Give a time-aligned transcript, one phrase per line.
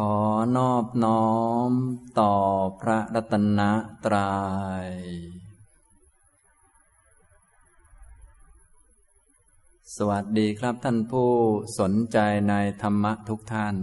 [0.00, 0.16] ขอ
[0.56, 1.26] นอบน้อ
[1.68, 1.70] ม
[2.20, 2.34] ต่อ
[2.80, 3.60] พระรัตน
[4.04, 4.36] ตรยั
[4.86, 4.88] ย
[9.96, 11.30] สวัสดีครับท่านผู้
[11.78, 13.76] สนใจในธรรมะทุกท่าน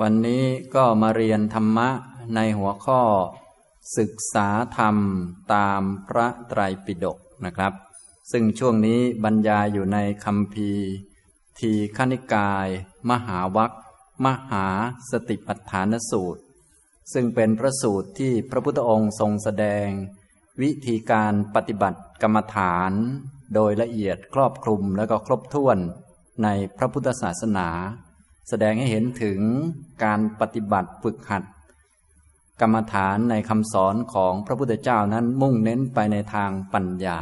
[0.00, 1.88] วันนี้ก็มาเรียนธรรมะ
[2.34, 3.00] ในหัวข้อ
[3.98, 4.48] ศึกษา
[4.78, 4.96] ธรรม
[5.54, 7.74] ตามพระไตรปิฎกนะครับ
[8.30, 10.70] ซึ่งช่วงนี้บรรยายอยู่ในคำพี
[11.58, 12.68] ทีขณิกาย
[13.10, 13.72] มหาวัค
[14.24, 14.66] มหา
[15.10, 16.42] สติปัฏฐานสูตร
[17.12, 19.88] ซึ่งเป็นพระสูตรที่พระพุทธองค์ทรงแสดง
[20.62, 22.92] วิธีการปฏิบัติกรรมฐาน
[23.54, 25.78] โดยละเอียดครอบคลุมและก็ครบถ้วน
[26.42, 27.68] ในพระพุทธศาสนา
[28.48, 29.40] แสดงให้เห็นถึง
[30.04, 31.44] การปฏิบัติฝึกหัด
[32.60, 37.20] กรรมฐานในคำสอนของพระพุทธเจ้านั้นมุ่งเน้นไปในทางปัญญา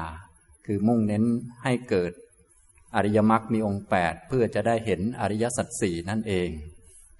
[0.73, 1.25] คือมุ่งเน้น
[1.65, 2.13] ให้เกิด
[2.95, 6.49] อริยมรรคมีองค์ 8 เพื่อจะได้เห็นอริยสัจสี่นั่นเอง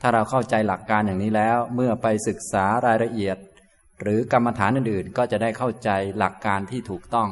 [0.01, 3.37] ถ้าเราเข้าใจหลักการอย่างนี้แล้ว เมื่อไปศึกษารายละเอียด
[4.01, 7.31] หรือกรรมฐานอื่นๆ ก็จะได้เข้าใจหลักการที่ถูกต้อง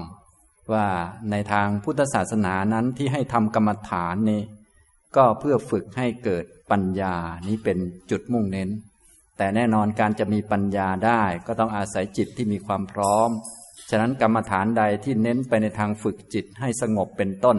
[0.73, 0.87] ว่า
[1.31, 4.43] ในทางพุทธศาสนานั้นที่ให้ทำกรรมฐานนี้
[5.17, 7.15] ก็เพื่อฝึกให้เกิดปัญญา
[7.49, 7.79] นี้เป็น
[8.11, 8.69] จุดมุ่งเน้น
[9.37, 13.31] แต่แน่นอนการจะมีปัญญาได้ก็ต้องอาศัยจิตที่มีความพร้อม
[13.91, 17.59] ฉะนั้นกรรมฐานใดที่เน้นไปในทางฝึกจิตให้สงบเป็นต้น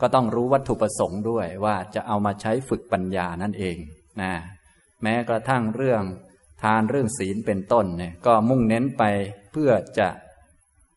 [0.00, 3.76] ก็ต้องรู้วัตถุประสงค์ด้วยว่าจะเอามาใช้ฝึกปัญญานั่นเอง
[4.20, 4.32] นะ
[5.02, 6.02] แม้กระทั่งเรื่อง
[6.62, 9.02] ทานเรื่องศีลเป็นต้นเนี่ยก็มุ่งเน้นไป
[9.52, 10.08] เพื่อจะ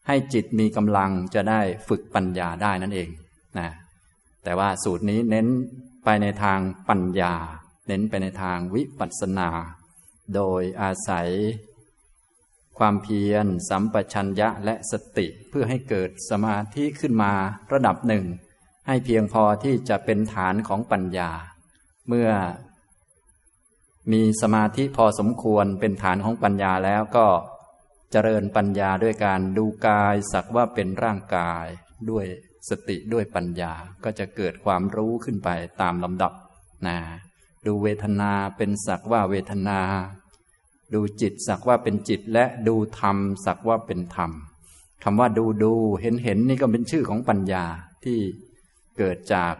[0.07, 3.09] ให้จิตมีกำลังจะได้ฝึกปัญญาได้นั่นเอง
[3.59, 3.69] นะ
[4.43, 5.47] แต่ว่าสูตรนี้เน้น
[6.05, 7.33] ไปในทางปัญญา
[7.87, 9.49] เน้นไปในทางวิปัสสนา
[10.35, 11.29] โดยอาศัย
[12.79, 17.31] ความเพียร สัมปชัญญะและสติเพื่อให้เกิดสมาธิขึ้นมา
[17.73, 18.25] ระดับหนึ่ง
[18.87, 21.31] ให้เพียงพอที่จะเป็นฐานของปัญญา
[22.07, 22.29] เมื่อ
[24.11, 27.27] มีสมาธิพอสมควรเป็นฐานของปัญญาแล้วก็
[28.11, 31.65] เจริญปัญญาด้วยการดูกายสักว่าเป็นร่างกาย
[32.09, 32.25] ด้วย
[32.69, 33.73] สติด้วยปัญญา
[34.03, 35.49] ก็จะเกิดความรู้ขึ้นไป
[35.81, 36.33] ตามลำดับ
[36.87, 36.97] นะ
[37.65, 39.79] ดูเวทนาเป็นสักว่าเวทนา
[40.93, 44.31] ดูจิตสักว่าเป็นจิตและดูธรรมสักว่าเป็นธรรม
[45.03, 47.65] คำว่าดูดูเห็นเห็นนี่ก็เป็นชื่อของปัญญา
[48.03, 48.17] ที่
[48.97, 49.53] เกิดจาก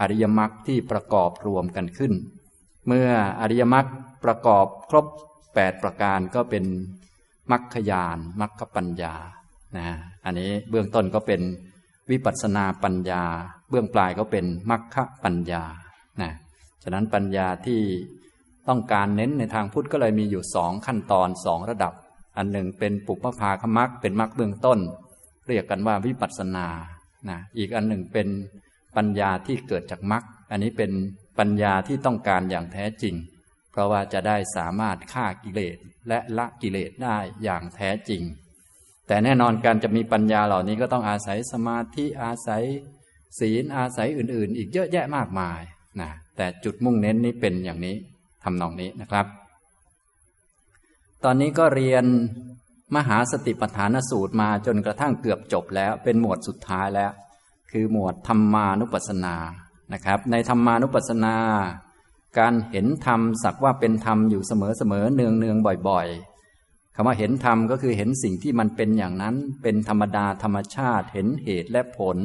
[0.00, 2.12] อริยมรรคที่ประกอบรวมกันขึ้น
[2.86, 3.08] เมื่อ
[3.40, 3.86] อริยมรรค
[4.24, 5.06] ประกอบครบ
[5.54, 6.64] แปดประการก็เป็น
[7.50, 9.14] มรรคยานมรรคปัญญา
[9.76, 9.86] นะ
[10.24, 11.40] อันนี้เบื้องต้นก็เป็น
[12.10, 13.22] วิปัสนาปัญญา
[13.70, 15.62] เบื้องปลายก็เป็นมรรคปัญญา
[16.22, 16.30] นะ
[16.82, 17.80] ฉะนั้นปัญญาที่
[18.68, 21.92] ต้องการเน้นในทางพุทธก็เลยมีอยู่สองขั้นตอนสองระดับ
[22.36, 24.78] อันหนึ่งเป็นปุพพาคมักเป็นมักเบื้องต้น
[25.48, 26.66] เรียกกันว่าวิปัสสนา
[27.28, 28.28] นะอีกอันหนึ่งเป็น
[28.96, 30.90] ปัญญาที่เกิดจากมักอันนี้เป็น
[31.38, 33.14] ปัญญาที่ต้องการอย่างแท้จริง
[33.70, 35.76] เพราะว่าจะได้สามารถฆ่ากิเลส
[36.08, 38.22] และละกิเลสได้อย่างแท้จริง
[39.06, 42.64] แต่แน่นอนการจะมีปัญญาเหล่านี้ก็ต้องอาศัยสมาธิอาศัย
[43.38, 45.60] ศีลอาศัยอื่นๆ อีกเยอะแยะมากมาย
[46.00, 47.96] นะแต่จุดมุ่งเน้นนี้เป็นอย่างนี้
[48.44, 49.26] ทำนองนี้นะครับ
[51.24, 52.04] ตอนนี้ก็เรียน
[52.96, 57.12] มหาสติปัฏฐานสูตรมาจนกระทั่งเกือบจบแล้ว เป็นหมวดสุดท้ายแล้ว
[57.70, 59.36] คือหมวดธรรมานุปัสสนา
[59.92, 61.36] นะครับ ในธรรมานุปัสสนา
[62.38, 65.56] การเห็นธรรมสักว่าเป็นธรรมอยู่เสมอเสมอเนืองเนือง
[65.88, 72.18] บ่อยๆคำว่าเห็นธรรมก็คือเห็นสิ่งที่มันเป็นอย่างนั้น เป็นธรรมดาธรรมชาติเห็นเหตุและผล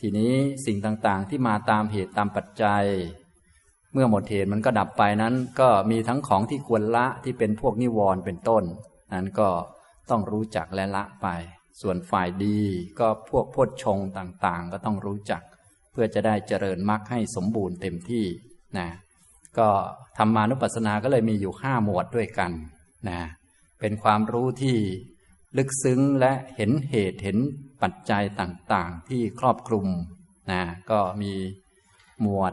[0.00, 0.32] ทีนี้
[0.66, 2.84] สิ่งต่างๆที่มาตามเหตุตามปัจจัย
[3.92, 8.64] เมื่อหมดเหตุมันก็ดับไปนั้น ก็มีทั้งของที่ควรละที่เป็นพวกนิวรณ์เป็นต้น
[9.14, 9.48] นั้นก็
[10.10, 11.26] ต้องรู้จักและละไป
[11.80, 12.60] ส่วนฝ่ายดี
[13.00, 15.42] ก็พวกพจชงต่างๆ ก็ต้องรู้จัก
[15.92, 18.24] เพื่อจะได้เจริญมรรคให้สมบูรณ์เต็มที่
[18.78, 18.88] นะ
[19.58, 19.68] ก็
[20.18, 22.52] ธรรมานุปัสสนาก็เลยมีอยู่ห้าหมวดด้วยกัน
[23.08, 23.20] นะ
[23.80, 24.76] เป็นความรู้ที่
[25.58, 27.38] ลึกซึ้งและเห็นเหตุเห็น
[27.82, 29.86] ปัจจัยต่างๆ ที่ครอบคลุม
[30.52, 31.32] นะก็มี
[32.22, 32.52] หมวด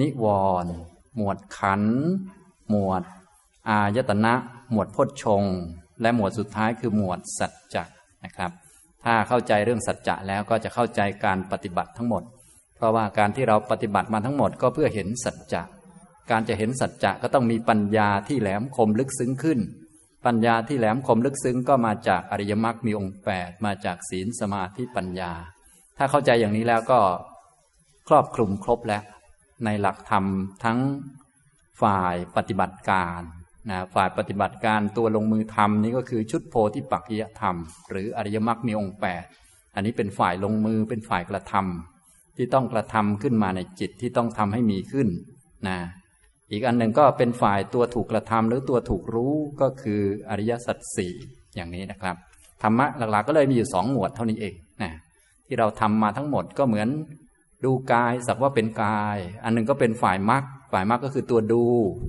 [0.00, 0.24] นิว
[0.64, 0.72] รณ์
[1.16, 1.82] หมวดขัน
[2.70, 3.02] หมวด
[3.68, 4.34] อายตนะ
[4.70, 5.42] หมวดพจชง
[6.00, 7.84] และหมวดสุดท้ายคือหมวดสัจจะ
[8.24, 8.50] นะครับ
[9.04, 12.22] ถ้าเข้าใจเรื่องสัจจะแล้วก็จะเข้าใจการปฏิบัติทั้งหมด
[12.76, 15.62] เพราะว่าการที่เราปฏิบัติมาทั้งหมดก็เพื่อเห็นสัจจะ
[16.30, 19.58] การจะเห็นสัจจะก็ต้องมีปัญญาที่แหลมคมลึกซึ้งขึ้น
[20.26, 25.32] ปัญญาที่แหลมคมลึกซึ้งก็มาจากอริยมรรคมีองค์แปดมาจากศีลสมาธิปัญญา
[25.98, 27.00] ถ้าเข้าใจอย่างนี้แล้วก็
[28.08, 29.02] ครอบคลุมครบแล้ว
[29.64, 30.24] ในหลักธรรม
[30.64, 30.78] ทั้ง
[31.82, 33.20] ฝ่ายปฏิบัติการ
[33.70, 37.56] นะฝ่ายปฏิบัติการตัวลงมือทำนี้ก็คือชุดโพธิปักจยธรรม
[37.90, 39.24] หรืออริยมรรคมีองค์แปด
[39.74, 45.08] อันอันนี้เป็นฝ่ายลงมือเป็นฝ่ายกระทำที่ต้องกระทำขึ้นมาในจิตที่ต้องทำให้มีขึ้น
[45.68, 45.78] นะ
[46.50, 51.12] อีกอันหนึ่งก็เป็นฝ่ายตัวถูกกระทำหรือตัวถูกรู้ก็คืออริยสัจสี่
[51.54, 52.16] อย่างนี้นะครับ
[52.62, 54.92] ธรรมะหลักๆก็เลยมีอยู่สองหมวดเท่านี้เองนะ
[55.46, 56.88] ที่เราทำมาทั้งหมดก็เหมือน
[57.64, 60.42] ดูกายสักว่าเป็นกาย อันหนึ่งก็เป็นฝ่ายมรรค
[60.72, 61.64] ฝ่ายมรรคก็คือตัวดู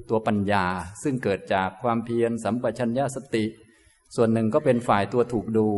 [0.09, 0.65] ตัวปัญญา
[1.03, 3.45] ซึ่งเกิดจากความเพียรสัมปชัญญะสติ
[4.15, 5.69] ส่วนหนึ่งก็เป็นฝ่ายตัวถูกดู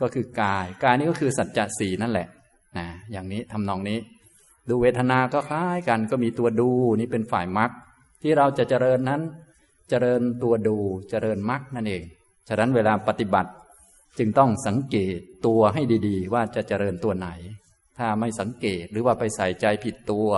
[0.00, 2.26] ก็คือกาย กายนี้ก็คือสัจจะสี่นั่นแหละ
[2.76, 3.98] นะอย่างนี้ทำนองนี้
[4.68, 7.70] ดูเวทนาก็คล้ายกันก็มีตัวดูนี่เป็นฝ่ายมรรค
[8.22, 9.22] ที่เราจะเจริญนั้น
[9.88, 10.76] เจริญตัวดู
[11.10, 12.02] เจริญมรรคนั่นเอง
[12.48, 13.50] ฉะนั้นเวลาปฏิบัติ
[14.18, 17.28] จึงต้องสังเกตตัวให้ดี ๆ ว่าจะเจริญตัวไหน
[17.98, 20.30] ถ้าไม่สังเกตหรือว่าไปใส่ใจผิดตัว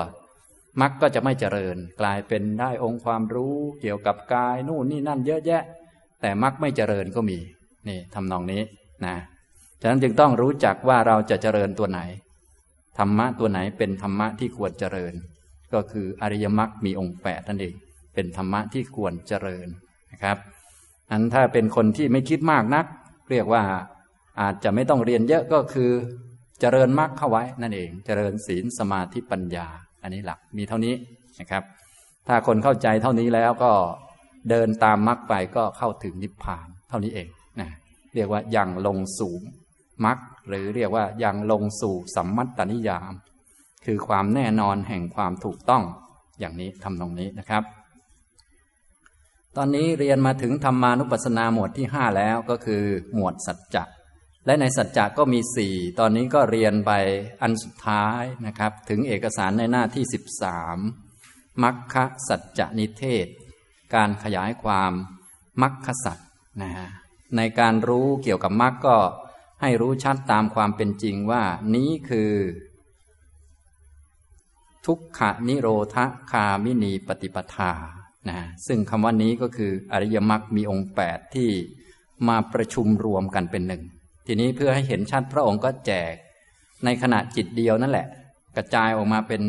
[0.80, 5.62] มรรคก็จะไม่เจริญ กลายเป็นได้องค์ความรู้เกี่ยวกับกายนู่นนี่นั่นเยอะแยะ
[6.20, 7.38] แต่มรรคไม่เจริญก็มี
[7.88, 8.62] นี่ทำนองนี้
[9.04, 9.16] นะ
[9.80, 12.00] ฉะนั้นจึงต้องรู้จักว่าเราจะเจริญตัวไหน
[12.98, 15.14] ธรรมะตัวไหนเป็นธรรมะที่ควรเจริญ
[15.72, 17.74] ก็คืออริยมรรคมีองค์แปดนั่นเอง
[18.14, 19.68] เป็นธรรมะที่ควรเจริญ
[20.12, 20.36] นะครับ
[21.10, 22.86] อันถ้าเป็นคนที่ไม่คิดมากนัก
[23.30, 23.62] เรียกว่า
[24.40, 25.90] อาจจะไม่ต้องเรียนเยอะก็คือ
[26.60, 29.66] เจริญมรรคเข้าไว้นั่นเอง เจริญศีลสมาธิปัญญา
[30.02, 30.94] อันนี้หลักมีเท่านี้
[31.40, 31.62] นะครับ
[32.28, 33.72] ถ้าคนเข้าใจเท่านี้แล้วก็
[34.50, 37.28] เดินตามมรรคไปก็เข้าถึงนิพพานเท่านี้เอง
[37.60, 37.68] นะ
[38.14, 39.40] เรียกว่ายังลงสูง
[40.04, 40.18] มรรค
[40.48, 43.12] หรือเรียกว่ายังลงสู่สัมมัตตนิยาม
[43.86, 45.82] คือความแน่นอนแห่งความถูกต้อง
[46.40, 47.62] อย่างนี้ทำตรงนี้นะครับ
[49.56, 52.82] ตอนนี้เรียนมาถึงธรรมานุปัสสนาหมวดที่ห้าแล้วก็คือ
[53.14, 53.84] หมวดสัจจะ
[54.46, 56.92] และในสัจจะก็มีสี่ตอนนี้ก็เรียนไป
[57.42, 60.78] อันสุดท้ายนะครับ ถึงเอกสารในหน้าที่สิบสาม
[61.62, 63.26] มัคคะสัจจนิเทศ
[63.94, 64.92] การขยายความ
[65.62, 66.18] มัคคสัจ
[66.62, 66.88] นะฮะ
[67.36, 68.96] ในการรู้เกี่ยวกับมัคก็
[69.62, 71.42] ให้รู้ชัดตามความเป็นจริงว่า
[71.74, 72.32] นี้คือ
[74.86, 75.96] ทุกขนิโรธ
[76.30, 77.72] คามินีปฏิปทา
[78.28, 81.50] นะซึ่งคำว่านี้ก็คืออริยมรรคมีองค์แปดที่
[82.28, 83.82] มาประชุมรวมกันเป็นหนึ่ง
[84.32, 86.14] ทีนี้เพื่อให้เห็นชัดพระองค์ก็แจก
[86.84, 88.06] ในขณะจิตเดียวนั่นแหละ
[88.56, 89.42] กระจายออกมาเป็น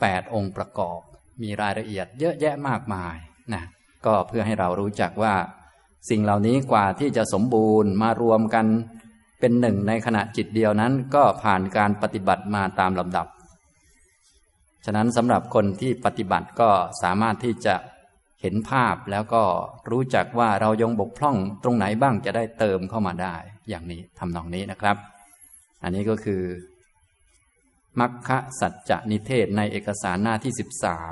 [0.00, 0.98] แปดองค์ประกอบ
[1.42, 3.16] มีรายละเอียดเยอะแยะมากมาย
[3.54, 3.62] นะ
[4.06, 5.34] ก็เพื่อให้เรารู้จักว่า
[6.10, 8.66] สิ่งเหล่านี้กว่าที่จะสมบูรณ์มารวมกัน
[9.40, 13.26] เป็นหนึ่งในขณะจิตเดียวนั้นก็ผ่านการปฏิบัติมาตามลำดับ
[14.84, 16.70] ฉะนั้นสำหรับคนที่ปฏิบัติก็
[17.02, 17.74] สามารถที่จะ
[18.42, 19.42] เห็นภาพแล้วก็
[19.90, 23.36] รู้จักว่าเรายงบกพร่องตรงไหนบ้างจะได้เติมเข้ามาได้
[23.70, 24.96] อย่างนี้ทำนองนี้นะครับ
[25.82, 26.42] อันนี้ก็คือ
[28.00, 30.52] มัคคะสัจจนิเทศในเอกสารหน้าที่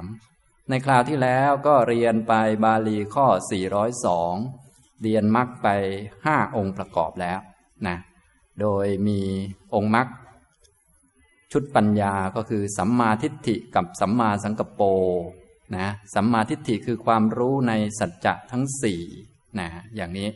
[0.05, 2.33] 13 ในคราวที่แล้วก็เรียนไป
[2.65, 3.27] บาลีข้อ
[4.15, 5.69] 402 เรียนมัคไป
[6.25, 7.39] ห้าองค์ประกอบแล้ว
[7.87, 7.97] นะ
[8.61, 9.21] โดยมี
[9.75, 10.09] องค์มรรค
[11.53, 14.87] ชุดปัญญาก็คือสัมมาทิฏฐิกับสัมมาสังกปร
[15.77, 19.03] นะสัมมาทิฏฐิคือความรู้ในสัจจะทั้งสี่
[19.59, 20.29] นะอย่างนี้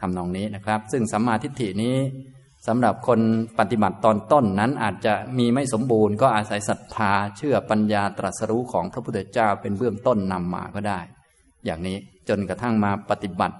[0.00, 1.96] ทำนองนี้นะครับ ซึ่งสัมมาทิฏฐินี้
[2.66, 3.20] สำหรับคน
[3.58, 11.00] ปฏิบัติตอนต้นนั้นอาจจะมีไม่สมบูรณ์ ก็อาศัยศรัทธาเชื่อปัญญาตรัสรู้ของพระพุทธเจ้าเป็นเบื้องต้นนำมาก็ได้
[11.64, 11.96] อย่างนี้
[12.28, 13.56] จนกระทั่งมาปฏิบัติ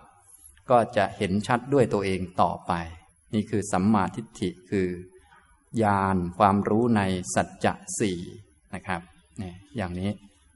[0.70, 2.72] ก็จะเห็นชัดด้วยตัวเองต่อไป
[3.34, 4.88] นี่คือสัมมาทิฏฐิคือ
[5.82, 7.02] ญาณความรู้ใน
[7.34, 8.18] สัจจะสี่
[8.74, 9.00] นะครับ
[9.42, 10.10] นี่อย่างนี้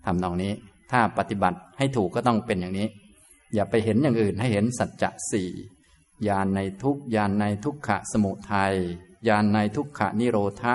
[0.04, 0.52] ทำตรงนี้
[0.92, 2.88] ถ้าปฏิบัติให้ถูกก็ต้องเป็นอย่างนี้
[3.54, 5.50] อย่าไปเห็นอย่างอื่นให้เห็นสัจจะสี่
[6.28, 8.74] ญาณในทุกญาณในทุกขะสมุทัย
[9.28, 10.74] ญาณในทุกขะนิโรธะ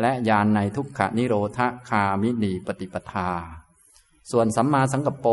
[0.00, 1.58] และญาณในทุกขะนิโรธ
[1.88, 3.30] คามินีปฏิปทา
[4.30, 5.30] ส่วนสัมมาสังกปร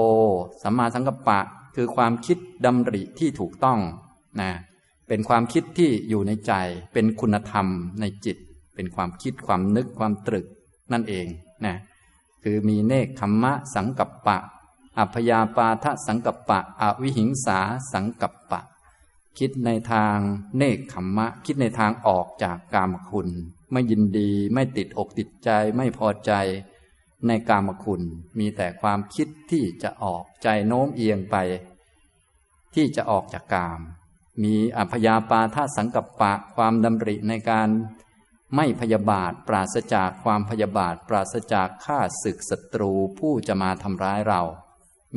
[0.63, 1.39] สัมมาสังกปะ
[1.75, 3.79] คือความคิดดำริที่ถูกต้อง
[4.41, 4.51] นะ
[5.07, 6.53] เป็นความคิดที่อยู่ในใจ
[6.93, 7.67] เป็นคุณธรรม
[7.99, 8.37] ในจิต
[8.75, 10.45] เป็นความคิดความนึกความตรึก
[10.91, 11.27] นั่นเอง
[11.65, 11.75] นะ
[12.43, 14.37] คือมีเนคขมมะสังกัปปะ
[14.97, 17.59] อัพยาปาทะสังกัปปะ อวิหิงสา
[17.93, 18.61] สังกัปปะ
[19.39, 20.17] คิดในทาง
[20.57, 23.29] เนคขมมะ คิดในทางออกจากกามคุณ
[23.71, 26.31] ไม่ยินดีไม่ติดอกติดใจไม่พอใจ
[27.27, 28.01] ในกามคุณ
[28.39, 31.35] มีแต่ความคิดที่จะออกใจโน้มเอียงไป
[32.75, 33.79] ที่จะออกจากกาม
[34.43, 37.69] มีอภยาปาทาสังกัปปะความดำริในการ
[38.55, 44.41] ไม่พยาบาทปราศจากความพยาบาทปราศจากฆ่าศึกศัตรูผู้จะมาทำร้ายเรา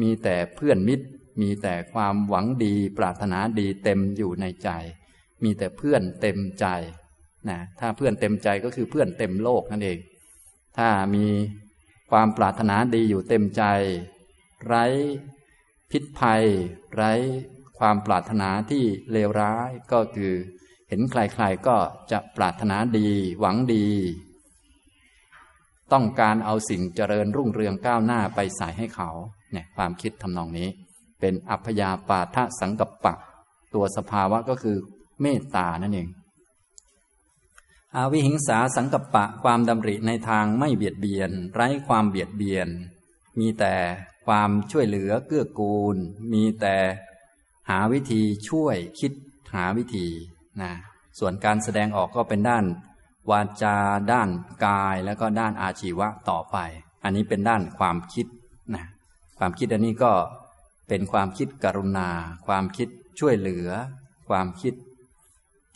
[0.00, 1.06] มีแต่เพื่อนมิตร
[1.40, 4.70] มีแต่ความหวังดีปรารถนาดีเต็มอยู่ในใจ
[5.44, 6.66] มีแต่เพื่อนเต็มใจ
[7.48, 9.98] นะถ้าเพื่อนเต็มใจก็คือเพื่อนเต็มโลกนั่นเอง
[10.78, 11.26] ถ้ามี
[12.10, 13.62] ความปรารถนาดีอยู่เต็มใจ
[14.66, 14.84] ไร้
[15.90, 16.44] พิษภัย
[16.94, 17.12] ไร้
[17.78, 20.34] ความปรารถนาที่เลวร้ายก็คือ
[20.88, 21.76] เห็นใครๆก็
[22.10, 23.08] จะปรารถนาดี
[23.40, 23.86] หวังดี
[25.92, 29.10] ต้องการเอาสิ่งเจริญรุ่งเรืองก้าวหน้าไปใส่ให้เขา
[29.52, 30.68] เนี่ยความคิดทำนองนี้
[31.20, 33.14] เป็นอัพยาปาทะสังกัปปะ
[33.74, 34.76] ตัวสภาวะก็คือ
[35.20, 36.08] เมตตานั่นเอง
[37.96, 42.68] อาวิหิงสาสังกัปปะความดำริในทางไม่เบียดเบียน ไร้ความเบียดเบียน
[43.38, 43.74] มีแต่
[44.26, 45.96] ความช่วยเหลือเกื้อกูล
[46.32, 46.76] มีแต่
[47.70, 49.12] หาวิธีช่วยคิด
[49.54, 50.06] หาวิธี
[50.62, 50.72] นะ
[51.18, 52.64] ส่วนการแสดงออกก็เป็นด้าน
[53.30, 53.76] วาจา
[54.12, 54.28] ด้าน
[54.66, 56.56] กายแล้วก็ด้านอาชีวะต่อไป
[57.04, 58.26] อันนี้เป็นด้านความคิด
[58.74, 58.84] นะ
[59.38, 60.12] ความคิดอันนี้ก็
[60.88, 62.08] เป็นความคิดกรุณา
[62.46, 62.88] ความคิด
[63.20, 63.68] ช่วยเหลือ
[64.28, 64.74] ความคิด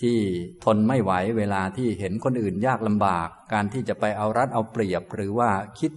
[0.02, 0.18] ที่
[0.64, 5.92] ทนไม่ไหวเวลาที่เห็นคนอื่นยากลำบาก การที่จะไปเอารัดเอาเปรียบ หรือว่าคิด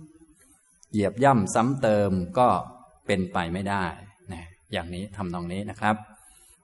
[0.92, 2.48] เหยียบย่ำซ้ำเติมก็
[3.06, 3.86] เป็นไปไม่ได้
[4.32, 5.96] นะอย่างนี้ทำตรงนี้นะครับ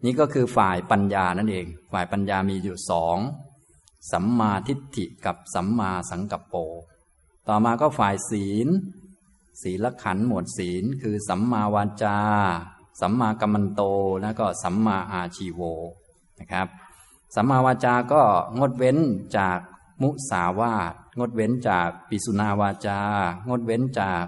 [0.05, 3.17] นี่ก็คือฝ่ายปัญญานั่นเอง ฝ่ายปัญญามีอยู่สอง
[4.11, 6.55] สัมมาทิฏฐิกับสัมมาสังกัปโป
[7.49, 8.67] ต่อมาก็ฝ่ายศีล
[9.61, 12.17] ศีลขันหมวดศีล คือสัมมาวาจา
[13.01, 13.81] สัมมากัมมันโต
[14.21, 15.61] แล้วก็สัมมาอาชีโว
[16.39, 16.67] นะครับ
[17.35, 18.21] สัมมาวาจา ก็
[18.59, 18.97] งดเว้น
[19.37, 19.59] จาก
[20.01, 22.99] มุสาวาทงดเว้นจากปิสุนาวาจา
[23.49, 24.25] งดเว้นจาก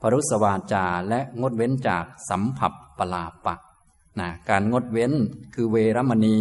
[0.00, 3.54] ปรุสวาจา และงดเว้นจากสัมผับปลาปะ
[4.18, 5.12] นะการงดเว้น
[5.54, 6.40] คือเวรมณี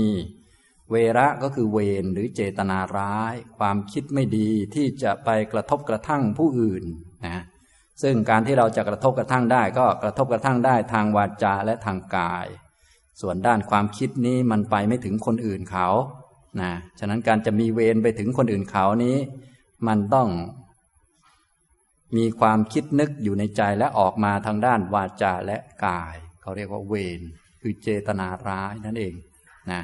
[0.92, 6.84] เวระก็คือเวรหรือเจตนาร้าย ความคิดไม่ดีที่จะไปกระทบกระทั่งผู้อื่น
[7.26, 7.44] นะ
[8.02, 12.48] ซึ่งการที่เราจะกระทบกระทั่งได้ ก็กระทบกระทั่งได้ทางวาจาและทางกาย
[13.22, 15.88] ส่วนด้านความคิดนี้มันไปไม่ถึงคนอื่นเขา
[16.62, 19.18] นะฉะนั้นการจะมีเวรไปถึงคนอื่นเขานี้
[19.88, 20.30] มันต้อง
[22.18, 27.22] มีความคิดนึกอยู่ในใจและออกมาทางด้านวาจาและกาย เขาเรียกว่าเวร
[27.62, 29.14] คือเจตนาร้ายนั่นเอง
[29.72, 29.82] นะ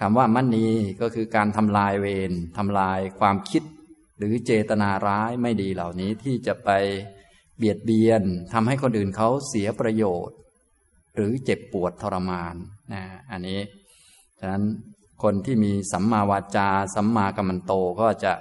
[0.00, 0.68] คำว่ามันนี
[1.00, 3.62] ก็คือการทำลายเวรทำลายความคิด
[4.18, 6.70] หรือเจตนาร้ายไม่ดีเหล่านี้ที่จะไป
[7.58, 8.22] เบียดเบียน
[8.52, 10.36] ทำให้คนอื่นเขาเสียประโยชน์
[11.14, 12.54] หรือเจ็บปวดทรมาน
[12.92, 13.60] นะอันนี้
[14.38, 14.64] ฉะนั้น
[15.22, 18.32] คนที่มีสัมมาวาจา สัมมากัมมันโตก็จะ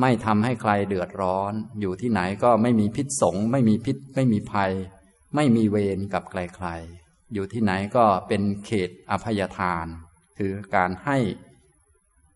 [0.00, 4.72] ไม่ทำให้ใครเดือดร้อน อยู่ที่ไหนก็ไม่มีพิษสงไม่มีพิษไม่มีภัย
[5.34, 9.86] ไม่มีเวรกับใครๆอยู่ที่ไหนก็เป็นเขตอภัยทาน
[10.38, 11.18] คือการให้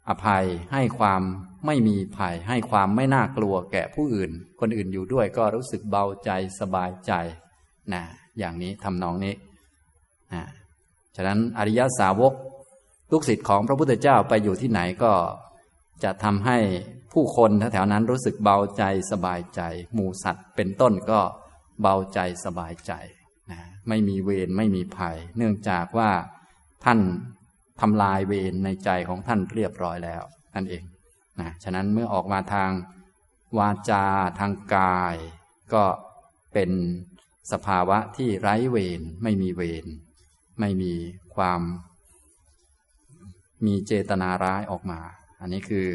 [0.08, 1.22] อภัยให้ความ
[1.66, 4.30] ไม่มีภัย ให้ความไม่น่ากลัวแก่ผู้อื่น
[4.60, 6.30] คนอื่นอยู่ด้วยก็รู้สึกเบาใจ
[6.60, 7.12] สบายใจ
[7.92, 8.02] นะ
[8.38, 9.34] อย่างนี้ทำนองนี้
[10.32, 10.44] นะ
[11.16, 12.32] ฉะนั้นอริยสาวก
[13.12, 15.12] ลูกศิษย์ของพระพุทธเจ้าไปอยู่ที่ไหนก็
[16.04, 16.58] จะทำให้
[17.12, 18.82] ผู้คนแถวๆนั้นรู้สึกเบาใจ
[19.12, 19.60] สบายใจ
[19.94, 21.20] หมูสัตว์เป็นต้นก็
[21.82, 22.92] เบาใจสบายใจ
[23.50, 26.10] นะไม่มีเวรไม่มีภัย เนื่องจากว่า
[26.84, 26.98] ท่าน
[27.80, 30.22] ทำลายเวรในใจของท่านเรียบร้อยแล้ว
[30.54, 30.84] นั่นเอง
[31.40, 32.70] นะฉะนั้นเมื่อออกมาทาง
[33.58, 34.04] วาจา
[34.38, 35.16] ทางกาย
[35.74, 35.84] ก็
[36.52, 36.70] เป็น
[37.52, 39.86] สภาวะที่ไร้เวรไม่มีเวร
[40.60, 40.92] ไม่มี
[41.34, 41.60] ความ
[43.66, 45.00] มีเจตนาร้ายออกมา
[45.40, 45.88] อันนี้คือ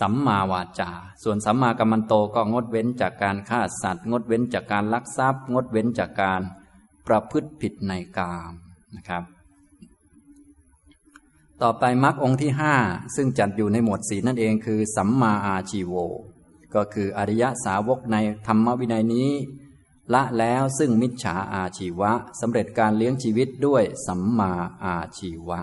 [0.00, 0.90] สัมมาวาจา
[1.22, 6.42] ส่วนสัมมากัมมันโตก็งดเว้นจากการฆ่าสัตว์ งดเว้นจากการลักทรัพย์ งดเว้นจากการ
[7.06, 8.52] ประพฤติผิดในกาม
[8.96, 9.22] นะครับ
[11.62, 12.74] ต่อไปมรรคองค์ที่ห้า
[13.16, 15.94] ซึ่งจัดอยู่ในหมวดสีนั่นเองคือ สัมมาอาชีโว
[16.74, 18.16] ก็คืออริยสาวกใน
[18.46, 19.30] ธรรมวินัยนี้
[20.14, 24.52] ละแล้วซึ่งมิจฉาอาชีวะสำเร็จการเลี้ยงชีวิตด้วยสัมมา
[24.84, 25.58] อาชีวะ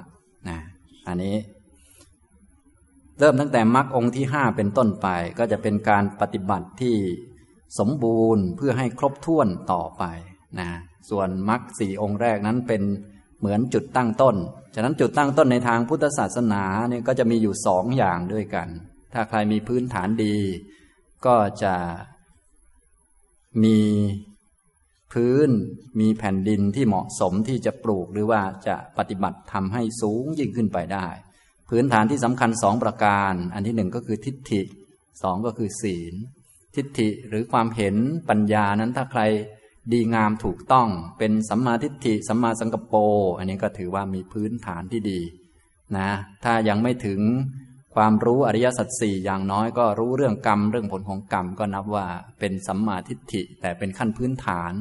[0.50, 0.60] นะ
[1.08, 1.38] อันนี้
[3.20, 6.98] เริ่มตั้งแต่มรรคองค์ที่ห้าเป็นต้นไปก็จะเป็นการปฏิบัติที่
[7.80, 10.04] สมบูรณ์เพื่อให้ครบถ้วนต่อไป
[10.60, 10.70] นะ
[11.10, 12.82] ส่วนมรรคสี่องค์แรกนั้นเป็น
[13.40, 14.36] เหมือนจุดตั้งต้น
[14.76, 18.68] ฉะนั้นจุดตั้งต้นในทางพุทธศาสนาเนี่ยก็จะมีอยู่สองอย่างด้วยกัน
[19.14, 20.38] ถ้าใครมีพื้นฐานดี
[21.26, 21.76] ก็จะ
[23.64, 23.80] มี
[25.14, 25.50] พื้น
[26.00, 31.08] มีแผ่นดินที่เหมาะสมที่จะปลูกหรือว่าจะปฏิบัติทำให้สูงยิ่งขึ้นไปได้
[31.70, 34.62] พื้นฐานที่สำคัญสองประการ อันที่หนึ่งก็คือทิฏฐิ
[35.22, 36.14] สองก็คือศีล
[36.76, 37.96] ทิฏฐิหรือความเห็น
[38.30, 39.22] ปัญญานั้นถ้าใคร
[39.92, 43.00] ดีงามถูกต้องเป็นสัมมาทิฏฐิสัมมาสังกปร
[43.38, 45.20] อันนี้ก็ถือว่ามีพื้นฐานที่ดี
[45.98, 46.10] นะ
[46.44, 47.20] ถ้ายังไม่ถึง
[47.96, 52.08] ความรู้อริยสัจสี่อย่างน้อยก็รู้เรื่องกรรมเรื่องผลของกรรมก็นับว่า
[52.40, 54.74] เป็นสัมมาทิฏฐิแต่เป็นขั้นพื้นฐาน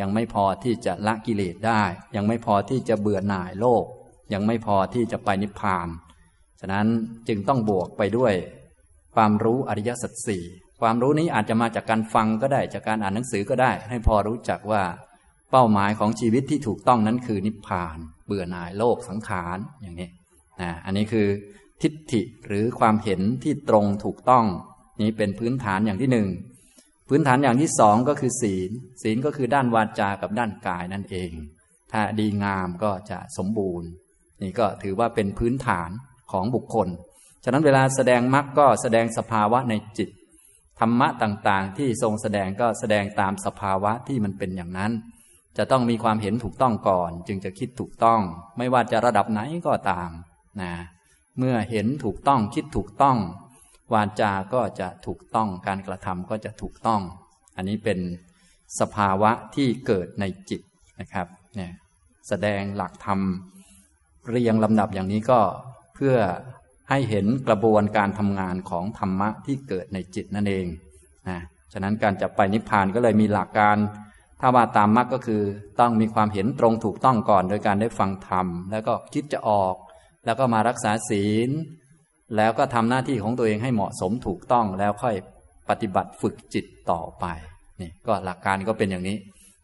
[0.00, 1.82] ยังไม่พอที่จะละกิเลสได้
[2.16, 3.84] ยังไม่พอที่จะเบื่อหน่ายโลก
[4.32, 5.88] ยังไม่พอที่จะไปนิพพาน
[6.60, 6.86] ฉะนั้น
[7.28, 8.34] จึงต้องบวกไปด้วย
[9.14, 10.44] ความรู้อริยสัจสี่
[10.80, 14.82] ความรู้นี้อาจจะมาจากการฟังก็ได้จากการอ่านหนังสือก็ได้ ให้พอรู้จักว่า
[15.50, 20.08] เป้าหมายของชีวิตที่ถูกต้องนั้นคือนิพพาน เบื่อหน่ายโลกสังขารอย่างนี้
[20.60, 21.26] นะอันนี้คือ
[21.82, 24.44] ทิฏฐิหรือความเห็นที่ตรงถูกต้อง
[25.02, 26.28] นี้เป็นพื้นฐานอย่างที่หนึ่ง
[27.08, 28.70] พื้นฐานอย่างที่สองก็คือศีล
[29.02, 31.30] ศีลก็คือด้านวาจากับด้านกายนั่นเอง
[31.92, 33.88] ถ้าดีงามก็จะสมบูรณ์
[34.42, 35.90] นี่ก็ถือว่าเป็นพื้นฐาน
[36.32, 36.88] ของบุคคล
[37.44, 40.08] ฉะนั้นเวลาแสดงมรรคก็แสดงสภาวะในจิต
[40.80, 44.92] ธรรมะต่างๆ ที่ทรงแสดงก็แสดงตามสภาวะที่มันเป็นอย่างนั้น
[45.58, 48.20] จะต้องมีความเห็นถูกต้องก่อน จึงจะคิดถูกต้อง
[48.58, 50.10] ไม่ว่าจะระดับไหนก็ตาม
[50.60, 50.72] นะ
[51.38, 53.16] เมื่อเห็นถูกต้องคิดถูกต้อง
[53.92, 57.00] วาจาก็จะถูกต้องการกระทำก็จะถูกต้อง
[57.56, 57.98] อันนี้เป็น
[58.80, 60.60] สภาวะที่เกิดในจิต
[61.00, 61.72] นะครับเนี่ย
[62.28, 63.20] แสดงหลักธรรม
[64.28, 65.40] เรียงลำดับอย่างนี้ก็
[65.94, 66.16] เพื่อ
[66.90, 70.66] ให้เห็นกระบวนการทำงานของธรรมะที่เกิดในจิตนั่นเอง
[71.28, 71.38] นะ
[71.72, 73.76] ฉะนั้นการจะไปนิพพานก็เลยมีหลักการ
[74.40, 75.42] ถ้าว่าตามมรรคก็คือ
[75.80, 79.74] ต้องมีความเห็นตรงถูกต้องก่อน โดยการได้ฟังธรรม แล้วก็คิดจะออก
[80.24, 81.50] แล้วก็มารักษาศีล
[82.36, 85.14] แล้วก็ทำหน้าที่ของตัวเองให้เหมาะสมถูกต้องแล้วค่อย
[85.68, 87.24] ปฏิบัติฝึกจิตต่อไป
[87.80, 89.16] นี่ก็หลักการก็เป็นอย่างนี้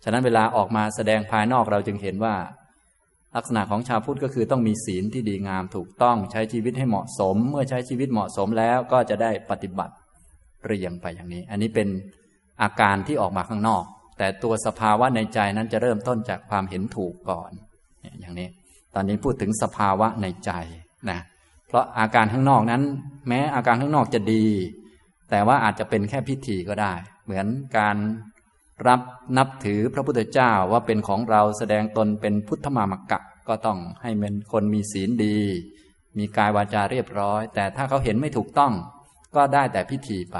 [0.05, 2.35] ฉะนั้นเวลาออกมาแสดงภายนอกเราจึงเห็นว่า
[3.37, 9.95] ลักษณะของชาวพุทธก็คือต้องมีศีลที่ดีงามถูกต้องใช้ชีวิตให้เหมาะสม เมื่อใช้ชีวิตเหมาะสมแล้วก็จะได้ปฏิบัติ
[10.65, 11.89] เรียงไปอย่างนี้ อันนี้เป็น
[12.63, 13.85] อาการที่ออกมาข้างนอก
[14.19, 17.51] แต่ตัวสภาวะในใจนั้นจะเริ่มต้นจากความเห็นถูกก่อน
[18.21, 18.49] อย่างนี้
[18.95, 20.51] ตอนนี้พูดถึงสภาวะในใจ
[21.11, 21.21] นะ
[21.69, 22.83] เพราะอาการข้างนอกนั้น
[23.29, 24.47] แม้อาการข้างนอกจะดี
[25.31, 26.93] แต่ว่าอาจจะเป็นแค่พิธีก็ได้
[27.25, 27.47] เหมือน
[27.79, 27.97] การ
[28.89, 29.01] รับ
[29.37, 35.39] นับถือพระพุทธเจ้าว่าเป็นของเราแสดงตนเป็นพุทธมามกะก็ต้องให้เป็นคนมีศีลดี
[36.19, 38.73] มีกายวาจาเรียบร้อย แต่ถ้าเขาเห็นไม่ถูกต้อง
[39.35, 40.39] ก็ได้แต่พิธีไป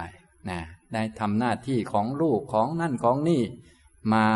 [0.51, 0.61] นะ
[0.93, 3.43] ได้ทำหน้าที่ของลูกของนั่นของนี่
[4.13, 4.27] มา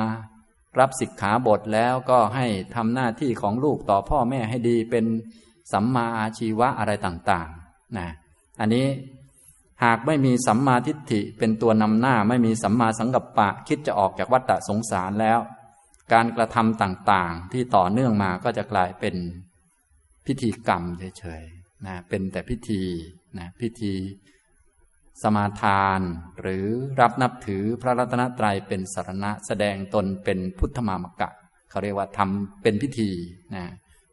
[0.79, 5.05] รับสิกขาบทแล้วก็ให้ทำหน้าที่ของลูกต่อพ่อแม่ให้ดีเป็น
[5.73, 8.09] สัมมาอาชีวะอะไรต่างๆนะ
[8.61, 8.87] อันนี้
[9.85, 15.39] หากไม่มีสัมมาทิฏฐิเป็นตัวนำหน้าไม่มีสัมมาสังกัปปะคิดจะออกจากวัฏฏะสงสารแล้ว
[16.13, 19.17] การกระทำต่างๆ ที่ต่อเนื่องมาก็จะกลายเป็น
[20.27, 20.83] พิธีกรรม
[21.19, 22.83] เฉยๆนะเป็นแต่พิธี
[23.39, 23.95] นะพิธี
[25.23, 26.01] สมาทาน
[26.41, 26.67] หรือ
[27.01, 31.31] รับนับถือพระรัตนตรัยเป็นสารณะแสดงตนเป็นพุทธมามกะ
[31.71, 33.11] เขาเรียกว่าทำเป็นพิธี
[33.55, 33.65] นะ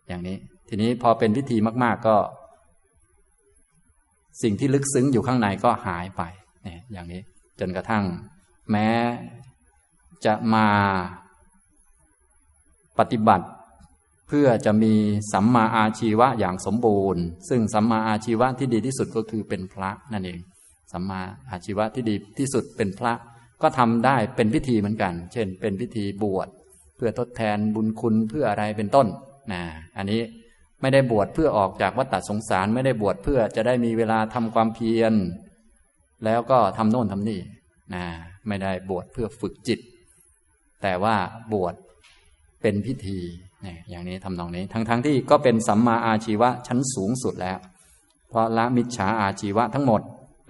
[0.07, 0.38] อย่างนี้
[0.69, 2.15] ทีนี้พอเป็นพิธีมาก ๆก็
[4.41, 6.21] สิ่งที่ลึกซึ้งอยู่ข้างในก็หายไป
[6.63, 7.21] เนี่ยอย่างนี้
[7.59, 8.03] จนกระทั่ง
[8.71, 8.89] แม้
[10.25, 10.67] จะมา
[12.99, 13.47] ปฏิบัติ
[14.27, 14.93] เพื่อจะมี
[15.33, 20.39] สัมมาอาชีวะอย่างสมบูรณ์ ซึ่งสัมมาอาชีวะที่ดีที่สุดก็คือเป็นพระนั่นเอง
[20.91, 23.13] สัมมาอาชีวะที่ดีที่สุดเป็นพระ
[23.61, 26.47] ก็ทำได้เป็นพิธีเหมือนกัน เช่น เป็นพิธีบวช
[26.95, 29.07] เพื่อทดแทนบุญคุณเพื่ออะไรเป็นต้น
[29.51, 29.61] นะ
[29.97, 30.21] อันนี้
[30.83, 35.13] ไม่ได้บวชเพื่อออกจากวัฏฏสงสาร ไม่ได้บวชเพื่อจะได้มีเวลาทำความเพียร
[36.25, 37.39] แล้วก็ทำโน่นทำนี่
[37.93, 38.03] นะ
[38.47, 39.79] ไม่ได้บวชเพื่อฝึกจิต
[40.81, 41.15] แต่ว่า
[41.53, 41.75] บวช
[42.61, 43.19] เป็นพิธี
[43.61, 47.57] เนี่ยอย่างนี้ทำนองนี้ ทั้งๆทที่ก็เป็นสัมมาอาชีวะชั้นสูงสุดแล้ว
[48.29, 50.01] เพราะละมิจฉาอาชีวะทั้งหมด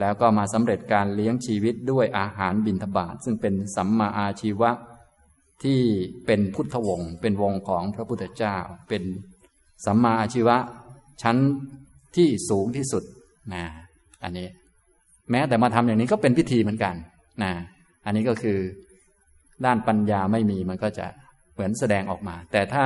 [0.01, 4.71] แล้วก็มาสำเร็จการเลี้ยงชีวิตด้วยอาหารบิณฑบาตซึ่งเป็นสัมมาอาชีวะ
[5.63, 5.79] ที่
[6.25, 8.55] เป็นพุทธวงศ์เป็นวงของพระพุทธเจ้า
[8.89, 9.03] เป็น
[9.85, 10.57] สัมมาอาชีวะ
[11.21, 11.37] ชั้น
[12.15, 13.03] ที่สูงที่สุด
[13.53, 13.63] นะ
[14.23, 14.47] อันนี้
[15.31, 16.95] แม้แต่มาทำอย่างนี้ก็เป็นพิธีเหมือนกัน
[17.43, 17.51] นะ
[18.05, 18.57] อันนี้ก็คือ
[19.65, 21.07] ด้านปัญญาไม่มีมันก็จะ
[21.53, 22.85] เหมือนแสดงออกมา แต่ถ้า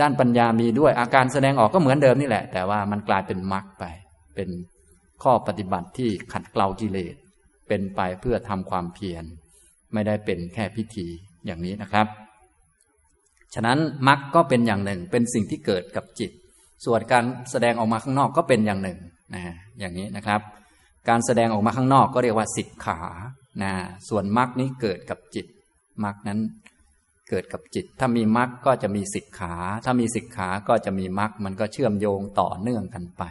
[0.00, 3.84] ด้านปัญญามีด้วยอาการแสดงออกก็เหมือนเดิมนี่แหละ แต่ว่ามันกลายเป็นมรรคไป
[4.34, 4.48] เป็น
[5.22, 7.14] ข้อปฏิบัติที่ขัดเกลากิเลส
[7.68, 9.24] เป็นไปเพื่อทำความเพียร
[9.92, 11.06] ไม่ได้เป็นแค่พิธี
[11.46, 12.06] อย่างนี้นะครับ
[13.54, 16.30] ฉะนั้นมรรคก็เป็นอย่างหนึ่ง เป็นสิ่งที่เกิดกับจิต
[16.84, 18.98] ส่วนการแสดงออกมาข้างนอกก็เป็นอย่างหนึ่ง
[19.34, 19.42] นะ
[19.78, 20.40] อย่างนี้นะครับ
[21.08, 23.00] การแสดงออกมาข้างนอกก็เรียกว่าสิกขา
[23.62, 23.72] นะ
[24.08, 25.46] ส่วนมรรคนี้เกิดกับจิต
[26.04, 26.40] มรรคนั้น
[27.30, 33.22] เกิดกับจิต ถ้ามีมรรคก็จะมีสิกขา ถ้ามีสิกขาก็จะมีมรรคมันก็เชื่อมโยงต่อเนื่องกันไป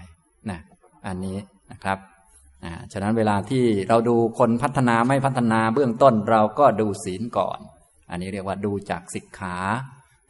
[0.50, 0.60] นะ
[1.08, 1.38] อันนี้
[1.72, 1.98] นะครับ
[2.64, 7.60] นะฉะนั้นเวลาที่เราดูคนพัฒนาไม่พัฒนาเบื้องต้นเราก็ดูศีลก่อน
[8.10, 9.56] อันนี้เรียกว่าดูจากสิกขา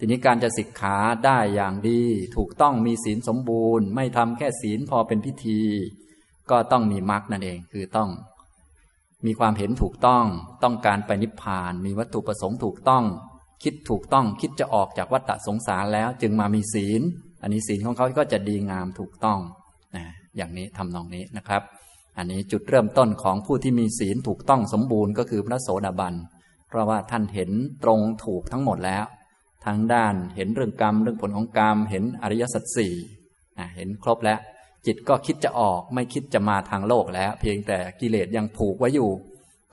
[0.03, 2.01] ทีนี้การจะสิกขาได้อย่างดี
[2.35, 5.61] ถูกต้องมีศีลสมบูรณ์ ไม่ทำแค่ศีลพอเป็นพิธี
[6.51, 8.09] ก็ต้องมีมรรคนั่นเองคือต้อง
[9.25, 10.25] มีความเห็นถูกต้อง
[10.63, 13.03] ต้องการไปนิพพาน มีวัตถุประสงค์ถูกต้อง
[13.63, 17.01] คิดถูกต้องคิดจะออกจากวัฏฏะสงสารแล้วจึงมามีศีล
[17.41, 19.39] อันนี้ศีลของเขาก็จะดีงามถูกต้อง
[19.95, 20.05] นะ
[20.37, 21.61] อย่างนี้ทำนองนี้นะครับ
[22.17, 26.13] อันนี้จุดเริ่มต้นของผู้ที่มีศีลถูกต้องสมบูรณ์ก็คือพระโสดาบัน
[26.67, 27.51] เพราะว่าท่านเห็น
[27.83, 29.05] ตรงถูกทั้งหมดแล้ว
[29.65, 32.93] ทั้งด้านเห็นเรื่องกรรม เรื่องผลของกรรม เห็นอริยสัจสี่
[33.75, 34.39] เห็นครบแล้ว
[34.85, 39.09] จิตก็คิดจะออกไม่คิดจะมาทางโลกแล้ว เพียงแต่กิเลสยังผูกไว้อยู่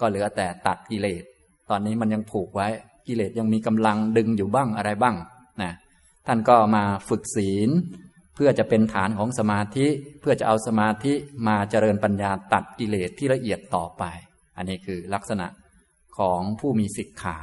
[0.00, 1.22] ก็เหลือแต่ตัดกิเลส
[1.70, 2.68] ตอนนี้มันยังผูกไว้
[3.06, 5.16] กิเลสยังมีกำลังดึงอยู่บ้างอะไรบ้าง
[5.62, 5.72] นะ
[6.26, 7.70] ท่านก็มาฝึกศีล
[8.34, 9.86] เพื่อจะเป็นฐานของสมาธิ
[10.20, 11.12] เพื่อจะเอาสมาธิ
[11.46, 14.04] มาเจริญปัญญาตัดกิเลสที่ละเอียดต่อไป
[14.56, 15.46] อันนี้คือลักษณะ
[16.18, 17.36] ของผู้มีสิกขา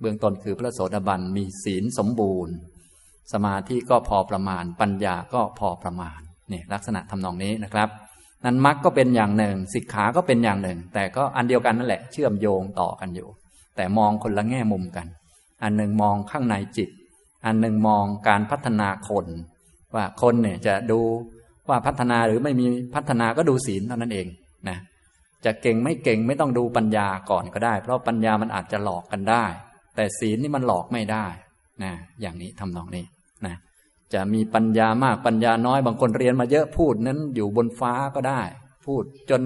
[0.00, 2.54] เบื้องต้นคือพระโสดาบันมีศีลสมบูรณ์
[3.32, 6.20] สมาธิก็พอประมาณ ปัญญาก็พอประมาณ
[6.52, 7.88] นี่ลักษณะทำนองนี้นะครับ
[8.44, 13.28] นั้นมรรคก็เป็นอย่างหนึ่งสิกขาก็เป็นอย่างหนึ่ง แต่ก็อันเดียวกันนั่นแหละเชื่อมโยงต่อกันอยู่
[13.76, 15.06] แต่มองคนละแง่มุมกัน
[15.62, 16.90] อันหนึ่งมองข้างในจิต
[17.46, 19.26] อันหนึ่งมองการพัฒนาคน
[19.94, 21.00] ว่าคนเนี่ยจะดู
[21.68, 24.26] ว่าพัฒนาหรือไม่มีพัฒนาก็ดูศีลเท่านั้นเอง
[24.68, 24.78] นะ
[25.44, 29.44] จะเก่งไม่เก่งไม่ต้องดูปัญญาก่อนก็ได้ เพราะปัญญามันอาจจะหลอกกันได้
[30.00, 31.26] แต่ศีลนี่มันหลอกไม่ได้
[31.82, 33.04] นะอย่างนี้ทำนองนี้
[33.46, 33.56] นะ
[34.14, 38.42] จะมีปัญญามากปัญญาน้อยบางคนเรียนมาเยอะพูดนั้นอยู่บนฟ้าก็ได้
[38.86, 39.42] พูดจน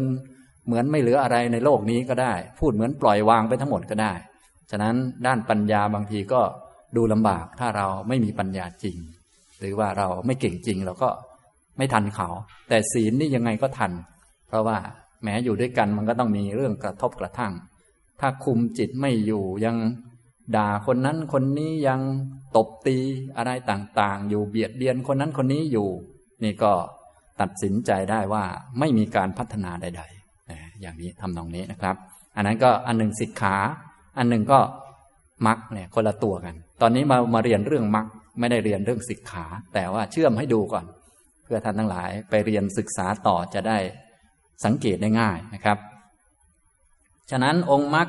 [0.67, 4.13] เหมือนไม่เหลืออะไรในโลกนี้ก็ได้ พูดเหมือนปล่อยวางไปทั้งหมดก็ได้
[4.71, 4.95] ฉะนั้น
[5.27, 6.41] ด้านปัญญาบางทีก็
[6.97, 8.97] ดูลำบากถ้าเราไม่มีปัญญาจริง
[9.61, 11.09] หรือว่าเราไม่เก่งจริงเราก็
[11.79, 12.29] ไม่ทันเขา
[12.69, 13.93] แต่ศีลนี่ยังไงก็ทัน
[14.49, 14.79] เพราะว่า
[15.23, 17.53] แม้อยู่ด้วยกันมันก็ต้องมีเรื่องกระทบกระทั่ง
[18.21, 19.77] ถ้าคุมจิตไม่อยู่ยัง
[20.57, 22.01] ด่าคนนั้นคนนี้ยัง
[22.57, 22.99] ตบตี
[23.37, 25.89] อะไรต่างๆ อยู่เบียดเบียนคนนั้นคนนี้อยู่
[26.45, 26.73] นี่ก็
[27.41, 28.45] ตัดสินใจได้ว่า
[28.79, 31.97] ไม่มีการพัฒนาใดๆอย่างนี้ทำนองนี้นะครับ
[32.37, 33.57] อันนั้นก็อันหนึ่งสิกขา
[34.19, 34.59] อันหนึ่งก็
[35.47, 38.07] มักเนี่ยคนละตัวกัน ตอนนี้มามาเรียนเรื่องมัก
[38.41, 40.85] ไม่ได้เรียนเรื่องสิกขา แต่ว่าเชื่อมให้ดูก่อน
[41.45, 43.79] เพื่อท่านทั้งหลายไปเรียนศึกษาต่อจะได้
[44.65, 45.79] สังเกตได้ง่ายนะครับ
[47.31, 48.09] ฉะนั้นองค์มรรค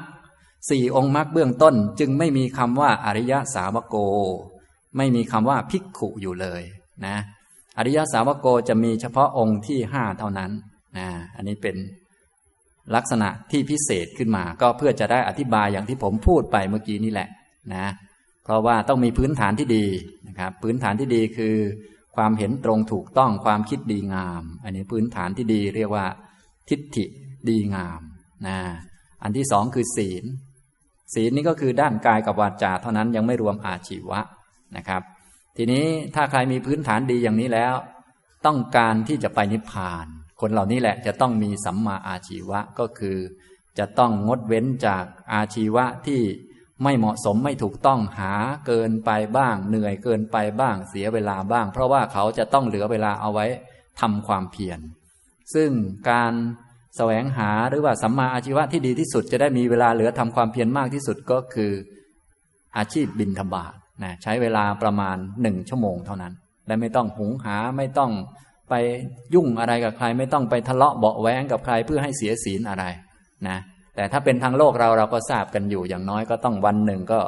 [0.69, 3.95] สี่องค์มรรคเบื้องต้นจึงไม่มีคำว่าอริยสาวโก
[4.97, 6.63] ไม่มีคำว่าภิกขุอยู่เลย
[7.06, 7.17] นะ
[7.78, 10.51] อริยสาวโกจะมีเฉพาะองค์ที่ห้าเท่านั้น
[10.97, 11.75] นะอันนี้เป็น
[12.95, 17.30] ลักษณะที่พิเศษขึ้นมา ก็เพื่อจะได้อธิบายอย่างที่ผมพูดไปเมื่อกี้นี่แหละ
[17.75, 17.88] นะ
[18.43, 19.86] เพราะว่าต้องมีพื้นฐานที่ดี
[20.28, 21.56] นะครับพื้นฐานที่ดีคือ
[22.15, 26.06] ความเห็นตรงถูกต้องความคิดดีงาม อันนี้พื้นฐานที่ดีเรียกว่า
[26.69, 27.06] ทิฏฐิ
[27.49, 28.01] ดีงาม
[28.47, 28.58] นะ
[29.23, 30.25] อันที่สองคือศีล
[31.15, 34.19] ศีลนี้ก็คือด้านกายกับวาจาเท่านั้นยังไม่รวมอาชีวะ
[34.78, 35.01] นะครับ
[35.58, 37.73] ทีนี้ถ้าใครมีพื้นฐานดีอย่างนี้แล้ว
[38.45, 40.06] ต้องการที่จะไปนิพพาน
[40.41, 43.17] คนเหล่านี้แหละจะต้องมีสัมมาอาชีวะก็คือ
[43.80, 46.21] จะต้องงดเว้นจากอาชีวะที่
[46.84, 48.34] ไม่เหมาะสมไม่ถูกต้องหา
[48.65, 53.45] เกินไปบ้าง เหนื่อยเกินไปบ้างเสียเวลาบ้าง เพราะว่าเขาจะต้องเหลือเวลาเอาไว้
[53.99, 54.80] ทำความเพียร
[55.54, 55.69] ซึ่ง
[56.10, 56.34] การ
[56.97, 61.71] แสวงหาหรือว่าสัมมาอาชีวะที่ดีที่สุดจะได้มีเวลาเหลือทำความเพียรมากที่สุดก็คือ
[62.77, 66.34] อาชีพบินธบาตนะใช้เวลาประมาณหนึ่งชั่วโมงเท่านั้น
[66.67, 68.12] และไม่ต้องหุงหาไม่ต้อง
[68.69, 68.73] ไป
[69.36, 72.86] ยุ่งอะไรกับใคร ไม่ต้องไปทะเลาะเบาแวงกับใครเพื่อให้เสียศีลอะไร
[73.47, 73.58] นะ
[73.95, 77.19] แต่ถ้าเป็นทางโลกเราเราก็ทราบกันอยู่อย่างน้อยก็ต้องวันหนึ่งก็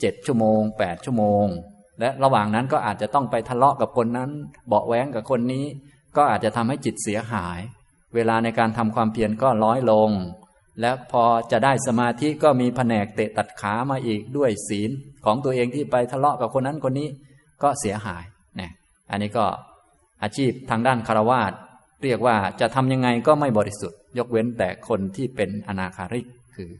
[0.00, 1.46] เจ็ดชั่วโมงแปดชั่วโมง
[2.00, 4.30] และระหว่างนั้นก็อาจจะต้องไปทะเลาะกับคนนั้น
[4.68, 5.64] เบาแวงกับคนนี้
[6.16, 7.60] ก็อาจจะทำให้จิตเสียหาย
[8.14, 10.10] เวลาในการทำความเพียรก็ร้อยลง
[10.80, 14.90] แล้วพอจะได้สมาธิก็มีแผนกเตะตัดขามาอีกด้วยศีล
[15.24, 17.08] ของตัวเองที่ไปทะเลาะกับคนนั้นคนนี้
[17.62, 18.24] ก็เสียหาย
[18.60, 18.70] นะ
[19.10, 19.46] อันนี้ก็
[20.22, 21.52] อาชีพทางด้านคารวาส
[22.02, 26.70] เรียกว่าจะทำยังไงก็ไม่บริสุทธิ์ ยกเว้นแต่คนที่เป็นอนาคาริกคือ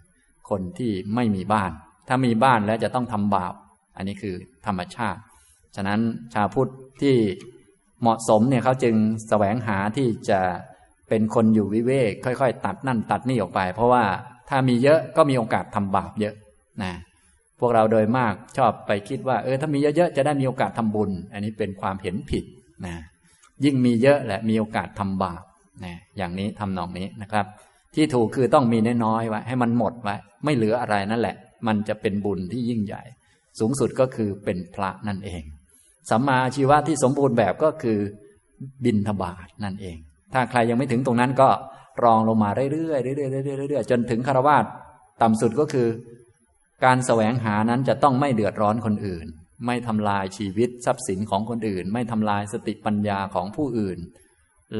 [0.50, 1.70] คนที่ไม่มีบ้าน
[2.08, 3.54] ถ้ามีบ้านแล้วจะต้องทำบาป
[3.96, 4.34] อันนี้คือ
[4.66, 5.20] ธรรมชาติ
[5.76, 6.00] ฉะนั้น
[6.34, 6.70] ชาวพุทธ
[7.02, 7.14] ที่
[8.00, 8.94] เหมาะสมเนี่ยเขาจึง
[9.28, 10.40] แสวงหาที่จะ
[11.14, 14.04] เป็นคนอยู่วิเวก ค่อยๆ ตัดนั่นตัดนี่ออกไป เพราะว่า
[14.48, 16.34] ถ้ามีเยอะก็มีโอกาสทำบาปเยอะ
[16.82, 16.92] นะ
[17.60, 22.44] พวกเราโดยมากชอบไปคิดว่าเออถ้ามีเยอะๆจะได้มีโอกาสทำบุญ อันนี้เป็นความเห็นผิด
[22.86, 22.94] นะ
[23.64, 25.42] ยิ่งมีเยอะแหละมีโอกาสทำบาป
[25.84, 27.46] นะอย่างนี้ทำนองนี้นะครับ
[27.94, 33.02] ที่ถูกคือต้องมีน้อยๆไว้ให้มันหมดไว้ไม่เหลืออะไรนั่นแหละ มันจะเป็นบุญที่ยิ่งใหญ่
[33.60, 35.42] สูงสุดก็คือเป็นพระนั่นเอง
[36.10, 37.98] สัมมาชีวะที่สมบูรณ์แบบก็คือ
[38.84, 39.98] บินทบาทนั่นเอง
[40.32, 41.48] ถ้าใครยังไม่ถึงตรงนั้นก็
[42.04, 44.64] รองลงมาเรื่อยๆเรื่อยๆเรื่อยๆจนถึงคารวาส
[45.22, 45.88] ต่ำสุดก็คือ
[46.84, 49.26] การแสวงหานั้นจะต้องไม่เดือดร้อนคนอื่น
[49.66, 53.98] ไม่ทำลายชีวิตทรัพย์สินของคนอื่น ไม่ทำลายสติปัญญาของผู้อื่น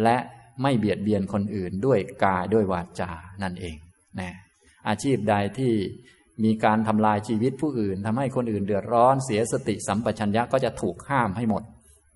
[0.03, 0.17] และ
[0.63, 3.11] ไม่เบียดเบียนคนอื่นด้วยกายด้วยวาจา
[3.43, 3.77] นั่นเอง
[4.21, 4.33] นะ
[4.89, 5.73] อาชีพใดที่
[6.45, 11.63] มีการทำลายชีวิตผู้อื่นทำให้คนอื่นเดือดร้อนเสียสติสัมปชัญญะก็จะถูกห้ามให้หมด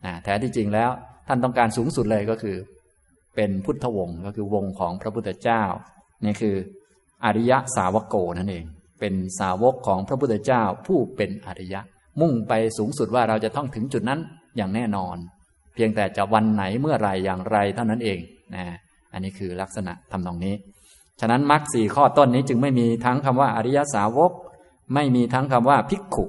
[0.04, 0.90] นะแท้ที่จริงแล้ว
[1.28, 2.56] ท่านต้องการสูงสุดเลยก็คือ
[3.36, 5.62] เป็นพุทธวงศ์ก็คือวงของพระพุทธเจ้า
[6.24, 6.54] นี่คือ
[7.24, 8.64] อริยสาวกโกนั่นเอง
[9.00, 11.80] เป็นสาวกของพระพุทธเจ้าผู้เป็นอริยะ
[12.20, 14.20] มุ่งไปสูงสุดว่าเราจะต้องถึงจุดนั้น
[14.56, 15.16] อย่างแน่นอน
[15.74, 18.18] เพียงแต่จะวันไหนเมื่อไรอย่างไรเท่านั้นเอง
[18.54, 18.64] นะ
[19.12, 20.54] อันนี้คือลักษณะทำนองนี้
[21.20, 24.32] ฉะนั้นมรรคสี่ข้อต้นนี้จึงไม่มีทั้งคำว่าอริยสาวก
[24.94, 26.24] ไม่มีทั้งคำว่าภิกขุ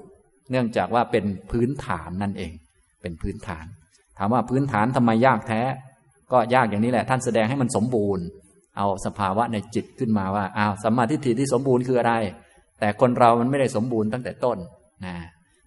[0.51, 2.53] เนื่องจากว่าเป็นพื้นฐานนั่นเอง
[3.01, 3.65] เป็นพื้นฐาน
[4.17, 5.61] ถามว่าพื้นฐานทำไมยากแท้
[6.31, 8.25] ก็ยากอย่างนี้แหละ ท่านแสดงให้มันสมบูรณ์
[8.77, 12.13] เอาสภาวะในจิตขึ้นมาว่าอ้าวสัมมาทิฏฐิที่สมบูรณ์คืออะไร
[12.79, 14.57] แต่คนเรามันไม่ได้สมบูรณ์ตั้งแต่ต้น
[15.05, 15.15] นะ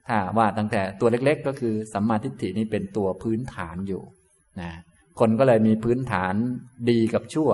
[0.09, 4.03] ถ้าว่าตั้งแต่ตัวเล็ก ๆ ก็คือสัมมาทิฏฐินี่เป็นตัวพื้นฐานอยู่
[4.61, 4.71] นะ
[5.21, 6.35] คนก็เลยมีพื้นฐาน
[6.91, 7.51] ดีกับชั่ว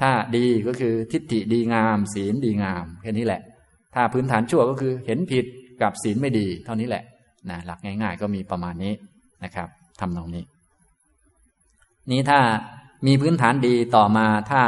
[0.00, 3.40] ถ้าดีก็คือทิฏฐิดีงาม ศีลดีงามแค่นี้แหละ
[3.94, 5.44] ถ้าพื้นฐานชั่วก็คือเห็นผิด
[5.82, 7.04] กับศีลไม่ดี เท่านี้แหละ
[7.50, 8.92] นะหลักง่าย ๆ ก็มีประมาณนี้
[9.44, 9.68] นะครับ
[10.00, 10.44] ทำตรงนี้
[12.10, 12.40] นี้ถ้า
[13.06, 14.64] มีพื้นฐานดีต่อมาถ้า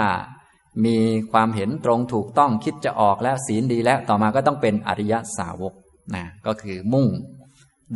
[0.87, 0.97] มี
[1.33, 5.75] ความเห็นตรงถูกต้องคิดจะออกแล้วศีลดีแล้วต่อมาก็ต้องเป็นอริยสาวก
[6.15, 7.09] นะก็คือมุ่ง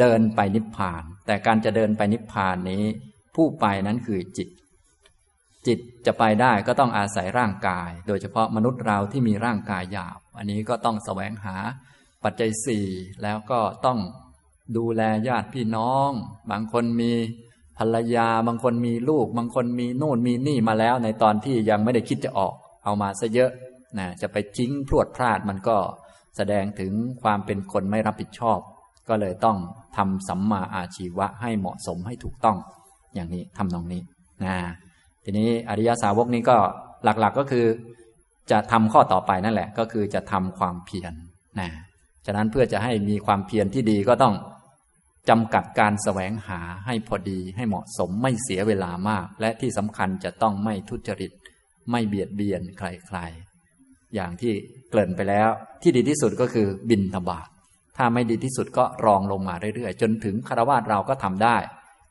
[0.01, 2.85] เดินไปนิพพาน แต่การจะเดินไปนิพพานนี้
[3.35, 4.49] ผู้ไปนั้นคือจิต
[5.67, 11.57] จิตจะไปได้ก็ต้องอาศัยร่างกาย โดยเฉพาะมนุษย์เราที่มีร่างกายหยาบ อันนี้ก็ต้องแสวงหา
[12.25, 12.87] ปัจจัยสี่
[13.23, 13.99] แล้วก็ต้อง
[14.77, 16.11] ดูแลญาติพี่น้อง
[16.51, 17.13] บางคนมี
[17.79, 22.55] ภรรยาบางคนมีลูก บางคนมีนู่นมีนี่มาแล้ว ในตอนที่ยังไม่ได้คิดจะออก
[22.85, 23.51] เอามาซะเยอะ
[23.99, 25.77] นะจะไปจิ้งพรวดพลาดมันก็
[26.37, 28.59] แสดงถึงความเป็นคนไม่รับผิดชอบ
[29.09, 29.57] ก็เลยต้อง
[29.97, 32.57] ทำสัมมาอาชีวะให้เหมาะสมให้ถูกต้อง
[33.15, 34.03] อย่างนี้ทำนองนี้
[34.45, 34.55] นะ
[35.25, 36.57] ทีนี้อริยสาวกนี้ก็
[37.05, 37.67] หลักๆก็คือ
[38.51, 41.13] จะทำข้อต่อไปนั่นแหละ ก็คือจะทำความเพียร
[41.61, 41.69] นะ
[42.27, 44.35] ฉะนั้นเพื่อจะให้มีความเพียรที่ดีก็ต้อง
[45.29, 51.33] จำกัดการแสวงหาให้พอดีให้เหมาะสมไม่เสียเวลามาก และที่สำคัญจะต้องไม่ทุจริต
[51.91, 54.53] ไม่เบียดเบียนใครๆ อย่างที่
[54.91, 55.49] เกริ่นไปแล้ว
[55.83, 57.49] ที่ดีที่สุดก็คือบินทบาท
[57.97, 61.57] ถ้าไม่ดีที่สุดก็รองลงมาเรื่อยๆ จนถึงคารวะเราก็ทำได้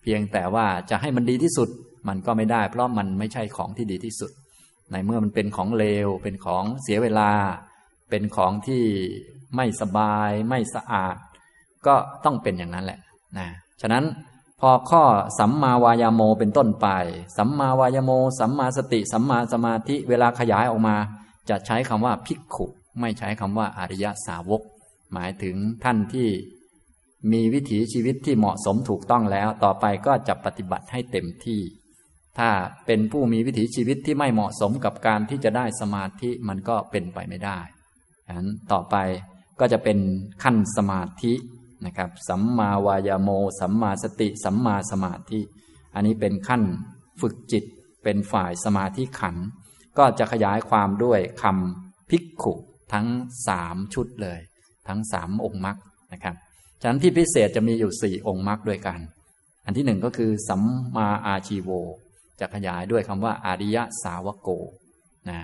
[0.02, 1.70] เพียงแต่ว่าจะให้มันดีที่สุด
[2.08, 4.32] มันก็ไม่ได้ เพราะมันไม่ใช่ของที่ดีที่สุด
[4.92, 7.32] ในเมื่อมันเป็นของเลว เป็นของเสียเวลา
[8.10, 8.84] เป็นของที่
[9.56, 11.16] ไม่สบาย ไม่สะอาด
[11.88, 13.00] ก็ต้องเป็นอย่างนั้นแหละ
[13.38, 13.48] นะ
[13.82, 14.06] ฉะนั้น
[14.60, 15.04] พอข้อ
[15.40, 16.88] สัมมาวายาโมเป็นต้นไป
[17.38, 20.96] สัมมาวายาโม สัมมาสติ สัมมาสมาธิเวลาขยายออกมา
[21.50, 22.66] จะใช้คำว่าภิกขุ
[23.00, 24.62] ไม่ใช้คำว่าอริยสาวก
[25.14, 26.30] หมายถึงท่านที่
[27.32, 31.62] มีวิถีชีวิตที่เหมาะสมถูกต้องแล้ว ต่อไปก็จะปฏิบัติให้เต็มที่
[32.38, 32.50] ถ้า
[32.86, 37.60] เป็นผู้มีวิถีชีวิตที่ไม่เหมาะสมกับการที่จะได้สมาธิมันก็เป็นไปไม่ได้
[38.26, 38.96] ฉะนั้นต่อไป
[39.60, 39.98] ก็จะเป็น
[40.44, 41.34] ขั้นสมาธิ
[41.86, 45.40] นะครับ สัมมาวายโม สัมมาสติ สัมมาสมาธิ
[45.96, 46.64] อันนี้เป็นขั้น
[47.22, 47.64] ฝึกจิต
[48.04, 49.36] เป็นฝ่ายสมาธิขัน
[49.98, 52.54] ก็จะขยายความด้วยคำพิกขุ
[52.94, 53.08] ทั้ง
[53.48, 54.40] สามชุดเลย
[54.88, 55.78] ทั้งสามองค์มรรค
[56.14, 56.36] นะครับ
[56.82, 59.00] ฉะนั้นที่พิเศษจะมีอยู่สี่องค์มรรคด้วยกัน
[59.66, 60.62] อันที่หนึ่งก็คือสัม
[60.96, 61.70] มาอาชีโว
[62.40, 64.50] จะขยายด้วยคำว่าอาริยสาวโก
[65.30, 65.42] นะ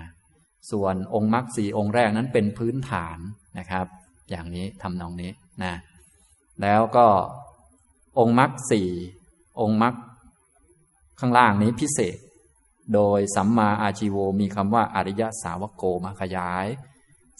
[0.70, 3.18] ส่วนองค์มรรคสี่องค์แรกนั้นเป็นพื้นฐาน
[3.58, 3.86] นะครับ
[4.30, 5.30] อย่างนี้ทำนองนี้
[5.62, 5.72] นะ
[6.62, 7.06] แล้วก็
[8.18, 8.88] องค์มรรคสี่
[9.60, 9.94] องค์มรรค
[11.20, 12.16] ข้างล่างนี้พิเศษ
[12.94, 16.66] โดยสัมมาอาชีโวมีคำว่าอริยสาวโกมาขยาย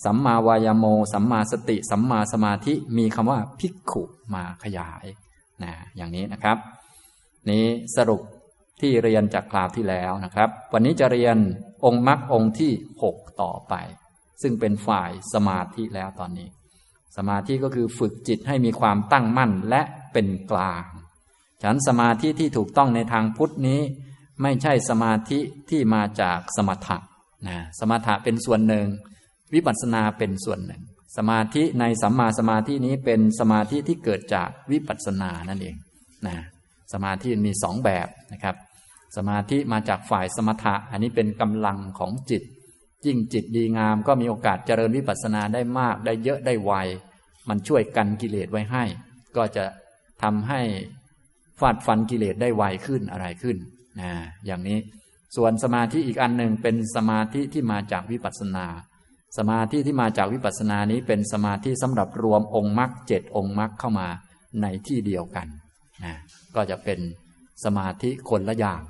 [0.04, 4.02] สัมมาวายโม สัมมาสติ สัมมาสมาธิมีคำว่าพิกขุ
[4.35, 5.04] มาขยาย
[5.62, 6.57] นะอย่างนี้นะครับ
[7.50, 8.22] นี้สรุป
[8.81, 11.37] ที่เรียนจากคราวที่แล้วนะครับ วันนี้จะเรียน
[11.85, 13.74] องค์มรรคองค์ที่หกต่อไป
[14.42, 16.48] ซึ่งเป็นฝ่ายสมาธิแล้วตอนนี้
[17.18, 20.83] สมาธิก็คือฝึกจิตให้มีความตั้งมั่นและเป็นกลาง
[21.62, 23.81] ฉันสมาธิที่ถูกต้องในทางพุทธนี้
[24.42, 25.38] ไม่ใช่สมาธิ
[25.70, 26.96] ที่มาจากสมถะ
[27.48, 28.87] นะสมถะเป็นส่วนหนึ่ง
[29.54, 30.83] วิปัสสนาเป็นส่วนหนึ่ง
[31.16, 35.76] สมาธิในสัมมาสมาธินี้เป็นสมาธิที่เกิดจากวิปัสสนานั่นเอง
[36.26, 36.37] นะ
[36.92, 38.57] สมาธิมีสองแบบนะครับ
[39.16, 42.42] สมาธิมาจากฝ่ายสมถะอันนี้เป็นกำลังของจิต
[43.07, 46.72] ยิ่งจิตดีงามก็มีโอกาสเจริญวิปัสสนาได้มากได้เยอะได้ไว
[47.49, 48.85] มันช่วยกันกิเลสไว้ให้
[49.37, 49.65] ก็จะ
[50.23, 50.61] ทำให้
[51.61, 53.57] ฟาดฟันกิเลสได้ไวขึ้นอะไรขึ้น
[54.01, 54.11] นะ
[54.47, 54.79] อย่างนี้
[55.37, 58.67] ส่วนสมาธิอีกอันหนึ่งเป็นสมาธิที่มาจากวิปัสสนา
[59.39, 64.09] สมาธิที่มาจากวิปัสสนานี้เป็นสมาธิสำหรับรวมองค์มรรคเจ็ดองค์มรรคเข้ามา
[64.63, 65.47] ในที่เดียวกัน
[66.05, 66.15] นะ
[66.55, 66.99] ก็จะเป็น
[67.65, 68.81] สมาธิคนละอย่าง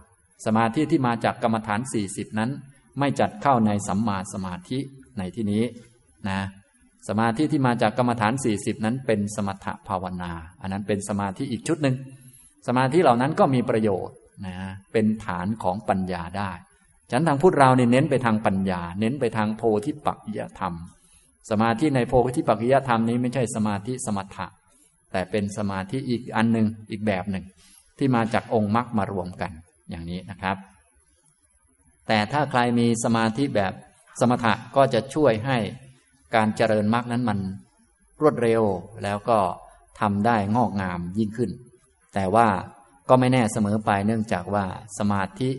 [0.46, 2.50] สมาธิที่มาจากกรรมฐานสี่สิบนั้น
[2.98, 4.78] ไม่จัดเข้าในสัมมาสมาธิ
[5.18, 5.64] ในที่นี้
[6.28, 6.40] นะ
[7.08, 11.96] สมาธิที่มาจากกรรมฐานสี่สิบนั้นเป็นสมถภาวนา อันนั้นเป็นสมาธิอีกชุดหนึ่ง
[12.66, 14.16] สมาธิเหล่านั้นก็มีประโยชน์
[14.46, 14.54] นะ
[14.92, 16.50] เป็นฐานของปัญญาได้
[17.10, 20.74] ฉันทางพุทธเราเนี่ยเน้นไปทางปัญญา เน้นไปทางโพธิปักยธรรม
[21.50, 24.46] สมาธิในโพธิปัจจยธรรมนี้ไม่ใช่สมาธิสมถะ
[25.12, 27.44] แต่เป็นสมาธิอีกอันหนึ่งอีกแบบหนึ่ง
[27.98, 29.50] ที่มาจากองค์มรรคมารวมกัน
[29.90, 30.56] อย่างนี้นะครับ
[32.08, 33.72] แต่ถ้าใครมีสมาธิแบบ
[34.20, 35.58] สมถะก็จะช่วยให้
[36.34, 37.38] การเจริญมรรคนั้นมัน
[38.20, 38.62] รวดเร็ว
[39.02, 39.38] แล้วก็
[40.00, 41.50] ทำได้งอกงามยิ่งขึ้น
[42.14, 42.48] แต่ว่า
[43.08, 44.64] ก็ไม่แน่เสมอไปเนื่องจากว่า
[44.98, 45.50] สมาธิ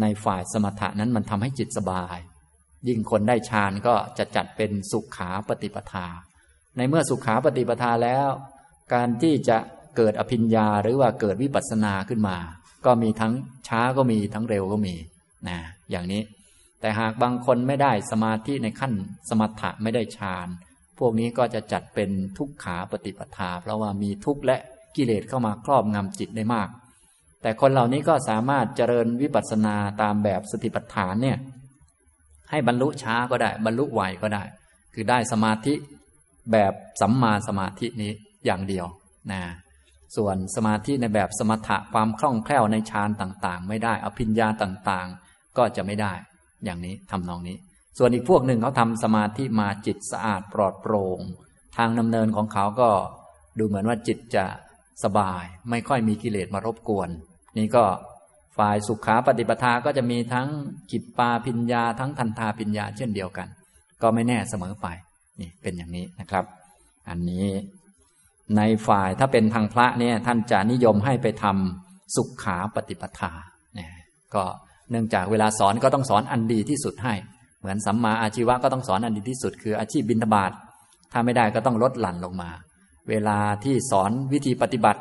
[0.00, 2.18] ในฝ่ายสมถะนั้นมันทำให้จิตสบาย
[2.88, 6.06] ยิ่งคนได้ฌานก็จะจัดเป็นสุขขาปฏิปทา
[6.76, 8.28] ในเมื่อสุขขาปฏิปทาแล้ว
[8.94, 9.58] การที่จะ
[9.96, 12.36] เกิดอภิญญาหรือว่าเกิดวิปัสสนาขึ้นมา
[12.86, 13.32] ก็มีทั้ง
[13.68, 14.94] ช้าก็มีทั้งเร็วก็มี
[15.48, 15.58] นะ
[15.90, 16.22] อย่างนี้
[16.82, 18.92] แต่หากบางคนไม่ได้สมาธิในขั้น
[19.28, 20.48] สมถะไม่ได้ฌาน
[20.98, 24.56] พวกนี้ก็จะจัดเป็นทุกขาปฏิปทา เพราะว่ามีทุกข์และ
[24.96, 26.68] กิเลสเข้ามาครอบงำจิตได้มาก
[27.42, 31.38] แต่คนเหล่านี้ก็สามารถเจริญวิปัสสนาตามแบบสติปัฏฐานเนี่ย
[32.50, 34.42] ให้บรรลุช้าก็ได้ บรรลุไวก็ได้
[34.94, 35.74] คือได้สมาธิ
[36.52, 38.12] แบบสัมมาสมาธินี้
[38.46, 38.86] อย่างเดียว
[39.32, 39.42] นะ
[40.16, 46.12] ส่วนสมาธิในแบบสมถะความคล่องแคล่วในฌานต่างๆ ไม่ได้อภิญญาต่างๆ ก็จะไม่ได้
[46.64, 47.56] อย่างนี้ทำนองนี้
[47.98, 51.20] ส่วนอีกพวกหนึ่งเขาทำสมาธิมาจิตสะอาดปลอดโปร่ง
[51.76, 52.90] ทางดำเนินของเขาก็
[53.58, 54.44] ดูเหมือนว่าจิตจะ
[55.04, 57.08] สบาย ไม่ค่อยมีกิเลสมารบกวน
[57.58, 57.84] นี่ก็
[58.58, 60.48] ฝ่ายสุขาปฏิปทาก็จะมีทั้ง
[60.92, 63.48] จิตปาพิญญาทั้งทันทาพิญญาเช่นเดียวกัน
[64.02, 64.86] ก็ไม่แน่เสมอไป
[65.40, 66.44] นี่เป็นอย่างนี้นะครับ
[67.08, 67.46] อันนี้
[68.56, 73.32] ในฝ่ายถ้าเป็นทางพระเนี่ยท่านจะนิยมให้ไปทำสุขาปฏิปทา
[73.74, 73.90] เนี่ย
[74.34, 74.44] ก็
[74.92, 77.14] เนื่องจากเวลาสอนก็ต้องสอนอันดีที่สุดให้
[77.60, 80.52] เหมือนสัมมาอาชีวะก็ต้องสอนอันดีที่สุด คืออาชีพบินทบาท
[81.12, 82.50] ถ้าไม่ได้ก็ต้องลดหลั่นลงมา
[83.08, 85.00] เวลาที่สอนวิธีปฏิบัติ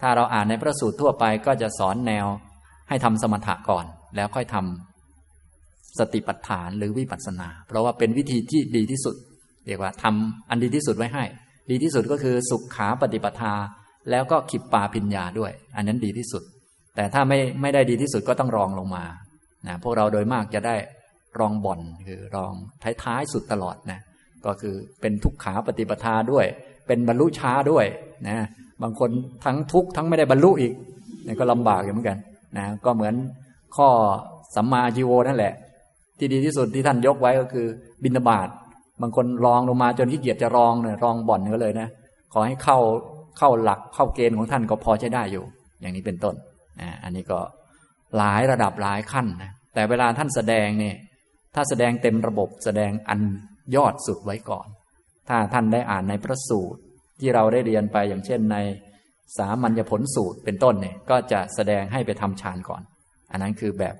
[0.00, 2.26] ถ้าเราอ่านในพระสูตรทั่วไปก็จะสอนแนว
[2.88, 3.84] ให้ทำสมถะก่อน
[4.16, 9.14] แล้วค่อยทำสติปัฏฐานหรือวิปัสสนา เพราะว่าเป็นวิธีที่ดีที่สุด
[9.66, 11.24] เรียกว่าทำอันดีที่สุดไว้ให้
[11.70, 13.54] ดีที่สุดก็คือสุขขาปฏิปทา
[14.10, 16.42] แล้วก็ขิปปาพิญญาด้วย อันนั้นดีที่สุด
[16.96, 19.04] แต่ถ้าไม่ไม่ได้ดีที่สุดก็ต้องรองลงมา
[19.66, 20.76] นะพวกเราโดยมากจะได้
[21.38, 22.52] รองบ่อนคือรอง
[23.02, 24.00] ท้ายๆสุดตลอดนะ
[24.46, 26.46] ก็คือเป็นทุกขาปฏิปทาด้วย
[26.86, 27.86] เป็นบรรลุช้าด้วย
[28.28, 28.46] นะ
[28.82, 29.10] บางคน
[29.44, 30.72] ทั้งทุกทั้งไม่ได้บรรลุอีก
[31.26, 32.18] นี่ก็ลำบากอยู่เหมือนกัน
[32.58, 33.14] นะก็เหมือน
[33.76, 33.88] ข้อ
[34.56, 35.54] สัมมาจีโวนั่นแหละ
[36.18, 37.66] ที่ดีที่สุดที่ท่านยกไว้ก็คือ
[38.04, 38.48] บินบาต
[39.02, 41.88] บางคนรองลงมาจนขี้เกียจจะรองเนี่ยรองบ่อนก็เลยนะ
[42.32, 42.78] ขอให้เข้า
[43.38, 45.44] เข้าหลักเข้าเกณฑ์ของท่านก็พอใช้ได้อยู่
[45.80, 46.34] อย่างนี้เป็นต้น
[47.04, 47.40] อันนี้ก็
[48.16, 50.96] หลายระดับหลายขั้นนะแต่เวลาท่านแสดงเนี่ย
[51.54, 53.20] ถ้าแสดงเต็มระบบแสดงอัน
[53.76, 54.66] ยอดสุดไว้ก่อน
[55.28, 56.80] ถ้าท่านได้อ่านในพระสูตร
[57.20, 58.56] ที่เราได้เรียนไปอย่างเช่นใน
[59.38, 62.82] สามัญญผลสูตรเป็นต้นเนี่ยก็จะแสดงให้ไปทำฌานก่อน
[63.30, 63.94] อันนั้นคือแบบ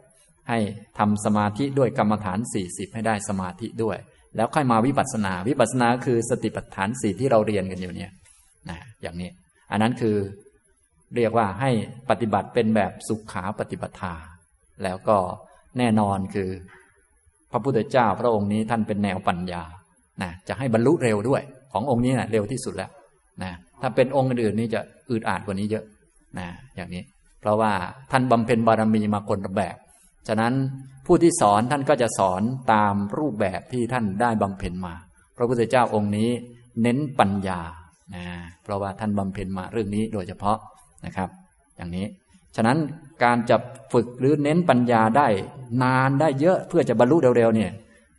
[0.49, 0.59] ให้
[0.99, 3.99] ทำสมาธิด้วยกรรมฐาน 40 ให้ได้สมาธิด้วย
[4.37, 8.11] แล้วค่อยมาวิปัสสนาวิปัสสนาคือสติปัฏฐานสี่ที่เราเรียนกันอยู่เนี่ย
[8.71, 9.31] นะอย่างนี้
[9.71, 10.17] อันนั้นคือ
[11.17, 11.71] เรียกว่าให้
[12.11, 14.15] ปฏิบัติเป็นแบบสุขขาปฏิปทา
[14.85, 15.17] แล้วก็
[15.79, 16.51] แน่นอนคือ
[17.51, 19.63] พระพุทธเจ้าพระองค์นี้ท่านเป็นแนวปัญญา
[20.23, 21.43] นะจะให้บรรลุเร็วด้วย
[21.73, 22.91] ขององค์นี้นะเร็วที่สุดแล้ว
[23.43, 25.85] นะถ้าเป็นองค์อื่นนี่จะอืดอาดกว่านี้เยอะ
[26.39, 27.03] นะอย่างนี้
[27.41, 27.73] เพราะว่า
[28.11, 29.77] ท่านบำเพ็ญบารมีมาคนละแบบ
[30.29, 30.55] ฉะนั้น
[31.07, 32.43] ผู้ที่สอนท่านก็จะสอน
[32.73, 34.95] ตามรูปแบบที่ท่านได้บำเพ็ญมา
[35.37, 36.31] พระพุทธเจ้าองค์นี้
[36.83, 37.61] เน้นปัญญา
[38.15, 38.25] นะ
[38.63, 40.57] เพราะว่าท่านบำเพ็ญมาเรื่องนี้โดยเฉพาะ
[41.07, 41.29] นะครับ
[41.77, 42.07] อย่างนี้
[42.57, 42.79] ฉะนั้น
[43.25, 43.57] การจะ
[43.93, 45.27] ฝึกหรือเน้นปัญญาได้
[45.83, 47.71] นานได้เยอะเพื่อจะบรรลุเร็วๆเนี่ย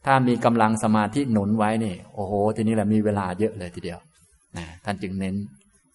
[0.05, 3.99] ถ้ามีกำลังสมาธิหนุนไว้นี่โอ้โห ทีนี้แหละมีเวลาเยอะเลยทีเดียว
[4.57, 5.35] นะท่านจึงเน้น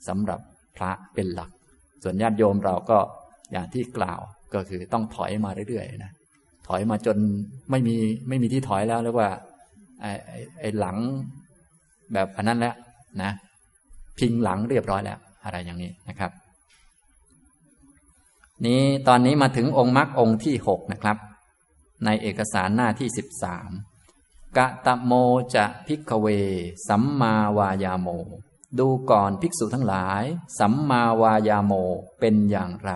[0.09, 0.41] สำหรับ
[0.77, 1.51] พระเป็นหลัก
[2.03, 2.99] ส่วนญาติโยมเราก็
[3.53, 4.21] อย่างที่กล่าว
[4.55, 6.13] ก็คือต้องถอยมาเรื่อยๆนะ
[6.69, 7.17] ถอยมาจน
[7.71, 7.95] ไม่มี
[8.29, 9.31] ไม่มีที่ถอยแล้วเรียกว่า
[10.01, 10.13] ไอ้
[10.61, 10.97] ไอ้หลัง
[12.13, 12.75] แบบอันนั้นแล้ว
[13.23, 13.31] นะ
[14.19, 16.31] พิงหลังเรียบร้อยแล้ว อะไรอย่างนี้นะครับ
[18.65, 21.17] นี้ตอนนี้มาถึงองค์มรรคองค์ที่หกนะครับ
[22.05, 23.71] ในเอกสารหน้าที่สิบสาม
[24.57, 25.13] กะตะโม
[25.55, 26.27] จะพิกเว
[26.89, 28.09] สัมมาวายาโม
[28.79, 30.23] ดูก่อนภิกษุทั้งหลาย
[30.59, 31.73] สัมมาวายาโม
[32.21, 32.93] เป็นอย่างไร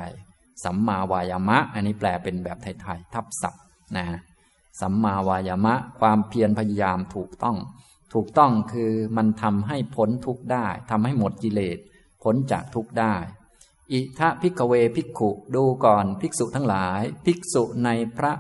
[0.65, 3.63] สัมมาวายามะ อันนี้แปลเป็นแบบไทยๆทับศัพท์
[3.97, 4.07] นะ
[4.81, 7.57] สัมมาวายามะ ความเพียรพยายามถูกต้อง
[8.13, 11.79] ถูกต้องคือมันทำให้พ้นทุกข์ได้ทำให้หมดกิเลส
[12.23, 13.15] พ้นจากทุกข์ได้
[13.93, 18.33] อิทะพิกเวภิกขุดูก่อนภิกษุทั้งหลาย ภิกษุในพระ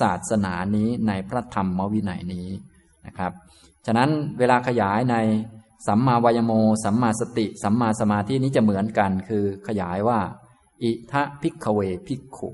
[0.00, 2.48] ศาสนานี้ในพระธรรมวินัยนี้
[3.06, 3.32] นะครับ
[3.86, 5.16] ฉะนั้นเวลาขยายใน
[5.86, 6.52] สัมมาวายโม
[6.84, 10.20] สัมมาสติ สัมมาสมาธินี้จะเหมือนกัน คือขยายว่า
[10.82, 12.48] อิทะพิกเวภิกขุ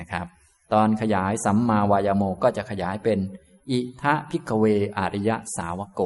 [0.00, 0.26] นะครับ
[0.72, 3.18] ตอนขยายสัมมาวายโมก็จะขยายเป็น
[3.70, 4.64] อิทะพิกเว
[4.98, 6.00] อริยสาวโก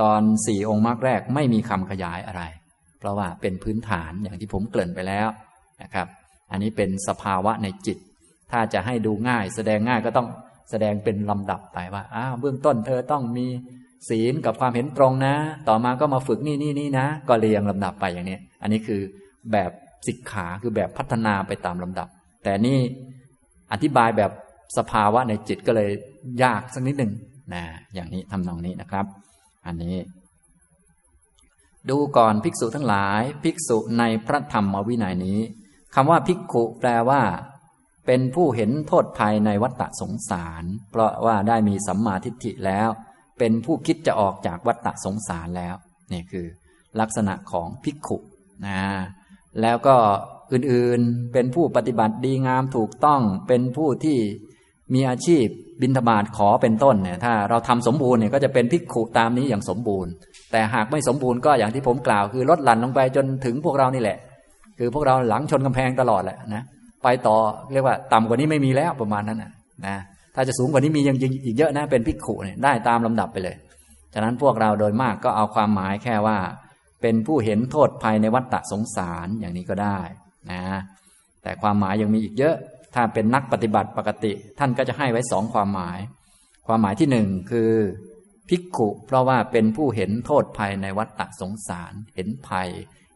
[0.00, 2.42] ตอนสี่องค์มรรคแรกไม่มีคำขยายอะไร
[2.98, 5.28] เพราะว่าเป็นพื้นฐานอย่างที่ผมเกริ่นไปแล้ว
[5.82, 6.06] นะครับ
[6.50, 7.98] อันนี้เป็นสภาวะในจิต
[8.50, 10.28] ถ้าจะให้ดูง่าย แสดงง่ายก็ต้อง
[10.70, 13.46] แสดงเป็นลำดับไปว่าอ้าวเบื้องต้นเธอต้องมี
[14.08, 15.34] ศีลกับความเห็นตรงนะ
[15.68, 19.00] ต่อมาก็มาฝึกนี่นี่นี่นะ ก็เรียงลำดับไปอย่างนี้ อันนี้คือ
[19.52, 19.70] แบบ
[20.06, 22.08] สิกขาคือแบบพัฒนาไปตามลำดับ
[22.44, 22.78] แต่นี่
[23.72, 24.30] อธิบายแบบ
[24.78, 25.90] สภาวะในจิตก็เลย
[26.42, 27.12] ยากสักนิดหนึ่ง
[27.54, 27.62] นะ
[27.94, 29.06] อย่างนี้ทำนองนี้นะครับ
[29.66, 29.94] อันนี้
[31.90, 35.40] ดูก่อนภิกษุทั้งหลาย ภิกษุในพระธรรมวินัยนี้
[35.94, 37.22] คำว่าภิกขุแปลว่า
[38.06, 42.88] เป็นผู้เห็นโทษภัยในวัฏสงสาร เพราะว่าได้มีสัมมาทิฏฐิแล้ว
[43.38, 45.74] เป็นผู้คิดจะออกจากวัฏสงสารแล้ว
[46.12, 46.46] นี่คือ
[47.00, 48.18] ลักษณะของภิกขุ
[48.66, 48.80] นะ
[49.60, 49.96] แล้วก็
[50.52, 54.18] อื่นๆเป็นผู้ปฏิบัติดีงามถูกต้องเป็นผู้ที่
[54.94, 55.46] มีอาชีพ
[55.82, 60.12] บินธบาตขอเป็นต้นเนี่ยถ้าเราทำสมบูรณ์เนี่ยก็จะเป็นภิกขุตามนี้อย่างสมบูรณ์
[60.56, 64.18] แต่หากไม่สมบูรณ์ก็อย่างที่ผมกล่าวคือลดหลั่นลงไปจนถึงพวกเรานี่แหละ
[64.78, 66.62] คือพวกเราหลังชนกำแพงตลอดแหละนะ
[67.04, 67.36] ไปต่อ
[67.72, 69.50] เรียกว่าต่ำกว่านี้ไม่มีแล้วประมาณนั้นนะ
[69.86, 69.96] นะ
[70.34, 73.56] ถ้าจะสูงกว่านี้มียังอีกเยอะนะเป็นภิกขุเนี่ยได้ตามลำดับไปเลย
[74.14, 76.38] ฉะนั้นพวกเราโดยมากก็เอาความหมายแค่ว่า
[77.02, 79.98] เป็นผู้เห็นโทษภัยในวัฏสงสารอย่างนี้ก็ได้
[80.50, 80.60] นะ
[81.42, 82.56] แต่ความหมายยังมีอีกเยอะ
[82.94, 85.98] ถ้าเป็นนักปฏิบัติปกติ ท่านก็จะให้ไว้สองความหมาย
[86.66, 87.70] ความหมายที่หนึ่งคือ
[88.48, 92.68] ภิกขุเพราะว่าเป็นผู้เห็นโทษภัยในวัฏสงสาร เห็นภัย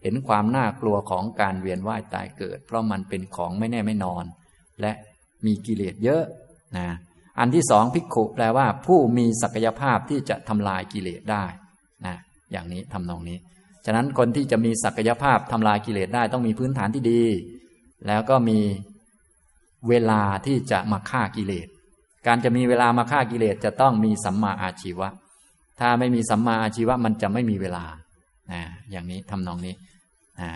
[0.02, 4.24] เห็นความน่ากลัวของการเวียนว่ายตายเกิด เพราะมันเป็นของไม่แน่ไม่นอน
[4.80, 4.92] และ
[5.46, 6.24] มีกิเลสเยอะ
[6.78, 6.88] นะ
[7.38, 11.44] อันที่สองภิกขุแปลว่า ผู้มีศักยภาพที่จะทำลายกิเลสได้
[12.06, 12.16] นะ
[12.50, 13.38] อย่างนี้ทำนองนี้
[13.84, 17.22] ฉะนั้นคนที่จะมีศักยภาพทำลายกิเลสได้ต้องมีพื้นฐานที่ดี
[18.06, 18.58] แล้วก็มี
[19.88, 21.68] เวลาที่จะมาฆ่ากิเลส
[22.26, 25.08] การจะมีเวลามาฆ่ากิเลสจะต้องมีสัมมาอาชีวะ
[25.80, 27.84] ถ้าไม่มีสัมมาอาชีวะมันจะไม่มีเวลา
[28.52, 28.60] นะ
[28.90, 29.74] อย่างนี้ทำนองนี้
[30.40, 30.50] นะ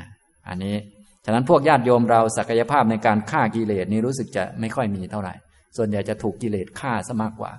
[0.49, 0.77] อันนี้
[1.25, 5.35] ฉะนั้นพวกญาติโยมเราศักยภาพในการฆ่ากิเลสนี้รู้สึกจะไม่ค่อยมีเท่าไหร่
[5.77, 7.53] ส่วนใหญ่จะถูกกิเลสฆ่าซะมากกว่า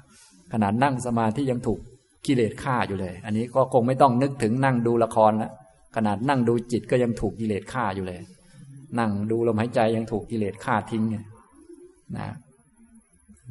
[0.53, 1.79] ขนาดนั่งสมาธิยังถูก
[2.25, 5.51] กิเลสฆ่าอยู่เลย อันนี้ก็คงไม่ต้องนึกถึงนั่งดูละครแล้ว
[5.95, 8.19] ขนาดนั่งดูจิตก็ยังถูกกิเลสฆ่าอยู่เลย
[8.99, 11.25] นั่งดูลมหายใจยังถูกกิเลสฆ่าทิ้งเนี่ย
[12.17, 12.33] นะ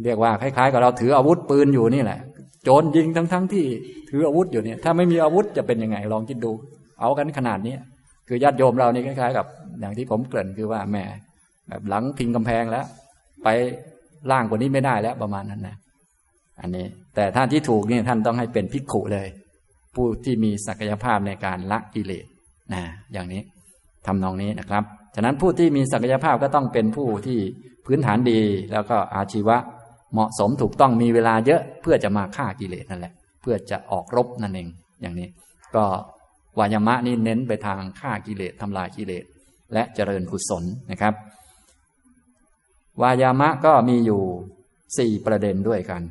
[0.05, 2.21] เรียกว่าคล้ายๆกับเราถืออาวุธปืนอยู่นี่แหละ
[2.65, 3.65] โจรยิงทั้งๆทที่
[4.11, 6.53] ถืออาวุธอยู่เนี่ย ถ้าไม่มีอาวุธจะเป็นยังไงลองคิดดู
[7.01, 7.77] เอากันขนาดนี้
[8.29, 9.47] คือญาติโยมเรานี่คล้าย ๆ กับ
[9.81, 11.05] อย่างที่ผมเกริ่นคือว่าแม่
[11.69, 12.87] แบบหลังพิงกำแพงแล้ว
[13.45, 13.49] ไป
[14.31, 15.77] ล่างกว่านี้ไม่ได้แล้วประมาณนั้นนะ
[16.61, 19.29] อันนี้ แต่ท่านที่ถูกนี่ท่านต้องให้เป็นภิกขุเลย
[19.95, 22.27] ผู้ที่มีศักยภาพในการละกิเลส
[22.75, 22.83] นะ
[23.13, 23.43] อย่างนี้
[24.07, 24.83] ทำนองนี้นะครับ
[25.15, 27.39] ฉะนั้นผู้ที่มีศักยภาพก็ต้องเป็นผู้ที่
[27.87, 28.41] พื้นฐานดี
[28.73, 29.57] แล้วก็อาชีวะ
[30.13, 34.69] เหมาะสมถูกต้องมีเวลาเยอะเพื่อจะมาฆ่ากิเลสนั่นแหละ เพื่อจะออกรบนั่นเอง
[35.01, 35.29] อย่างนี้
[35.77, 35.85] ก็
[36.59, 39.25] วายามะนี่เน้นไปทางฆ่ากิเลสทำลายกิเลส
[39.73, 41.15] และเจริญกุศลนะครับ
[43.03, 44.23] วายามะก็มีอยู่
[44.99, 46.03] สี่ประเด็นด้วยกัน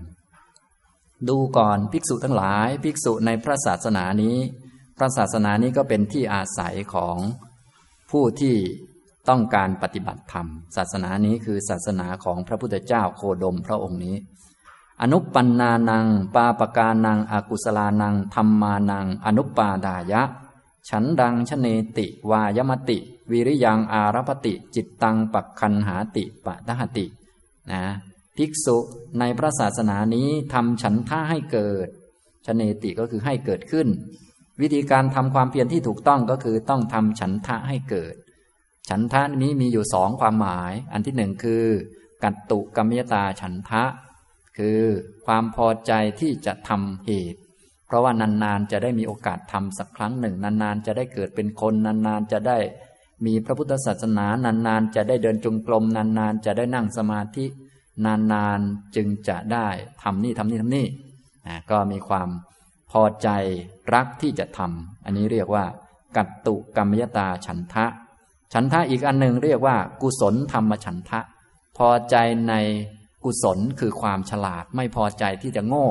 [1.29, 4.37] ดูก่อนภิกษุทั้งหลาย ภิกษุในพระศาสนานี้
[4.97, 7.17] พระศาสนานี้ก็เป็นที่อาศัยของ
[8.11, 8.55] ผู้ที่
[9.29, 14.15] ต้องการปฏิบัติธรรม ศาสนานี้คือศาสนาของพระพุทธเจ้าโคดมพระองค์นี้
[15.01, 16.05] อนุปันนานัง
[16.35, 20.23] ปาปกานังอากุศลานังธรรมานัง อนุปาดายะ
[20.89, 21.67] ฉันดังชเน
[21.97, 22.97] ติ วายมติ
[23.31, 27.05] วิริยังอารพติ จิตตังปักคันหาติปะทหติ
[27.71, 27.83] นะ
[28.37, 28.77] ภิกษุ
[29.19, 31.87] ในพระศาสนานี้ทำฉันท่าให้เกิด
[32.45, 33.87] ชเนติก็คือให้เกิดขึ้น
[34.61, 38.15] วิธีการทำความเพียรที่ถูกต้องก็คือต้องทำฉันทะให้เกิด
[38.89, 41.65] ฉันทะนี้มีอยู่สองความหมาย อันที่หนึ่งคือ
[42.23, 43.83] กัตตุกรรมยตาฉันทะ
[44.57, 44.79] คือ
[45.25, 47.39] ความพอใจที่จะทำเหตุ
[47.85, 52.57] เพราะว่านานๆจะได้มีโอกาสทำสักครั้งหนึ่ง นานๆจะได้เกิดเป็นคนนานๆจะได้
[53.25, 54.27] มีพระพุทธศาสนา
[54.67, 57.45] นานๆ จะได้เดินจงกรมนานๆ จะได้นั่งสมาธิ
[58.05, 59.67] นานๆจึงจะได้
[60.03, 60.87] ทำนี่ทำนี่ทำนี่
[61.47, 62.29] นะก็มีความ
[62.91, 63.29] พอใจ
[63.93, 65.65] รักที่จะทำอันนี้เรียกว่า
[66.17, 67.85] กัตตุกรรมยตาฉันทะ
[68.53, 71.19] ฉันทะอีกอันหนึ่งเรียกว่า กุศลธรรมฉันทะ
[71.77, 72.15] พอใจ
[72.49, 72.53] ใน
[73.23, 75.87] กุศลคือความฉลาดไม่พอใจที่จะโง่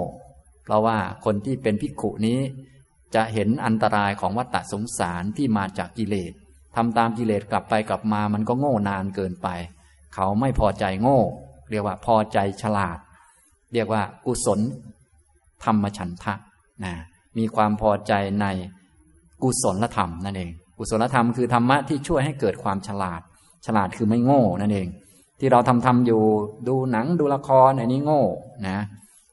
[0.65, 2.41] เพราะว่าคนที่เป็นภิกขุนี้
[3.15, 6.33] จะเห็นอันตรายของวัฏสงสารที่มาจากกิเลส
[6.77, 9.49] ทำตามกิเลสกลับไปกลับมามันก็โง่นานเกินไป
[10.15, 11.21] เขาไม่พอใจโง่
[11.71, 12.99] เรียกว่าพอใจฉลาด
[13.73, 14.61] เรียกว่ากุศล
[15.65, 16.35] ธรรมฉันทะ
[16.85, 16.95] นะ
[17.39, 18.47] มีความพอใจใน
[19.43, 20.53] กุศลธรรมนั่นเอง
[20.83, 23.21] กุศลธรรมคือธรรมะที่ช่วยให้เกิดความฉลาด
[23.67, 24.89] ฉลาดคือไม่โง่นั่นเอง
[25.41, 26.23] ที่เราทำทำอยู่
[26.69, 28.23] ดูหนังดูละครอันนี้โง่
[28.69, 28.79] นะ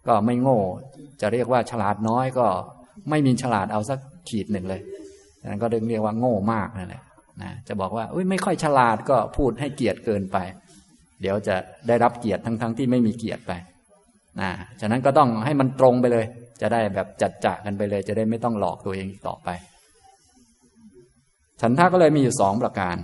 [0.07, 0.59] ก็ไม่โง่
[1.21, 2.47] จะเรียกว่าฉลาดน้อยก็
[3.09, 4.81] ไม่มีฉลาดเอาสักขีดหนึ่งเลย
[5.51, 7.03] นั่นก็เรียกว่าโง่มากนั่นแหละ
[7.41, 10.37] นะจะบอกว่าอุ้ยไม่ค่อยฉลาดก็พูดให้เกียรติเกินไป
[11.21, 11.55] เดี๋ยวจะ
[11.87, 13.51] ได้รับเกียรติทั้งๆทที่ไม่มีเกียรติไป
[14.41, 14.49] นะ
[14.81, 16.25] ฉะนั้นก็ต้องให้มันตรงไปเลย
[16.61, 19.49] จะได้แบบจัดจะกันไปเลย จะได้ไม่ต้องหลอกตัวเองต่อไป
[21.61, 22.95] ฉันทะก็เลยมีอยู่สองประการ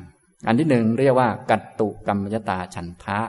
[0.47, 3.20] อันที่หนึ่งเรียกว่า กัตตุกรรมยตาฉันทะ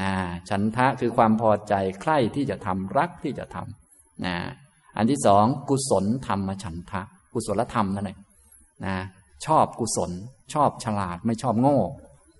[0.00, 0.12] นะ
[0.48, 4.34] ฉันทะคือความพอใจใคร่ที่จะทำรักที่จะทำนะ
[4.96, 7.02] อันที่สองกุศลธรรมฉันทะ
[7.34, 8.18] กุศลธรรมนั่นเอง
[8.84, 8.96] นะ
[9.46, 10.10] ชอบกุศล
[10.54, 11.78] ชอบฉลาดไม่ชอบโง่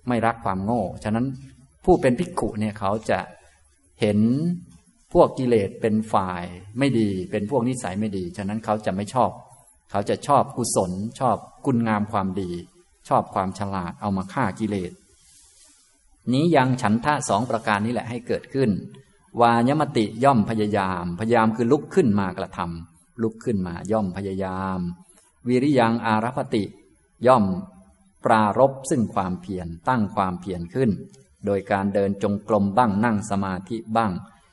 [0.07, 1.25] ไม่รักความโง่ ฉะนั้น
[1.85, 3.19] ผู้เป็นภิกขุเนี่ยเขาจะ
[4.01, 4.19] เห็น
[5.13, 6.43] พวกกิเลสเป็นฝ่าย
[6.79, 9.31] ไม่ดี เป็นพวกนิสัยไม่ดี ฉะนั้นเขาจะไม่ชอบ
[9.91, 12.51] เขาจะชอบกุศล ชอบคุณงามความดี
[13.07, 14.91] ชอบความฉลาดเอามาฆ่ากิเลส
[16.31, 18.69] นี้ยังฉันทะสองประการนี้แหละให้เกิดขึ้น
[19.41, 24.79] วายมติย่อมพยายาม พยายามคือลุกขึ้นมากระทำลุกขึ้นมาย่อมพยายาม
[25.47, 26.63] วิริยังอารพติ
[27.27, 27.45] ย่อม
[28.25, 30.91] ปรารบซึ่งความเพียรตั้งความเพียรขึ้น
[31.45, 34.11] โดยการเดินจงกรมบ้างนั่งสมาธิบ้าง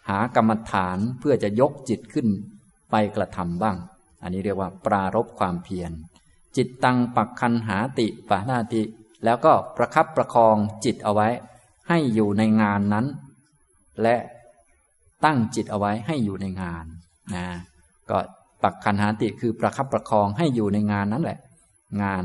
[0.09, 2.29] หากรรมฐานเพื่อจะยกจิตขึ้น
[2.91, 3.77] ไปกระทำบ้าง
[4.23, 5.93] อันนี้เรียกว่าปรารบความเพียร
[6.57, 8.83] จิตตังปักคันหาติปะนาติ
[9.25, 11.29] แล้วก็ประคับประคองจิตเอาไว้
[11.89, 13.07] ให้อยู่ในงานนั้น
[14.03, 14.17] และ
[15.25, 16.85] ตั้งจิตเอาไว้ให้อยู่ในงาน
[17.35, 17.47] นะ
[18.11, 18.19] ก็
[18.63, 21.39] ปักคันหาติคือประคับประคองให้อยู่ในงานนั้นแหละ
[22.03, 22.25] งาน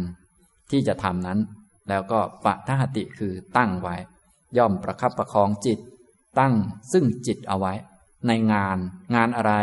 [0.72, 1.40] ที่จะทำนั้น
[1.90, 3.96] แล้วก็ปะทหติคือตั้งไว้
[4.58, 5.80] ย่อมประคับประคองจิต
[6.40, 6.54] ตั้ง
[6.92, 7.74] ซึ่งจิตเอาไว้
[8.28, 8.78] ในงาน
[9.16, 9.54] งานอะไร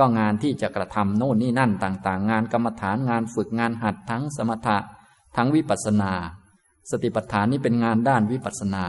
[0.00, 4.78] ก็งานที่จะกระทำโน่นนี่นั่นต่างๆ งานกรรมฐานงานฝึกงานหัดทั้งสมถะ
[5.36, 6.12] ทั้งวิปัสสนา
[6.90, 8.84] สติปัฏฐานนี้เป็นงานด้านวิปัสสนา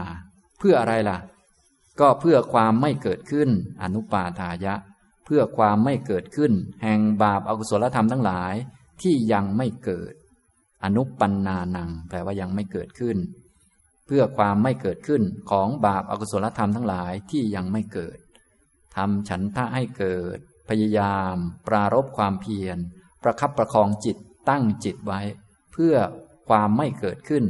[0.58, 1.18] เพื่ออะไรล่ะ
[2.00, 3.50] ก็เพื่อความไม่เกิดขึ้น
[3.82, 4.74] อนุปาทายะ
[5.24, 6.52] เพื่อความไม่เกิดขึ้น
[6.82, 8.54] แห่งบาปอากุศลธรรมทั้งหลาย
[9.02, 10.12] ที่ยังไม่เกิด
[10.84, 13.16] อนุปันนานัง แปลว่ายังไม่เกิดขึ้น
[14.06, 18.18] เพื่อความไม่เกิดขึ้นของบาปอากุศลธรรมทั้งหลายที่ยังไม่เกิด
[18.96, 20.38] ทำฉันทะให้เกิด
[20.68, 21.34] พยายาม
[21.68, 22.78] ปรารบความเพียร
[23.22, 24.16] ประคับประคองจิต
[24.48, 25.20] ตั้งจิตไว้
[25.72, 25.94] เพื่อ
[26.48, 27.44] ความไม่เกิดขึ้น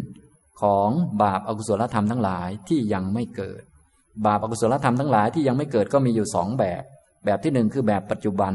[0.62, 0.88] ของ
[1.22, 3.62] บาปอากุศลธรรมทั้งหลายที่ยังไม่เกิด
[4.26, 6.82] บาปอากุศลธรรมทั้งหลายที่ยังไม่เกิดก็มีอยู่สองแบบ
[7.24, 8.54] แบบที่หนึ่งคือแบบปัจจุบัน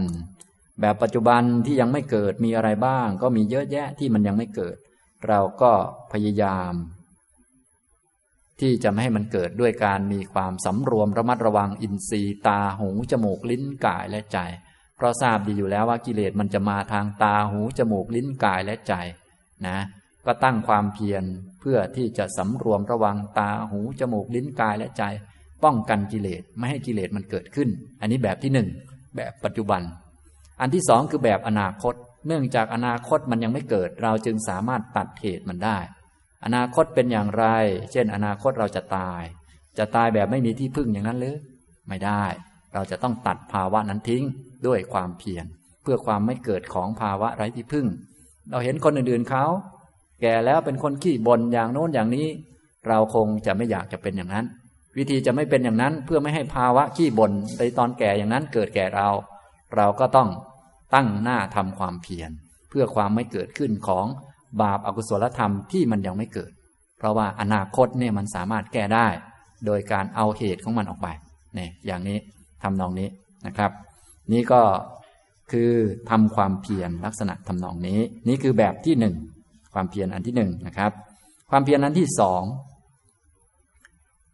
[0.81, 4.75] แบบปัจจุบันที่ยังไม่เกิดมีอะไรบ้าง ก็มีเยอะแยะที่มันยังไม่เกิด
[5.27, 5.71] เราก็
[6.13, 6.71] พยายาม
[8.61, 14.39] ที่จะไม่ให้มันเกิดด้วยการมีความสำรวมระมัดระวังอินทรีย์ตาหูจมูกลิ้นกายและใจ
[14.95, 18.93] เพราะทราบดีอยู่แล้วว่ากิเลสมันจะมาทางตาหูจมูกลิ้นกายและใจ
[19.67, 19.77] นะ
[20.25, 21.23] ก็ตั้งความเพียร
[21.59, 25.03] เพื่อที่จะสำรวมระวังตาหูจมูกลิ้นกายและใจ
[25.63, 27.69] ป้องกันกิเลสไม่ให้กิเลสมันเกิดขึ้น
[28.01, 28.67] อันนี้แบบที่หนึ่ง
[29.15, 29.81] แบบปัจจุบัน
[30.61, 31.93] อันที่สองคือแบบอนาคต
[32.27, 35.77] เนื่องจากอนาคตมันยังไม่เกิด เราจึงสามารถตัดเหตุมันได้
[36.45, 37.45] อนาคตเป็นอย่างไร
[37.91, 39.23] เช่น อนาคตเราจะตาย
[39.77, 41.35] จะตายแบบไม่มีที่พึ่งอย่างนั้นหรือ
[41.87, 42.23] ไม่ได้
[42.73, 44.23] เราจะต้องตัดภาวะนั้นทิ้ง
[44.67, 45.45] ด้วยความเพียร
[45.83, 47.87] เพื่อความไม่เกิดของภาวะไร้ที่พึ่ง
[48.49, 49.45] เราเห็นคนอื่นๆเขา
[50.21, 52.27] แก่แล้วเป็นคนขี้บ่นอย่างโน้นอย่างนี้
[52.87, 54.45] เราคงจะไม่อยากจะเป็นอย่างนั้น
[54.97, 59.09] วิธีจะไม่เป็นอย่างนั้นเพื่อไม่ให้ภาวะขี้บ่นในตอนแก่อย่างนั้นเกิดแก่เรา
[59.75, 60.29] เราก็ต้อง
[60.93, 62.31] ตั้งหน้าทำความเพียร
[62.69, 64.05] เพื่อความไม่เกิดขึ้นของ
[64.61, 66.51] บาปอากุศลธรรมที่มันยังไม่เกิด
[66.97, 69.07] เพราะว่าอนาคตเนี่ยมันสามารถแก้ได้
[69.65, 71.07] โดยการเอาเหตุของมันออกไป
[71.55, 72.17] เนี่ยอย่างนี้
[72.63, 73.09] ทำนองนี้
[73.47, 73.71] นะครับ
[74.33, 74.61] นี่ก็
[75.51, 75.71] คือ
[76.09, 79.15] ทำความเพียรลักษณะทำนองนี้ นี่คือแบบที่หนึ่ง
[79.73, 80.91] ความเพียรอันที่หนึ่งนะครับ
[81.51, 82.43] ความเพียรอันที่สอง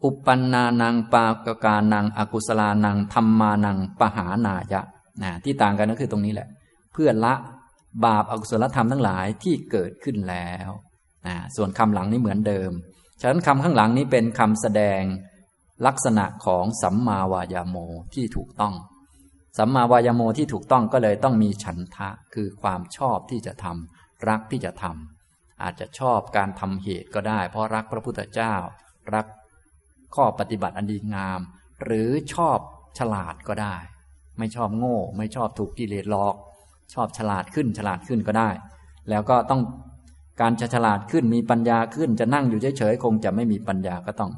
[0.03, 4.82] อุปันนานังปากกานังอกุศลานังธรรมานังปหานายะ
[5.24, 6.47] นะที่ต่างกันก็คือตรงนี้แหละ
[6.93, 7.34] เพื่อละ
[8.05, 10.69] บาปอกุศลธรรมทั้งหลายที่เกิดขึ้นแล้ว
[11.27, 12.71] นะส่วนคำหลังนี้เหมือนเดิม
[13.21, 15.01] ฉะนั้นคำข้างหลังนี้เป็นคำแสดง
[15.85, 17.77] ลักษณะของสัมมาวายาโม
[18.13, 18.73] ที่ถูกต้อง
[19.57, 28.55] สัมมาวายาโมที่ถูกต้องก็เลยต้องมีฉันทะคือความชอบที่จะทำรักที่จะทำอาจจะชอบการทำเหตุก็ได้ เพราะรักพระพุทธเจ้า
[29.13, 29.25] รัก
[30.15, 31.39] ข้อปฏิบัติอันดีงาม
[31.83, 32.59] หรือชอบ
[32.97, 33.75] ฉลาดก็ได้
[34.37, 36.35] ไม่ชอบโง่ ไม่ชอบถูกกิเลสหลอก
[36.93, 38.49] ชอบฉลาดขึ้นฉลาดขึ้นก็ได้
[39.09, 39.61] แล้วก็ต้อง
[40.41, 44.31] การจะฉลาดขึ้นมีปัญญาขึ้นจะนั่งอยู่เฉยๆคงจะไม่มีปัญญาก็ต้อง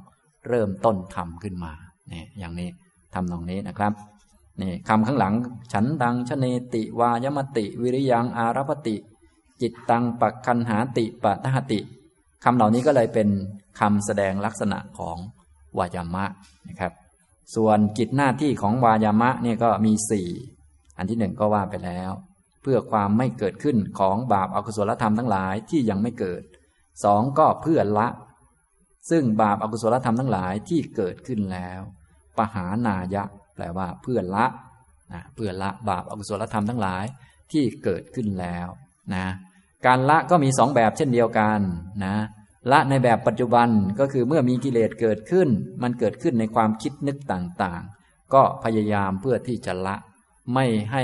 [0.47, 1.71] เริ่มต้นทำขึ้นมา
[2.09, 2.69] เนี่ยอย่างนี้
[3.13, 3.93] ทำตรงนี้นะครับ
[4.61, 5.33] นี่คำข้างหลัง
[5.73, 8.95] ฉันดังชเนติวายมติ วิริยังอารพติ
[9.61, 11.79] จิตตังปักคันหาติปะทหติ
[12.43, 13.27] คำเหล่านี้ก็เลยเป็น
[13.79, 15.17] คำแสดงลักษณะของ
[15.77, 16.25] วายามะ
[16.69, 16.93] นะครับ
[17.55, 20.27] ส่วนกิจหน้าที่ของวายามะเนี่ยก็มีสี่
[20.97, 22.11] อันที่หนึ่งก็ว่าไปแล้ว
[22.65, 26.43] เพื่อความไม่เกิดขึ้นของบาปอากุศลธรรมทั้งหลายที่ยังไม่เกิด
[27.03, 28.07] สองก็เพื่อละ
[29.09, 31.81] ซึ่งบาปอากุศลธรรมทั้งหลายที่เกิดขึ้นแล้ว
[32.37, 33.23] ปหานายะ
[33.55, 34.45] แปลว่าเพื่อละ
[35.13, 37.05] นะเพื่อละบาปอากุศลธรรมทั้งหลาย
[37.51, 38.67] ที่เกิดขึ้นแล้ว
[39.13, 39.25] นะ
[39.85, 41.59] การละก็มีสองแบบเช่นเดียวกัน
[42.05, 42.15] นะ
[42.71, 45.49] ละในแบบปัจจุบันก็คือเมื่อมีกิเลสเกิดขึ้น
[45.83, 49.95] มันเกิดขึ้นในความคิดนึกต่างๆ ก็พยายามเพื่อที่จะละ
[50.53, 51.03] ไม่ให้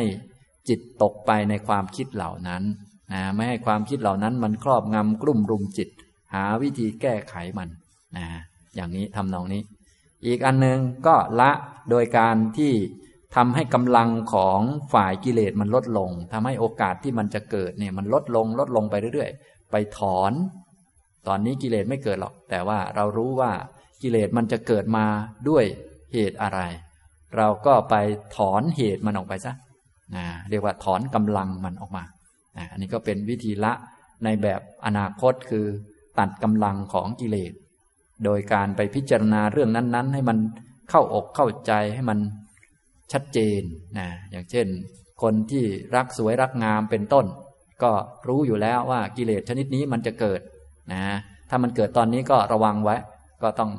[0.69, 2.63] จิตตกไปในความคิดเหล่านั้น
[3.13, 5.89] นะไม่ให้ความคิดเหล่านั้นมันครอบงำกลุ่มรุมจิต
[6.33, 7.69] หาวิธีแก้ไขมัน
[8.17, 8.27] นะ
[8.75, 9.61] อย่างนี้ทำนองนี้
[10.25, 11.51] อีกอันหนึ่งก็ละ
[11.89, 12.73] โดยการที่
[13.35, 14.59] ทำให้กำลังของ
[14.93, 20.31] ฝ่ายกิเลสมันลดลงทำให้โอกาสที่มันจะเกิดเนี่ยมันลดลงลดลงไปเรื่อยๆ ไปถอน
[21.27, 23.51] ตอนนี้กิเลสไม่เกิดหรอก แต่ว่าเรารู้ว่า
[24.01, 25.05] กิเลสมันจะเกิดมา
[25.49, 25.63] ด้วย
[26.13, 26.59] เหตุอะไร
[27.37, 27.95] เราก็ไป
[28.35, 29.53] ถอนเหตุมันออกไปซะ
[30.15, 32.03] นะเรียกว่าถอนกำลังมันออกมา
[32.57, 33.73] นะอันนี้ก็เป็นวิธีละ
[34.23, 35.65] ในแบบอนาคตคือ
[36.19, 37.53] ตัดกำลังของกิเลส
[38.25, 40.37] โดยการไปพิจารณาเรื่องนั้น ๆ ให้มัน
[40.89, 42.19] เข้าอกเข้าใจให้มัน
[43.11, 43.61] ชัดเจน
[43.97, 44.67] นะอย่างเช่น
[45.21, 45.63] คนที่
[45.95, 47.25] รักสวยรักงามเป็นต้น
[47.83, 47.91] ก็
[48.27, 50.41] รู้อยู่แล้วว่ากิเลสชนิดนี้มันจะเกิด
[50.93, 51.03] นะ
[51.49, 52.95] ถ้ามันเกิดตอนนี้ก็ระวังไว้
[53.43, 53.71] ก็ต้อง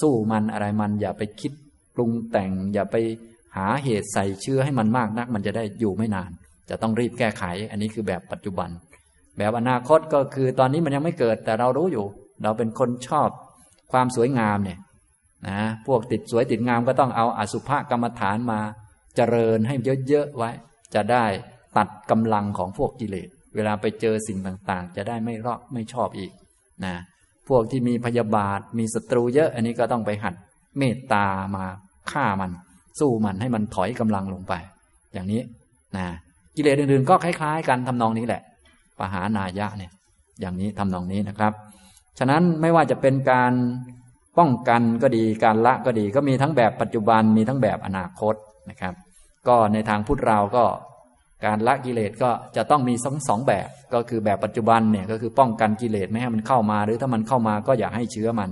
[0.00, 1.52] สู้มันอะไรมัน อย่าไปคิด
[1.94, 2.96] ปรุงแต่ง อย่าไป
[3.56, 6.30] หาเหตุใส่เชื้อให้มันมากนัก มันจะได้อยู่ไม่นาน
[6.70, 8.70] จะต้องรีบแก้ไข อันนี้คือแบบปัจจุบัน
[9.38, 12.06] แบบอนาคตก็คือตอนนี้มันยังไม่เกิด แต่เรารู้อยู่
[12.42, 13.28] เราเป็นคนชอบ
[13.92, 14.78] ความสวยงามเนี่ย
[15.48, 18.60] นะพวกติดสวยติดงามก็ต้องเอาอสุภกรรมฐานมา
[19.16, 19.74] เจริญให้
[20.08, 20.50] เยอะๆไว้
[20.94, 21.24] จะได้
[21.76, 26.32] ตัดกำลังของพวกกิเลส เวลาไปเจอสิ่งต่างๆ จะได้ไม่รอกไม่ชอบอีก
[26.84, 26.94] นะ
[27.48, 30.34] พวกที่มีพยาบาทมีศัตรูเยอะ อันนี้ก็ต้องไปหัด
[30.78, 31.26] เมตตา
[31.56, 31.64] มา
[32.10, 32.50] ฆ่ามัน
[32.98, 34.54] สู้มันให้มันถอยกำลังลงไป
[35.14, 35.40] อย่างนี้
[35.96, 36.06] นะ
[36.56, 38.42] กิเลสอื่นๆ ก็คล้าย ๆ กันทำนองนี้แหละ
[38.98, 39.92] ปหานายะเนี่ย
[40.40, 41.52] อย่างนี้ทำนองนี้นะครับ
[42.18, 43.52] ฉะนั้นไม่ว่าจะเป็นการ
[44.38, 48.34] ป้องกันก็ดีการละก็ดี ก็มีทั้งแบบปัจจุบันมีทั้งแบบอนาคต
[48.70, 48.94] นะครับ
[49.48, 50.64] ก็ในทางพุทธเราก็
[51.44, 58.50] การละกิเลสก็จะต้องมีสองสองแบบ ก็คือแบบปัจจุบันเนี่ยก็คือป้องกันกิเลสไม่ให้มันเข้ามา หรือถ้ามันเข้ามาก็อย่าให้เชื้อมัน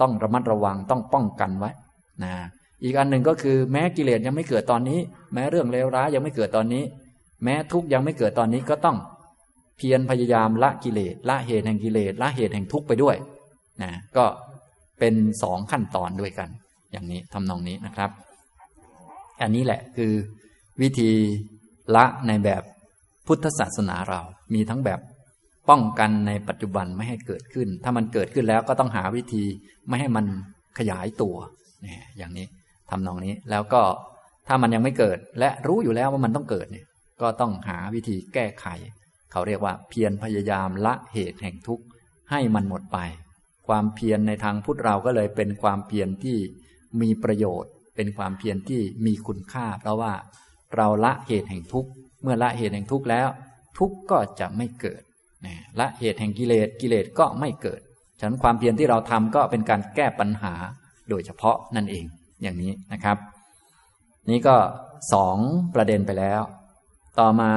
[0.00, 1.70] ต้องระมัดระวังต้องป้องกันไว้
[2.24, 2.32] นะ
[2.82, 4.98] อีกอันหนึ่งก็คือแม้กิเลสยังไม่เกิดตอนนี้
[5.34, 6.82] แม้เรื่องเลวร้ายยังไม่เกิดตอนนี้
[7.44, 8.96] แม้ทุกยังไม่เกิดตอนนี้ก็ต้อง
[9.76, 13.16] เพียรพยายามละกิเลสละเหตุแห่งกิเลสละเหตุแห่งทุกข์ไปด้วย
[13.82, 14.24] นะก็
[14.98, 16.48] เป็นสองขั้นตอนด้วยกัน
[16.92, 18.10] อย่างนี้ทำนองนี้นะครับ
[19.42, 20.12] อันนี้แหละคือ
[20.82, 21.10] วิธี
[21.96, 22.62] ละในแบบ
[23.26, 24.20] พุทธศาสนาเรา
[24.54, 25.00] มีทั้งแบบ
[25.68, 29.44] ป้องกันในปัจจุบันไม่ให้เกิดขึ้น ถ้ามันเกิดขึ้นแล้วก็ต้องหาวิธี
[29.88, 30.26] ไม่ให้มัน
[30.78, 31.36] ขยายตัว
[31.84, 32.46] นะอย่างนี้
[32.90, 33.82] ทำนองนี้ แล้วก็
[34.46, 36.86] ถ้ามันยังไม่เกิด และรู้อยู่แล้วว่ามันต้องเกิดเนี่ย
[37.20, 38.66] ก็ต้องหาวิธีแก้ไข
[39.32, 41.84] เขาเรียกว่าเพียรพยายามละเหตุแห่งทุกข์
[42.30, 42.98] ให้มันหมดไป
[43.68, 46.38] ความเพียรในทางพุทธเราก็เลยเป็นความเพียรที่
[47.00, 50.12] มีประโยชน์ เป็นความเพียรที่มีคุณค่า เพราะว่า
[50.76, 51.90] เราละเหตุแห่งทุกข์
[52.22, 53.28] เมื่อละเหตุแห่งทุกข์แล้ว
[53.78, 55.02] ทุกข์ก็จะไม่เกิด
[55.80, 57.80] ละเหตุแห่งกิเลสกิเลสก็ไม่เกิด
[58.20, 60.54] ฉะนั้นความเพียรที่เราทำก็เป็นการแก้ปัญหา
[61.08, 62.04] โดยเฉพาะนั่นเอง
[62.42, 63.18] อย่างนี้นะครับ
[64.30, 64.56] นี่ก็
[65.12, 65.36] สอง
[65.74, 66.42] ประเด็นไปแล้ว
[67.18, 67.52] ต่อมา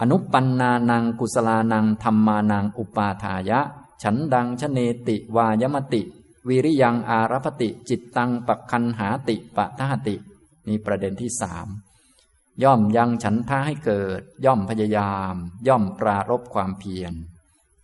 [0.00, 3.60] อนุปันนานังกุศลานังธรรมานังอุปาทายะ
[4.02, 6.02] ฉันดังชเนติวายมติ
[6.48, 10.16] วิริยังอารพติ จิตตังปักคันหาติปะทหติ
[10.66, 11.66] นี่ประเด็นที่สาม
[12.62, 15.34] ย่อมยังฉันท่าให้เกิด ย่อมพยายาม
[15.68, 17.12] ย่อมปรารบความเพียร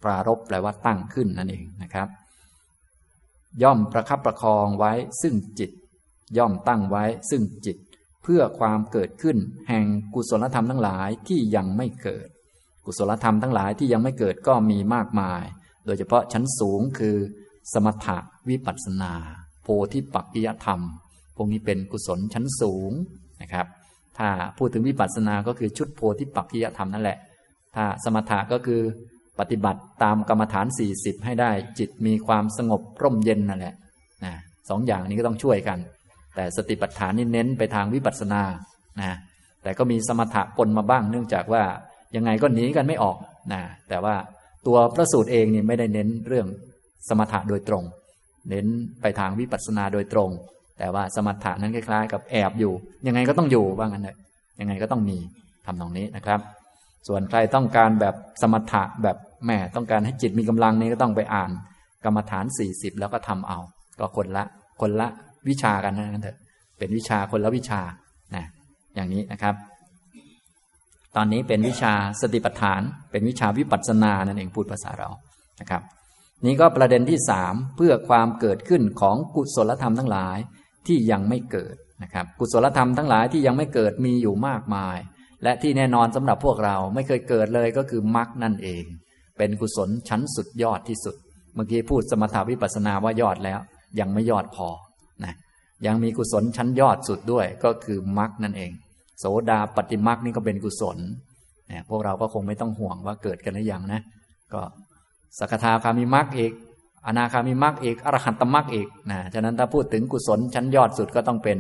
[0.03, 2.09] ปรารบแปลว่าตั้งขึ้นนั่นเองนะครับ
[3.63, 4.93] ย่อมประคับประคองไว้
[5.23, 5.71] ซึ่งจิต
[6.39, 7.77] ย่อมตั้งไว้ซึ่งจิต
[8.23, 9.37] เพื่อความเกิดขึ้น
[9.69, 9.85] แห่ง
[10.15, 12.29] กุศลธรรมทั้งหลายที่ยังไม่เกิด
[12.85, 15.43] กุศลธรรมทั้งหลายที่ยังไม่เกิดก็มีมากมาย
[15.87, 17.17] โดยเฉพาะชั้นสูงคือ
[17.73, 19.13] สมถะวิปัสสนา
[19.63, 20.81] โพธิปักกิยธรรม
[21.37, 22.93] พวกนี้เป็นกุศลชั้นสูง
[23.43, 23.67] นะครับ
[24.19, 24.29] ถ้า
[24.59, 27.19] พูดถึงวิปัสสนาก็คือชุดโพธิปักกิยธรรมนั่นแหละ
[27.75, 28.83] ถ้าสมถะก็คือ
[29.41, 30.67] ปฏิบัติตามกรรมฐาน
[30.97, 33.75] 40 ให้ได้จิตมีความสงบร่มเย็นนั่นแหละ
[34.25, 34.35] นะ
[34.69, 35.79] สองอย่างนี้ก็ต้องช่วยกัน
[36.37, 38.43] แต่สติปัฏฐานนี่เน้นไปทางวิปัสสนา
[39.01, 39.17] นะ
[39.63, 41.63] แต่ก็มีสมถะปนมาบ้าง เนื่องจากว่า
[42.17, 43.17] ยังไงก็หนีกันไม่ออก
[43.53, 44.15] นะแต่ว่า
[44.67, 46.47] ตัวพระสูตรเองนี่ไม่ได้เน้นเรื่อง
[47.09, 47.85] สมถะโดยตรง
[48.51, 48.67] เน้น
[49.03, 50.31] ไปทางวิปัสสนาโดยตรง
[50.79, 52.73] แต่ว่าสมถะนั้นคล้ายๆ กับแอบอยู่
[53.07, 54.17] ยังไงก็ต้องอยู่ว่างั้นเลย
[54.61, 55.19] ยังไงก็ต้องมี
[55.67, 56.41] ทำตรงนี้นะครับ
[57.09, 59.17] ส่วนใครต้องการแบบสมถะแบบ
[59.47, 61.51] แม่ต้องการให้จิตมีกำลังนี้ก็ต้องไปอ่าน
[62.05, 63.59] กรรมฐานสี่สิบแล้วก็ทำเอา
[64.01, 64.45] ก็คนละ
[64.81, 65.09] คนละ
[65.49, 66.39] วิชากันนั่นเถอะ
[66.79, 67.81] เป็นวิชาคนละวิชา
[68.35, 68.45] นะ
[68.95, 69.55] อย่างนี้นะครับ
[71.17, 72.81] ตอนนี้เป็นวิชาสติปัฏฐาน
[73.11, 75.11] เป็นวิชาวิปัสสนานั่นเองพูดภาษาเรา
[75.61, 75.83] นะครับ
[76.45, 80.39] นี่ก็ประเด็นที่สามเพื่อความเกิดขึ้นของกุศลธรรมทั้งหลาย
[80.87, 84.97] ที่ยังไม่เกิดนะครับ กุศลธรรมทั้งหลายที่ยังไม่เกิดมีอยู่มากมาย
[85.43, 88.85] และที่แน่นอนสำหรับพวกเราไม่เคยเกิดเลยก็คือมรรคนั่นเอง
[89.39, 91.15] เป็นกุศลชั้นสุดยอดที่สุด
[91.55, 93.59] เมื่อกี้พูดสมถาวิปัสสนาว่ายอดแล้ว
[94.01, 94.69] ยังไม่ยอดพอ
[95.25, 95.35] นะ
[95.87, 98.71] ยังมีกุศลชั้นยอดสุดด้วยก็คือมรรคนั่นเอง
[99.19, 100.99] โสดาปฏิมรรคนี่ก็เป็นกุศล
[101.71, 104.01] นี่ยพวกเราก็คงไม่ต้องห่วงว่าเกิดกันหรือยังนะ
[104.53, 104.61] ก็
[105.39, 106.53] สกทาคามิมรรคอีก
[107.07, 111.59] อนาคามิมรรคอีกอรหัตตมรรคอีกนะฉะนั้นถ้าพูดถึงกุศลชั้นยอดสุดก็ต้องเป็น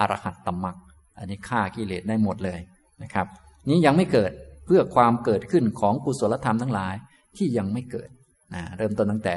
[0.00, 0.76] อรหัตตมรรค
[1.18, 2.60] อันนี้ฆ่ากิเลสได้หมดเลย
[3.02, 3.26] นะครับ
[3.68, 4.32] นี้ยังไม่เกิด
[4.66, 6.94] เพื่อความเกิดขึ้นของกุศลธรรมทั้งหลาย
[7.36, 8.08] ที่ยังไม่เกิด
[8.54, 9.36] นะเริ่มต้นตั้งแต่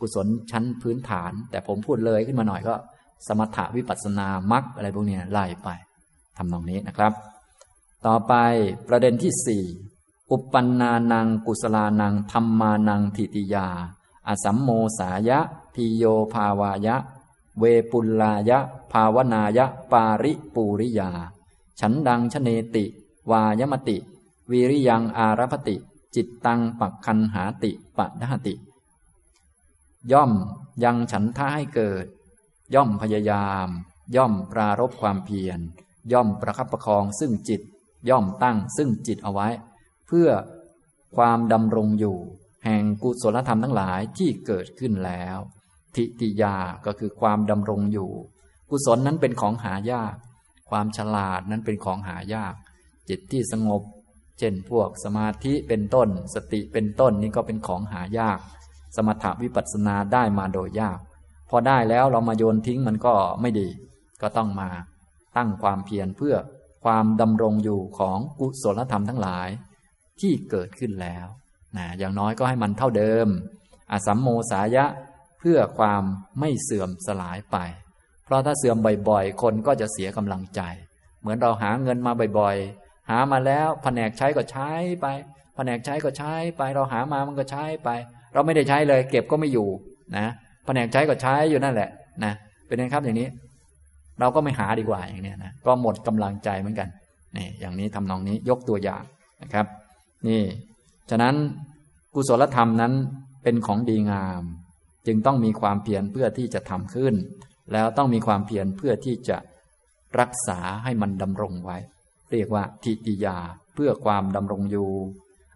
[0.00, 2.74] กุศลชั้นพื้นฐาน แต่ผมพูดเลยขึ้นมาหน่อยก็
[3.26, 5.68] สมถะวิปัสสนามรรคอะไรพวกนี้ไล่ไป
[6.36, 7.12] ทำตรงนี้นะครับ
[8.06, 8.34] ต่อไป
[8.88, 9.64] ประเด็นที่สี่
[10.30, 13.68] อุปปันนานัง กุศลานังธรรมานังทิติยา
[14.28, 14.68] อสัมโม
[14.98, 15.38] สายะ
[15.74, 16.96] พิโยภาวายะ
[17.58, 18.58] เวปุลลายะ
[18.92, 21.10] ภาวนายะ ปาริปูริยา
[21.80, 22.84] ฉันดังชเนติ
[23.30, 23.96] วายมติ
[24.50, 25.76] วิริยังอารพติ
[26.14, 28.54] จิตตังปักคันหาติปะดาติ
[30.12, 30.32] ย่อม
[30.84, 32.06] ยังฉันท่าให้เกิด
[32.74, 33.68] ย่อมพยายาม
[34.16, 35.60] ย่อมปรารบความเพียร
[36.12, 37.60] ย่อมประคับประคองซึ่งจิต
[38.10, 39.48] ย่อมตั้งซึ่งจิตเอาไว้
[40.06, 40.28] เพื่อ
[41.16, 42.16] ความดำรงอยู่
[42.64, 45.38] แห่งกุศลธรรมทั้งหลายที่เกิดขึ้นแล้ว
[45.94, 46.56] ทิติยา
[46.86, 48.10] ก็คือความดำรงอยู่
[48.70, 50.14] กุศลนั้นเป็นของหายาก
[50.70, 52.54] ความฉลาดนั้นเป็นของหายาก
[53.08, 53.82] จิตที่สงบ
[54.38, 58.38] เช่นพวกสมาธิเป็นต้น สติเป็นต้นนี่ก็เป็นของหายาก
[58.96, 60.98] สมถะวิปัสสนาได้มาโดยยาก
[61.50, 63.68] พอได้แล้วเรามาโยนทิ้งมันก็ไม่ดี
[64.22, 64.70] ก็ต้องมา
[65.36, 66.36] ตั้งความเพียรเพื่อ
[66.84, 69.48] ความดำรงอยู่ของกุศลธรรมทั้งหลาย
[70.20, 71.26] ที่เกิดขึ้นแล้ว
[71.76, 73.28] นะอย่างน้อยก็ให้มันเท่าเดิม
[73.92, 74.84] อสัมโมสายะ
[75.38, 76.02] เพื่อความ
[76.40, 77.56] ไม่เสื่อมสลายไป
[78.24, 78.76] เพราะถ้าเสื่อม
[79.08, 80.60] บ่อยๆ คนก็จะเสียกำลังใจ
[81.20, 85.06] เหมือนเราหาเงินมาบ่อยๆ หามาแล้วแผนกใช้ก็ใช้ไป
[85.56, 87.88] แผนกใช้ก็ใช้ไป เราหามามันก็ใช้ไป
[88.32, 89.68] เราไม่ได้ใช้เลย เก็บก็ไม่อยู่
[90.16, 90.26] นะ
[90.64, 91.90] แผนกใช้ก็ใช้อยู่นั่นแหละ
[92.24, 92.32] นะ
[92.66, 93.28] เป็นไงครับอย่างนี้
[94.20, 96.88] เราก็ไม่หาดีกว่าอย่างนี้นะก็หมดกำลังใจเหมือนกัน
[97.36, 99.02] นี่อย่างนี้ทำนองนี้ยกตัวอย่าง
[99.42, 99.66] นะครับ
[100.28, 100.42] นี่
[101.10, 101.34] ฉะนั้น
[102.14, 102.92] กุศลธรรมนั้น
[103.42, 104.42] เป็นของดีงาม
[105.06, 107.14] จึงต้องมีความเพียรเพื่อที่จะทำขึ้น
[107.72, 109.36] แล้วต้องมีความเพียรเพื่อที่จะ
[110.20, 111.78] รักษาให้มันดำรงไว้
[112.30, 113.38] เรียกว่าทิติยา
[113.74, 114.90] เพื่อความดำรงอยู่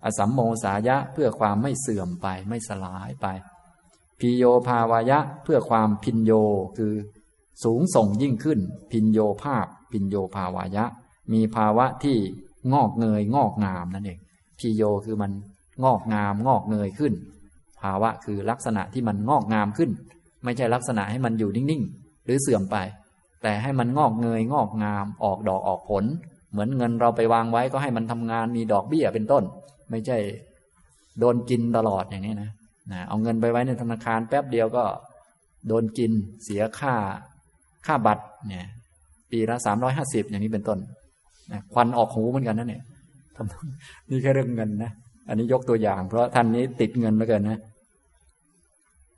[0.05, 3.27] อสัมโมสายะเพื่อความไม่เสื่อมไปไม่สลายไป
[4.21, 6.33] พิโยภาวายะเพื่อความพินโย
[6.79, 6.95] คือ
[7.65, 8.61] สูงส่งยิ่งขึ้น
[8.93, 10.85] พินโยภาพ พินโยภาวายะ
[11.33, 12.17] มีภาวะที่
[12.73, 14.19] งอกเงยงอกงามนั่นเอง
[14.59, 15.33] พีโยคือมัน
[15.85, 17.13] งอกงามงอกเงยขึ้น
[17.81, 19.91] ภาวะคือลักษณะที่มันงอกงามขึ้น
[20.45, 22.77] ไม่ใช่ลักษณะให้มันอยู่นิ่งๆ หรือเสื่อมไป
[23.43, 26.05] แต่ให้มันงอกเงยงอกงามออกดอกออกผล
[26.53, 29.45] เหมือนเงินเราไปวางไว้ก็ให้มันทำงานมีดอกเบี้ยเป็นต้น
[29.91, 30.19] ไม่ใช่
[31.21, 32.51] โดนกินตลอดอย่างนี้นะ
[32.93, 34.85] นะเอาเงินไปไว้ในธนาคารแป๊บเดียวก็
[35.69, 36.13] โดนกิน
[36.45, 36.95] เสียค่า
[37.87, 38.67] ค่าบัตรเนี่ย
[39.31, 40.79] ปีละสามร้อยห้าสิบอย่างนี้เป็นต้น
[41.53, 42.83] นะควันออกหูเหมือนกันนั่นเนี่ย
[44.09, 44.93] นี่แค่เรื่องเงินนะ
[45.29, 47.61] อันนี้ยกตัวอย่าง เพราะท่านนี้ติดเงินเหลือเกินนะ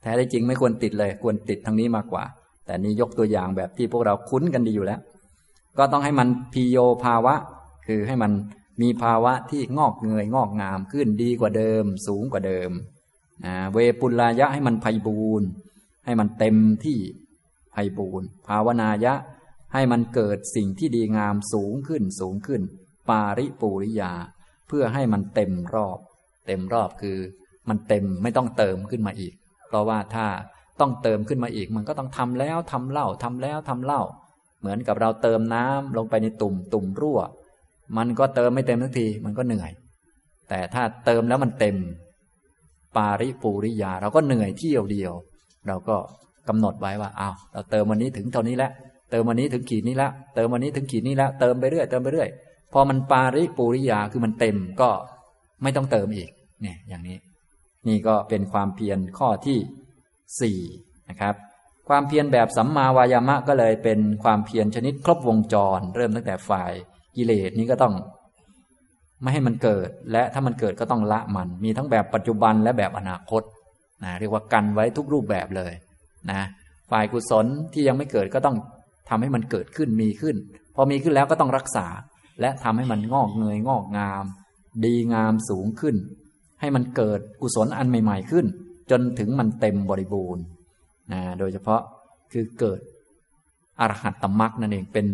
[0.02, 2.24] แท้ได้จริงไม่ควรติดเลย ควรติดทางนี้มากกว่า
[2.66, 5.00] แต่นี้ยกตัวอย่างแบบที่พวกเราคุ้นกันดีอยู่แล้ว
[5.78, 7.34] ก็ต้องให้มันพิโยภาวะ
[7.86, 8.32] คือให้มัน
[8.82, 12.70] มีภาวะที่งอกเงยงอกงามขึ้นดีกว่าเดิม สูงกว่าเดิม
[13.72, 15.48] เวปุลายะให้มันไพบูรณ์
[16.04, 16.98] ให้มันเต็มที่
[17.72, 19.14] ไพบูรณ์ภาวนายะ
[19.74, 22.62] ให้มันเกิดสิ่งที่ดีงามสูงขึ้นสูงขึ้น
[23.08, 24.12] ปาริปูริยา
[24.68, 25.98] เพื่อให้มันเต็มรอบ
[26.46, 27.18] เต็มรอบคือ
[27.68, 29.32] มันเต็มไม่ต้องเติมขึ้นมาอีก
[29.68, 30.26] เพราะว่าถ้า
[30.80, 34.02] ต้องเติมขึ้นมาอีก มันก็ต้องทำแล้วทำเล่าทำแล้วทำเล่า
[34.60, 37.20] เหมือนกับเราเติมน้ำลงไปในตุ่ม ตุ่มรั่ว
[37.96, 39.70] มันก็เติมไม่เต็มทันที มันก็เหนื่อย
[40.48, 41.76] แต่ถ้าเติมแล้วมันเต็ม
[42.96, 45.12] ปาริปูริยา เราก็เหนื่อยเที่ยวเดียว
[45.68, 45.96] เราก็
[46.48, 48.72] กำหนดไว้ว่าอ้าวเราเติมวันนี้ถึงเท่านี้แล้ว
[49.10, 52.28] เติมวันนี้ถึงขีดนี้แล้วเติมวันนี้ถึงขีดนี้แล้วเติมไปเรื่อยเติมไปเรื่อย
[52.72, 54.90] พอมันปาริปูริยาคือมันเต็มก็
[55.62, 56.30] ไม่ต้องเติมอีก
[56.62, 57.16] เนี่ยอย่างนี้
[57.88, 59.58] นี่ก็เป็นความเพียรข้อที่
[60.40, 60.58] สี่
[61.10, 61.34] นะครับ
[61.90, 66.72] ความเพียรแบบสัมมาวายามะก็เลยเป็นความเพียรชนิดครบวงจร เริ่มตั้งแต่ฝ่าย
[67.16, 67.94] กิเลสนี้ก็ต้อง
[69.22, 73.42] ไม่ให้มันเกิด และถ้ามันเกิดก็ต้องละมัน มีทั้งแบบปัจจุบันและแบบอนาคต
[74.04, 75.72] นะเรียกว่ากันไว้ทุกรูปแบบเลย
[76.30, 76.42] นะ
[76.90, 78.56] ฝ่ายกุศลที่ยังไม่เกิดก็ต้อง
[79.08, 80.36] ทำให้มันเกิดขึ้นมีขึ้น
[80.74, 81.86] พอมีขึ้นแล้วก็ต้องรักษา
[82.40, 84.24] และทำให้มันงอกเงยงอกงาม
[84.84, 85.96] ดีงามสูงขึ้น
[86.60, 88.46] ให้มันเกิดกุศลอันใหม่ ๆ ขึ้น
[88.90, 90.44] จนถึงมันเต็มบริบูรณ์
[91.12, 91.80] นะโดยเฉพาะ
[92.32, 92.80] คือเกิด
[93.80, 95.06] อรหัตตมรักนั่นเองเป็น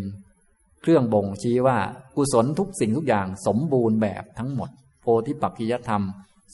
[0.81, 1.79] เครื่องบ่งชี้ว่า
[2.17, 4.71] กุศลทุกสิ่งทุกอย่างสมบูรณ์แบบทั้งหมด
[5.01, 6.03] โพธิปักกิยธรรม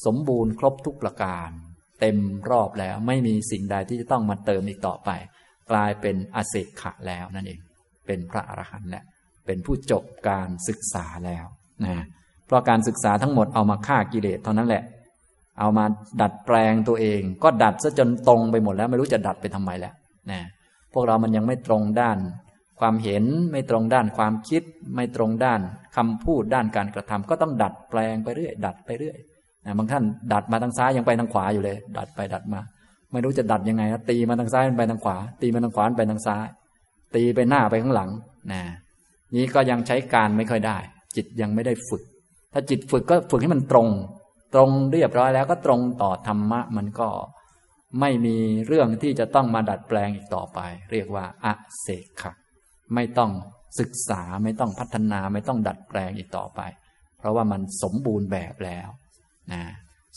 [0.07, 1.51] สมบูรณ์ครบทุกประการ
[2.01, 2.18] เต็ม
[2.51, 5.11] รอบแล้วไม่มีสิ่งใดที่จะต้องมาเติมอีกต่อไป
[5.70, 7.61] กลายเป็นอเศกขะแล้วนั่นเอง
[8.07, 9.05] เป็นพระอรหันต์แล้ว
[9.47, 11.47] เป็นผู้จบการศึกษาแล้ว
[11.84, 12.05] นะ
[12.47, 14.82] เพราะการศึกษาทั้งหมดเอามาฆ่ากิเลสเท่านั้นแหละ
[15.59, 15.84] เอามา
[16.20, 19.94] ดัดแปลงตัวเอง ก็ดัดซะจนตรงไปหมดแล้ว ไม่รู้จะดัดไปทำไมแล้ว
[20.30, 20.40] นะ
[20.92, 22.18] พวกเรามันยังไม่ตรงด้าน
[22.80, 24.62] ความเห็นไม่ตรงด้านความคิด
[24.94, 25.61] ไม่ตรงด้าน
[25.96, 29.18] คำพูดด้านการกระทำก็ต้องดัดแปลงไปเรื่อย ดัดไปเรื่อย
[29.64, 32.61] นะบางท่านดัดมาทางซ้ายยังไปทางขวาอยู่เลย ดัดไปดัดมา
[33.12, 36.46] ไม่รู้จะดัดยังไงนะตีมาทางซ้ายไปทางขวา ตีมาทางขวาไปทางซ้าย
[37.14, 38.11] ตีไปหน้าไปข้างหลัง
[38.53, 38.62] นะ
[39.36, 40.78] นี้ก็ยังใช้การไม่ค่อยได้
[41.16, 42.03] จิตยังไม่ได้ฝึก
[42.53, 43.88] ถ้าจิตฝึกก็ฝึกให้มันตรง
[44.55, 47.09] ตรงเรียบร้อยแล้วก็ตรงต่อธรรมะมันก็
[48.00, 48.36] ไม่มี
[48.66, 50.59] เรื่องที่จะต้องมาดัดแปลงอีกต่อไป
[50.92, 51.46] เรียกว่าอ
[51.80, 52.32] เสกขะ
[52.94, 53.30] ไม่ต้อง
[53.80, 56.61] ศึกษาไม่ต้องพัฒนาไม่ต้องดัดแปลงอีกต่อไป
[57.18, 58.88] เพราะว่ามันสมบูรณ์แบบแล้ว
[59.53, 59.62] นะ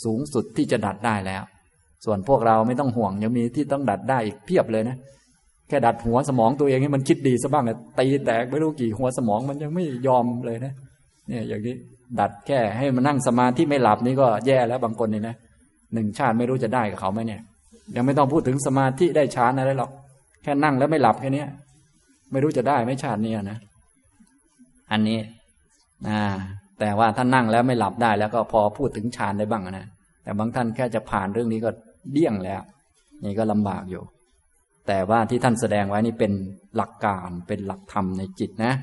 [0.04, 1.44] สูงสุดที่จะดัดได้แล้ว
[2.06, 4.98] ส่วนพวกเราไม่ต้องห่วงยังมีที่ต้องดัดได้อีกเพียบเลยนะ
[5.68, 10.74] แค่ดัดหัวสมองตัวเองให้มันคิดดีซะบ้างเลยตีแตกไม่รู้กี่หัวสมองมันยังไม่ยอมเลยนะ
[11.28, 11.76] เนี่ยอย่างนี้
[12.20, 15.36] ดัดแค่ให้มันนั่งสมาธิไม่หลับนี่ก็แย่แล้วบางคนนี่นะ
[15.94, 17.42] หนึ่งชาติไม่รู้จะได้กับเขาไหมเนี่ย
[17.96, 19.92] ยังไม่ต้องพูดถึงสมาธิได้ฌานอะไรหรอก
[20.44, 21.46] แค่นั่งแล้วไม่หลับแค่นี้
[22.32, 23.58] ไม่รู้จะได้ไม่ชาตินี้นะ
[24.92, 25.20] อันนี้
[26.08, 26.20] นะ
[26.80, 29.88] แต่ว่าท่านนั่งแล้วไม่หลับได้แล้วก็พอพูดถึงฌานได้บ้างนะ
[30.24, 31.70] แต่บางท่านแค่จะผ่านเรื่องนี้ก็
[32.12, 32.62] เดี่ยงแล้ว
[33.26, 34.04] นี่ก็ลำบากอยู่
[34.88, 36.32] แต่ว่าที่ท่านแสดงไว้นี่เป็น
[36.76, 38.74] หลักการเป็นหลักธรรมในจิตนะ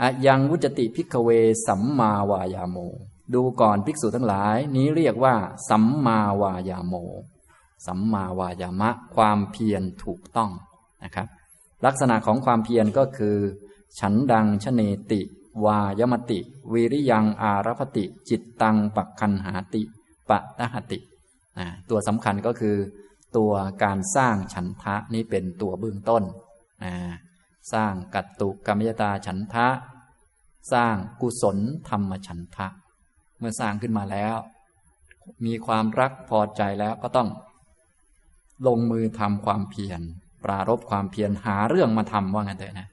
[0.00, 1.28] อะยังวุจติพิกเว
[1.66, 2.76] สัมมาวายาโม
[3.34, 5.34] ดูก่อนภิกษุทั้งหลาย นี้เรียกว่า
[5.68, 6.94] สัมมาวายาโม
[7.86, 10.50] สัมมาวายามะ ความเพียรถูกต้อง
[11.04, 11.26] นะครับ
[11.86, 13.36] ลักษณะของความเพียรก็คือ
[14.00, 14.82] ฉันดังชเน
[15.12, 15.20] ติ
[15.64, 16.38] วายมติ
[16.72, 19.82] วิริยังอารพติ จิตตังปักคันหาติ
[20.28, 20.98] ปะตหติ
[21.90, 22.76] ตัวสำคัญก็คือ
[23.36, 26.22] ตัวการสร้างฉันทะนี้เป็นตัวเบื้องต้น
[27.72, 29.68] สร้างกัตตุกรรมยตาฉันทะ
[30.72, 31.58] สร้างกุศล
[31.88, 32.66] ธรรมฉันทะ
[33.38, 34.36] เมื่อสร้างขึ้นมาแล้ว
[35.46, 37.28] มีความรักพอใจแล้วก็ต้อง
[38.66, 40.00] ลงมือทำความเพียร
[40.44, 42.88] ปรารบความเพียรหาเรื่องมาทำว่างั้นเถอะนะ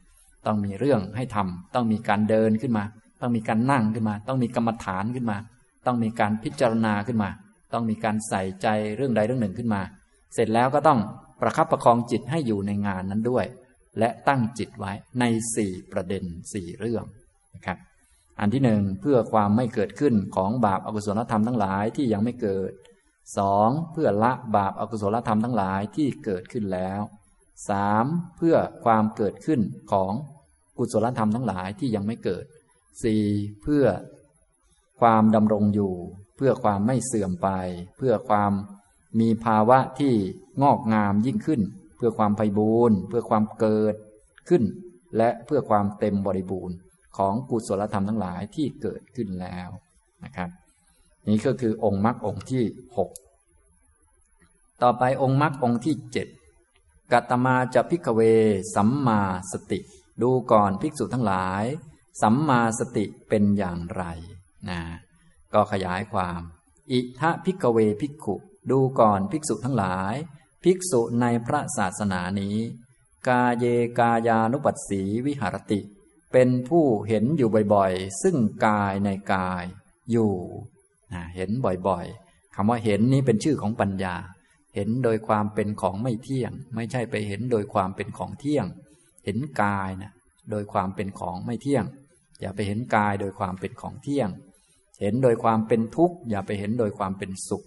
[0.45, 2.83] ต้องมีเรื่องให้ทำต้องมีการเดินขึ้นมา
[3.21, 5.37] ต้องมีการนั่งขึ้นมา ต้องมีกรรมฐานขึ้นมา
[5.85, 7.29] ต้องมีการพิจารณาขึ้นมา
[7.73, 9.81] ต้องมีการใส่ใจเรื่องใดเรื่องหนึ่งขึ้นมา
[10.33, 10.99] เสร็จแล้วก็ต้อง
[11.41, 13.45] ประคับประคองจิตให้อยู่ในงานนั้นด้วย
[13.99, 15.23] และตั้งจิตไว้ใน
[15.55, 16.23] สี่ประเด็น
[16.53, 17.05] สี่เรื่อง
[17.55, 17.77] นะครับ
[18.39, 22.71] อันที่หนึ่งเพื่อความไม่เกิดขึ้นของบาปอกุศลธรรมทั้งหลายที่ยังไม่เกิด
[23.37, 27.01] สองเพื่อละบาปอกุศลธรรมทั้งหลายที่เกิดขึ้นแล้ว
[27.69, 28.05] สาม
[28.37, 29.61] เพื่อความเกิดขึ้น
[29.91, 30.11] ของ
[30.77, 32.45] กุศลธรรมทั้งหลายที่ยังไม่เกิด
[33.03, 33.23] สี่
[33.63, 33.85] เพื่อ
[35.01, 35.93] ความดำรงอยู่
[36.37, 37.49] เพื่อความไม่เสื่อมไป
[37.97, 38.51] เพื่อความ
[39.19, 40.13] มีภาวะที่
[40.61, 41.61] งอกงามยิ่งขึ้น
[42.01, 43.95] พื่อความไพบูรณ์เพื่อความเกิด
[44.49, 44.63] ขึ้น
[45.17, 46.75] และเพื่อความเต็มบริบูรณ์
[47.17, 49.69] ของกุศลธรรมทั้งหลายที่เกิดขึ้นแล้ว
[50.23, 50.49] นะครับ
[51.29, 52.63] นี่ก็คือองค์มรรคองค์ที่
[52.97, 53.09] หก
[54.81, 56.27] ต่อไปองค์มรรคองค์ที่เจ็ด
[57.11, 58.21] กัตมาจะพิกเว
[58.75, 59.21] สัมมา
[59.51, 59.79] สติ
[60.21, 61.63] ดูก่อนภิกษุทั้งหลาย
[62.21, 64.03] สัมมาสติเป็นอย่างไร
[64.69, 64.81] นะ
[65.53, 66.41] ก็ขยายความ
[66.91, 68.35] อิทะพิกเวภิกขุ
[68.71, 70.15] ดูก่อนภิกษุทั้งหลาย
[70.63, 72.57] ภิกษุในพระศาสนานี้
[73.27, 73.65] กาเย
[73.99, 75.79] กายานุปัสสีวิหารติ
[76.31, 78.35] เป็นผู้เห็นอยู่บ่อยๆ ซึ่ง
[78.65, 79.63] กายในกาย
[80.11, 80.33] อยู่
[81.13, 81.49] นะเห็น
[81.87, 84.15] บ่อยๆคำว่าเห็นนี้เป็นชื่อของปัญญา
[84.75, 88.65] เห็นโดยความเป็นของไม่เที่ยง ไม่ใช่ไปเห็นโดยความเป็นของเที่ยง
[89.25, 90.11] เห็นกายนะ
[90.51, 91.85] โดยความเป็นของไม่เที่ยง
[92.41, 94.29] อย่าไปเห็นกายโดยความเป็นของเที่ยง
[95.01, 97.63] เห็นโดยความเป็นทุกข์อย่าไปเห็นโดยความเป็นสุข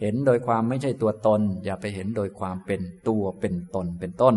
[0.00, 4.34] เห็นโดยความไม่ใช่ตัวตน อย่าไปเห็นโดยความเป็นตัวเป็นตนเป็นต้น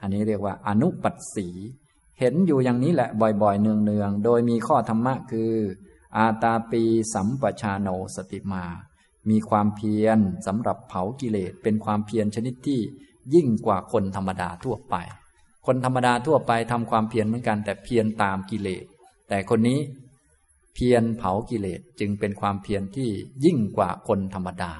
[0.00, 1.48] อันนี้เรียกว่าอนุปัสสี
[2.20, 5.52] เห็นอยู่อย่างนี้แหละบ่อยๆ เนืองๆ โดยมีข้อธรรมะคือ
[6.16, 6.82] อาตาปี
[7.14, 8.64] สัมปชาโนสติมา
[9.30, 12.80] มีความเพียรสำหรับเผากิเลสเป็นความเพียรชนิดที่
[13.34, 14.94] ยิ่งกว่าคนธรรมดาทั่วไป
[15.66, 18.84] คนธรรมดาทั่วไปทำความเพียรเหมือนกันแต่เพียรตามกิเลส
[19.28, 19.78] แต่คนนี้
[20.74, 23.10] เพียรเผากิเลสจึงเป็นความเพียรที่
[23.44, 24.72] ยิ่งกว่าคนธรรมดา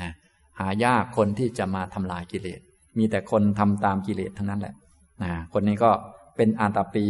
[0.00, 0.12] นะ
[0.58, 2.60] หายากคนที่จะมาทำลายกิเลส
[2.98, 4.74] มีแต่คนทำตามกิเลสทั้งนั้นแหละ
[5.22, 5.90] นะคนนี้ก็
[6.36, 7.06] เป็นอาตาปี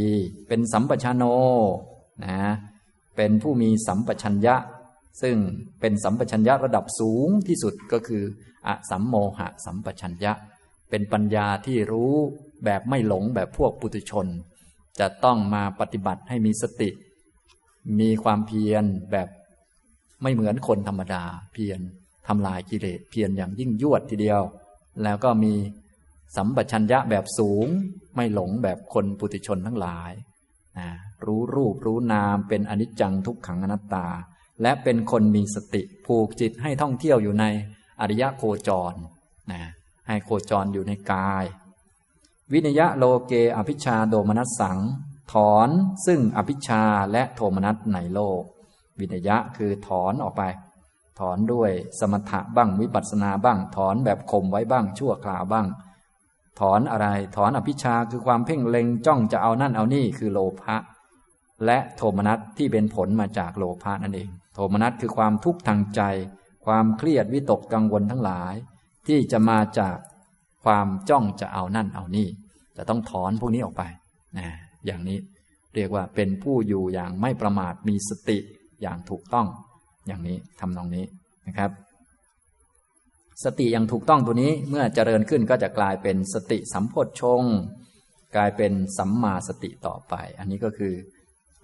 [0.48, 1.24] เป็นสัมปชานโน
[2.24, 2.38] นะ
[3.16, 4.56] เป็นผู้มีสัมปชัญญะ
[5.22, 5.36] ซึ่ง
[5.80, 8.22] เป็นสัมปชัญญะระดับสูงที่สุดก็คือ
[8.66, 10.32] อสัมโมหะสัมปชัญญะ
[10.90, 12.12] เป็นปัญญาที่รู้
[12.64, 14.26] แบบไม่หลงแบบพวกปุถุชน
[15.00, 16.90] จะต้องมาปฏิบัติให้มีสติ
[18.00, 19.28] มีความเพียรแบบ
[20.22, 21.22] ไม่เหมือนคนธรรมดา
[21.52, 21.80] เพียร
[22.28, 24.42] ทำลายกิเลสเพียรอย่างยิ่งยวดทีเดียว
[25.02, 25.54] แล้วก็มี
[26.36, 27.66] สัมปชัญญะแบบสูง
[28.14, 30.12] ไม่หลงแบบคนปุถุชนทั้งหลาย
[30.78, 30.88] นะ
[31.26, 34.06] รู้รูปรู้นามเป็นอนิจจังทุกขังอนัตตา
[34.62, 37.44] และเป็นคนมีสติผูกจิตให้ท่องเที่ยวอยู่ใน
[38.00, 38.94] อริยโคจร
[39.52, 39.62] นะ
[40.08, 41.44] ให้โคจรอยู่ในกาย
[42.52, 44.78] วินยะโลเกอภิชาโดมนัสสัง
[45.32, 45.68] ถอน
[46.06, 48.42] ซึ่งอภิชาและโทมนัสในโลก
[49.00, 50.42] วินยะคือถอนออกไป
[51.20, 55.66] ถอนด้วยสมถะบ้างวิปัสสนาบ้าง ถอนแบบข่มไว้บ้าง ชั่วคราวบ้าง
[56.60, 60.76] ถอนอะไรถอนอภิชาคือความเพ่งเล็งจ้องจะเอานั่นเอานี่คือโลภะ
[61.64, 66.02] และโทมนัสที่เป็นผลมาจากโลภะนั่นเอง โทมนัสคือความทุกข์ทางใจ
[66.66, 68.54] ความเครียดวิตกกังวลทั้งหลาย
[69.06, 69.96] ที่จะมาจาก
[70.64, 72.28] ความจ้องจะเอานั่นเอานี่
[72.76, 73.82] จะต้องถอนพวกนี้ออกไป
[74.38, 74.46] นะ
[74.86, 75.18] อย่างนี้
[75.74, 78.38] เรียกว่าเป็นผู้อยู่อย่างไม่ประมาทมีสติ
[78.82, 79.46] อย่างถูกต้อง
[80.06, 81.04] อย่างนี้ทำนองนี้
[81.48, 81.70] นะครับ
[83.44, 87.42] สติอย่างถูกต้องตัวนี้เมื่อเจริญขึ้นก็จะกลายเป็นสติสัมโพชฌง
[88.36, 90.94] กลายเป็นสัมมาสติต่อไป อันนี้ก็คือ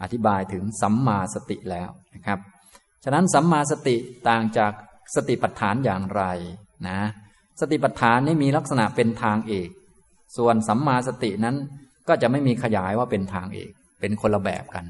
[0.03, 2.38] อธิบายถึงสัมมาสติแล้วนะครับ
[3.05, 3.97] ฉะนั้นสัมมาสติ
[4.28, 4.72] ต่างจาก
[5.14, 6.22] สติปัฏฐานอย่างไร
[6.88, 6.99] นะ
[7.61, 9.68] สติปัฏฐานนี่มีลักษณะเป็นทางเอก
[10.36, 11.57] ส่วนสัมมาสตินั้น
[12.09, 13.70] ก็จะไม่มีขยายว่าเป็นทางเอก
[14.01, 14.84] เป็นคนละแบบกัน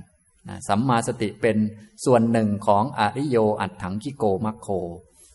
[0.69, 1.57] สัมมาสติเป็น
[2.05, 4.69] ส่วนหนึ่งของอริโยอัตถังคิโกมัคโค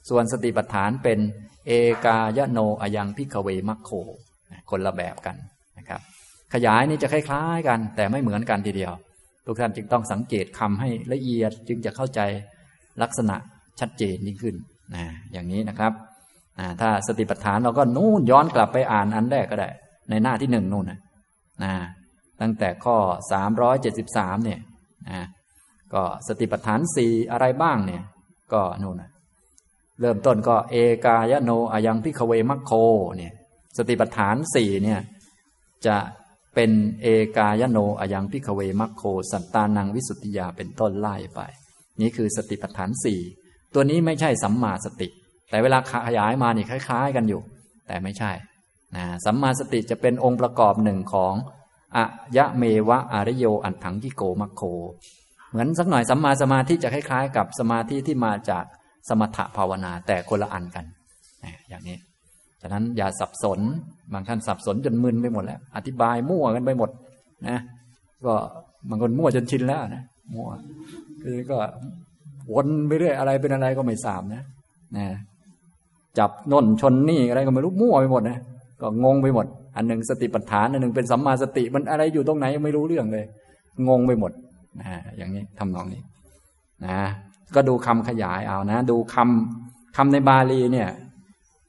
[0.10, 1.20] ส่วนสติปัฏฐานเป็น
[1.68, 1.72] เอ
[2.06, 3.92] กายโนอยังพิกเวมัคโค
[4.70, 5.36] คนละแบบกัน
[5.78, 6.02] นะครับ
[6.54, 8.94] ขยายนี่จะคล้ายๆกัน แต่ไม่เหมือนกันทีเดียว
[9.46, 12.22] ทุกท่านจึงต้องสังเกตคำให้ละเอียดจึงจะเข้าใจ
[13.02, 13.36] ลักษณะ
[13.80, 14.56] ชัดเจนยิ่งขึ้น
[14.96, 15.94] นะอย่างนี้นะครับ
[16.82, 19.70] ถ้าสติปัฏฐานเราก็นู่นย้อนกลับไปอ่านอันแรกก็ได้
[20.10, 21.00] ในหน้าที่หนึ่งนู่นนะ
[21.64, 21.74] นะ
[22.42, 22.98] ตั้งแต่ข้อ
[23.32, 24.60] สามร้อยเจ็ดสิบสามเนี่ย
[25.12, 25.28] นะ
[25.94, 28.04] ก็สติปัฏฐานสี่อะไรบ้างเนี่ย
[28.54, 29.10] ก็นู่นนะ
[30.02, 32.72] เริ่มต้นก็เอกายโนอายังพิคเวมัคโค
[33.18, 33.34] เนี่ย
[33.78, 35.00] สติปัฏฐานสี่เนี่ย
[35.88, 35.98] จะ
[36.56, 41.40] เป็นเอกายโนอายังพิคเวมัคโค สัตตานังวิสุทธิยาเป็นต้นไล่ไป
[42.02, 43.20] นี่คือสติปัฏฐานสี่
[43.74, 45.08] ตัวนี้ไม่ใช่สัมมาสติ
[45.50, 47.42] แต่เวลาขยายมานี่คล้าย ๆ กันอยู่
[47.88, 48.32] แต่ไม่ใช่
[48.96, 51.34] นะสัมมาสติจะเป็นองค์ประกอบหนึ่งของ
[51.96, 52.04] อะ
[52.38, 54.62] ยะเมวะอารโยอันถังกิโกมัคโค
[55.50, 58.66] เหมือนสักหน่อยสัมมาสมาธิจะคล้าย ๆ กับสมาธิที่มาจาก
[59.10, 60.86] สมถภาวนาแต่คนละอันกัน
[61.70, 61.98] อย่างนี้
[62.62, 63.60] ฉะนั้นอย่าสับสน
[64.14, 66.90] บางท่านสับสนจนมึนไปหมดแล้ว อธิบายมั่วกันไปหมด
[67.48, 67.58] นะ
[68.26, 68.34] ก็
[68.90, 70.50] บางคนมั่วจนชินแล้วนะ มั่ว
[71.24, 71.58] คือก็
[72.54, 74.44] วนไปเรื่อยอะไรเป็นอะไรก็ไม่ทราบนะ
[74.98, 75.06] นะ
[76.20, 78.40] จับน้นชนนี่อะไรก็ไม่รู้มั่วไปหมดนะ
[78.82, 79.46] ก็งงไปหมด
[79.78, 83.26] อันหนึ่งสติปัฏฐานอันหนึ่งเป็นสัมมาสติมันอะไรอยู่ตรงไหนยังไม่รู้เรื่องเลย
[83.88, 84.32] งงไปหมด
[84.80, 86.02] นะอย่างนี้ทำนองนี้
[86.86, 87.00] นะ
[87.56, 90.90] ก็ดูคำขยายเอานะ ดูคำคำในบาลีเนี่ย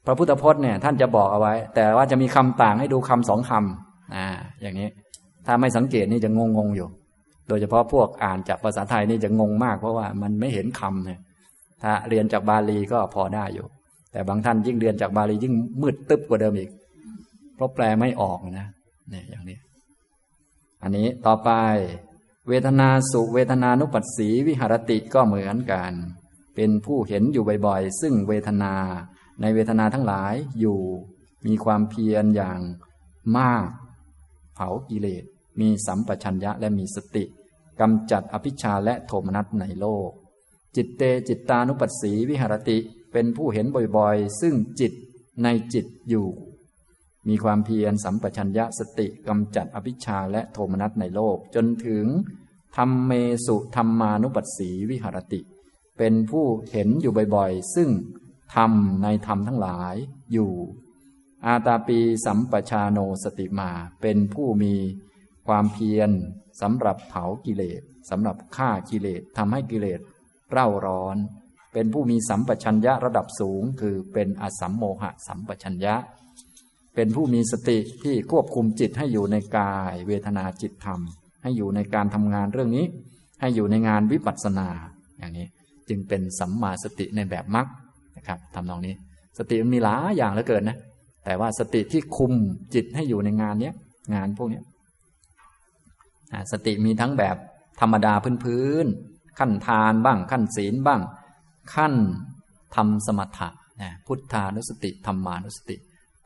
[0.06, 4.26] พระพุทธพจน์เนี่ย ท่านจะบอกเอาไว้ แต่ว่าจะมีคำต่างให้ดูคำสองคำอ่า
[4.62, 4.88] อย่างนี้
[5.46, 6.88] ถ้าไม่สังเกตนี่จะงงงอยู่
[7.48, 11.20] โดยเฉพาะพวกอ่านจากภาษาไทยนี่จะงงมาก เพราะว่ามันไม่เห็นคำเนี่ย
[11.82, 13.66] ถ้าเรียนจากบาลีก็พอได้อยู่
[14.12, 16.70] แต่บางท่านยิ่งเรียนจากบาลียิ่งมืดตึ๊บกว่าเดิมอีก
[17.58, 18.68] เพราะแปลไม่ออกนะ
[19.10, 19.58] เนี่ยอย่างนี้
[20.82, 21.50] อันนี้ต่อไป
[22.48, 25.92] เวทนาสุเวทนานุปัสสีวิหารติก็เหมือนกัน
[26.54, 28.74] เป็นผู้เห็นอยู่บ่อยๆ ซึ่งเวทนา
[29.40, 30.80] ในเวทนาทั้งหลายอยู่
[31.46, 32.60] มีความเพียรอย่าง
[33.38, 33.68] มาก
[34.54, 35.24] เผากิเลส
[35.60, 37.24] มีสัมปชัญญะและมีสติ
[37.80, 40.10] กำจัดอภิชาและโทมนัสในโลก
[40.76, 42.78] จิตเตจิตตานุปัสสีวิหารติ
[43.12, 44.92] เป็นผู้เห็นบ่อยๆ ซึ่งจิต
[45.42, 46.26] ในจิตอยู่
[47.28, 52.06] มีความเพียรสัมปชัญญะสติกำจัดอภิชาและโทมนัสในโลก จนถึง
[52.76, 53.12] ธรรมเม
[53.46, 55.40] สุธรรมานุปัสสีวิหารติ
[55.98, 57.88] เป็นผู้เห็นอยู่บ่อยๆ ซึ่ง
[58.54, 58.72] ธรรม
[59.02, 59.94] ในธรรมทั้งหลาย
[60.32, 60.52] อยู่
[61.46, 63.70] อาตาปีสัมปชาโนสติมา
[64.02, 64.74] เป็นผู้มี
[65.46, 66.10] ความเพียร
[66.60, 70.00] สำหรับเผากิเลสสำหรับฆ่ากิเลสทำให้กิเลส
[70.52, 71.16] เร่าร้อน
[71.72, 75.94] เป็นผู้มีสัมปชัญญะระดับสูง คือเป็นอสัมโมหะสัมปชัญญะ
[77.00, 81.00] เป็นผู้มีสติที่ควบคุมจิตให้อยู่ในกาย เวทนาจิตธรรม
[81.42, 82.84] ให้อยู่ในการทำงานเรื่องนี้
[83.40, 84.68] ให้อยู่ในงานวิปัสสนา
[85.18, 85.46] อย่างนี้
[85.88, 87.64] จึงเป็นสัมมาสติในแบบมรร
[88.28, 88.94] ครับทำนองนี้
[89.38, 90.78] สติมันมีหลายอย่างเหลือเกินนะ
[91.24, 92.32] แต่ว่าสติที่คุม
[92.74, 93.74] จิตให้อยู่ในงานเนี้ย
[94.14, 94.60] งานพวกนี้
[96.52, 97.36] สติมีทั้งแบบ
[97.80, 101.00] ธรรมดาพื้นๆขั้นทานบ้าง ขั้นศีลบ้าง
[101.74, 101.94] ขั้น
[102.76, 103.48] ทำสมถะ
[103.82, 105.78] นะพุทธานุสติธรรมานุสติ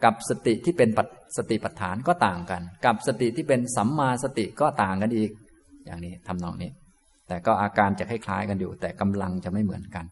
[0.05, 0.89] กับสติที่เป็น
[1.37, 5.31] สติปัฏฐานก็ต่างกัน กับสติที่เป็นสัมมาสติก็ต่างกันอีก
[5.85, 6.71] อย่างนี้ทำนองนี้
[7.29, 10.05] แต่ก็อาการจะคล้ายๆกันอยู่ แต่กำลังจะไม่เหมือนกัน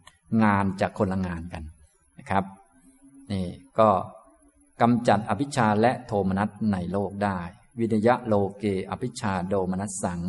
[0.44, 1.62] งานจะคนละงานกัน
[2.18, 2.44] นะครับ
[3.32, 3.46] นี่
[3.78, 3.88] ก็
[4.80, 7.38] กำจัดอภิชาและโทมนัสในโลกได้
[7.78, 10.20] วินยะโลเกอภิชาโดมนัสสัง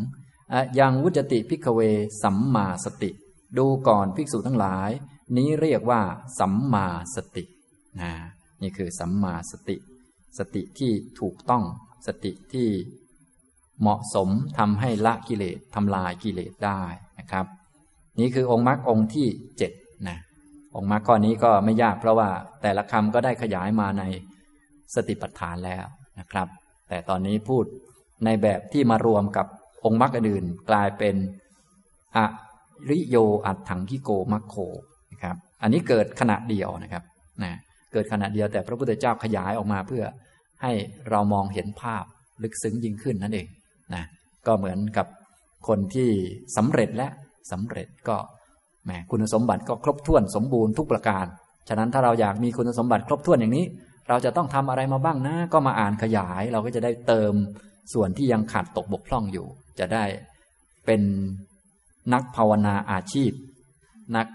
[0.80, 1.80] ยังวุจติพิกเว
[2.24, 3.12] สัมมาสติ
[3.58, 4.90] ดูก่อนภิกษุทั้งหลาย
[5.38, 6.02] นี้เรียกว่า
[6.40, 7.44] สัมมาสติ
[8.02, 8.12] นะ
[8.62, 9.78] นี่คือสัมมาสติ
[10.38, 11.64] สติที่ถูกต้อง
[12.08, 12.68] สติที่
[13.82, 16.82] เหมาะสมทำให้ละกิเลสทำลายกิเลสได้
[17.20, 17.46] นะครับ
[18.20, 19.72] นี่คือองค์มรรคองค์ที่เจ็ด
[20.10, 20.18] นะ
[20.76, 22.30] องค์มรรคข้อนี้ก็ไม่ยากเพราะว่า
[22.62, 24.04] แต่ละคำก็ได้ขยายมาใน
[24.96, 25.86] สติปัฏฐานแล้ว
[26.20, 26.48] นะครับ
[26.90, 27.66] แต่ตอนนี้พูด
[28.26, 29.48] ในแบบที่มารวมกับ
[29.86, 31.16] องค์มรรคอื่นกลายเป็น
[32.18, 32.20] อ
[32.90, 34.56] ริโยอัตถังกิโกมัคโค
[35.12, 37.04] นะครับ อันนี้เกิดขณะเดียวนะครับ
[37.44, 37.54] นะ
[37.94, 40.04] เกิดขณะเดียวแต่พระพุทธเจ้าขยายออกมาเพื่อ
[40.62, 40.72] ให้
[41.10, 42.04] เรามองเห็นภาพ
[42.44, 43.48] ลึกซึ้งยิ่งขึ้นนั่นเอง
[43.94, 44.04] นะ
[44.48, 45.08] ก็เหมือนกับ
[45.68, 46.10] คนที่
[46.58, 47.08] สำเร็จและ
[47.52, 48.18] สำเร็จก็
[48.86, 51.26] แหมคุณสมบัติก็ครบถ้วนสมบูรณ์ทุกประการ
[51.70, 53.66] ฉะนั้นถ้าเราอยากมีคุณสมบัติครบถ้วนอย่างนี้
[54.10, 57.34] เราจะต้องทำอะไรมาบ้างนะ ก็มาอ่านขยายเราก็จะได้เติม
[57.94, 59.46] ส่วนที่ยังขาดตกบกพร่องอยู่
[59.80, 60.04] จะได้
[60.86, 61.02] เป็น
[62.14, 63.32] นักภาวนาอาชีพ
[64.16, 64.28] นัก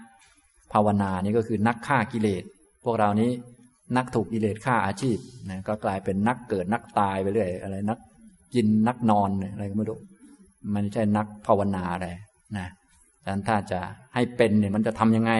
[0.73, 2.43] ภาวนานี่ก็คือนักฆ่ากิเลส
[2.89, 3.31] วกเรานี้
[3.97, 5.17] นักถูกกิเลสฆ่าอาชีพ
[5.49, 7.97] นะก็กลายเป็นนักเกิดนักตายไปเรื่อยอะไรนัก
[8.53, 9.99] กินนักนอนอะไรก็ไม่รู้
[10.73, 12.07] มันไม่ใช่นักภาวนาอะไร
[12.57, 12.67] นะ
[13.23, 13.79] ดังนั้นถ้าจะ
[14.13, 15.31] ให้เป็นเนี่ยมันจะทํำยังไง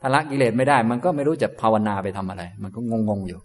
[0.00, 3.40] ถ้าละกิเลสไม่ได้ มันก็ไม่รู้จะภาวนาไปทำอะไร มันก็งงๆอยู่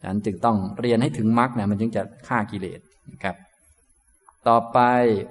[0.00, 2.80] ดังนั้นจึงต้องเรียนให้ถึงมรรคเนี่ยมันจึงจะฆ่ากิเลส
[3.12, 3.36] นะครับ
[4.48, 4.78] ต่อไป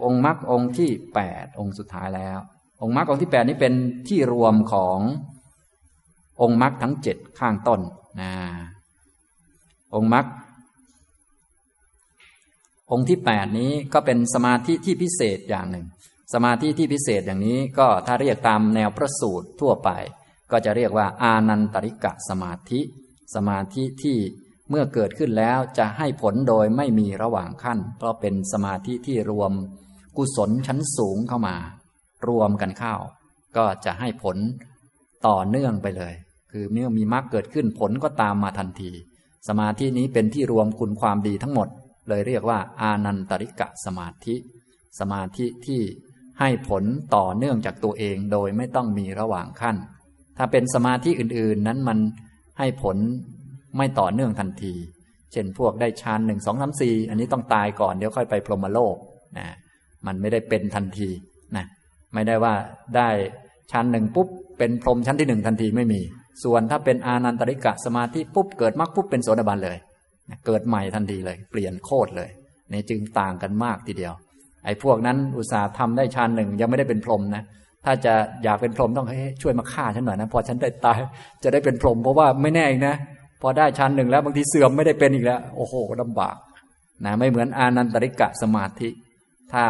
[0.04, 2.38] องค์มรรคองค์ที่แปดองค์สุดท้ายแล้ว
[2.82, 3.74] องค์มรรคองค์ที่แปดนี้เป็น
[4.08, 5.00] ที่รวมของ
[6.42, 7.82] องค์มรรคทั้งเจ็ดข้างต้น
[8.20, 8.32] นะ
[9.96, 10.26] องค์มรรค
[12.92, 15.86] องค์ที่แปดนี้ก็เป็นสมาธิที่พิเศษอย่างหนึ่ง
[16.34, 19.90] สมาธิที่พิเศษอย่างนี้ก็ถ้าเรียกตามแนวพระสูตรทั่วไป
[20.52, 22.82] ก็จะเรียกว่า อานันตริกะสมาธิ
[23.36, 24.18] สมาธิที่
[24.70, 29.52] เมื่อเกิดขึ้นแล้วจะให้ผลโดยไม่มีระหว่างขั้น เพราะเป็นสมาธิที่รวม
[30.18, 31.56] กุศลชั้นสูงเข้ามา
[32.28, 32.96] รวมกันเข้า
[33.58, 34.38] ก็จะให้ผล
[35.28, 36.14] ต่อเนื่องไปเลย
[36.52, 38.92] คือเมื่อมีมรรคเกิดขึ้นผลก็ตามมาทันที
[39.48, 41.68] สมาธินี้เป็นที่รวมคุณความดีทั้งหมด
[42.10, 44.36] เลยเรียกว่า อานันตริกะสมาธิ
[45.00, 45.82] สมาธิที่
[46.40, 46.84] ให้ผล
[47.16, 49.76] ต่อเนื่องจากตัวเองโดยไม่ต้องมีระหว่างขั้น
[50.38, 52.00] ถ้าเป็นสมาธิอื่นๆ นั้นมัน
[52.60, 52.98] ให้ผล
[53.78, 54.74] ไม่ต่อเนื่องทันที
[55.32, 58.96] เช่นพวกได้ฌานหนึ่งสองสามสี่อันนี้ต้องตายก่อนเดี๋ยวค่อยไปพรหมโลก
[59.38, 59.48] นะ
[60.08, 61.10] มันไม่ได้เป็นทันที
[61.56, 61.66] นะ
[62.14, 62.54] ไม่ได้ว่า
[62.96, 63.10] ได้
[63.72, 64.28] ฌานหนึ่งปุ๊บ
[64.58, 66.02] เป็นพรหมชั้นที่หนึ่งทันทีไม่มี
[66.44, 69.78] ส่วนถ้าเป็นอานันตริกะสมาธิปุ๊บเกิดมรรคปุ๊บเป็นโสดาบันเลย
[70.46, 72.30] เกิดใหม่ทันทีเลย เปลี่ยนโคตรเลย
[72.72, 74.14] นี่จึงต่างกันมากทีเดียว
[74.66, 77.44] ไอ้พวกนั้นอุตส่าห์ทำได้ชานหนึ่งยังไม่ได้เป็นพรหมนะ
[77.86, 78.14] ถ้าจะ
[78.44, 81.00] อยากเป็นพรหมต้องให้ช่วยมาฆ่าฉันหน่อยนะพอฉันได้ตาย
[81.44, 82.96] จะได้เป็นพรหมเพราะว่าไม่แน่อีกนะ
[83.42, 86.36] พอได้ชานหนึ่งแล้วบางทีเสื่อมไม่ได้เป็นอีกแล้ว โอ้โหลำบาก
[87.06, 88.90] นะไม่เหมือนอานันตริกะสมาธิ
[89.54, 89.66] ถ้า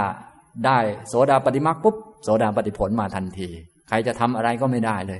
[0.65, 3.49] ได้โสดาปฏิมาปุ๊บโสดาปฏิผลมาทันที
[3.87, 5.19] ใครจะทำอะไรก็ไม่ได้เลย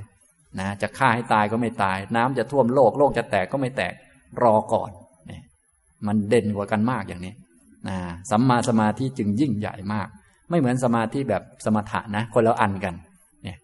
[0.58, 3.94] นะจะฆ่าให้ตายก็ไม่ตาย น้ำจะท่วมโลก โลกจะแตกก็ไม่แตก
[4.42, 4.90] รอก่อน
[6.06, 7.32] มันเด่นกว่ากันมากอย่างนี้
[7.88, 7.96] นะ
[8.30, 10.08] สัมมาสมาธิจึงยิ่งใหญ่มาก
[10.50, 12.94] ไม่เหมือนสมาธิแบบสมถะนะ คนละอันกัน
[13.44, 13.56] เนี่ย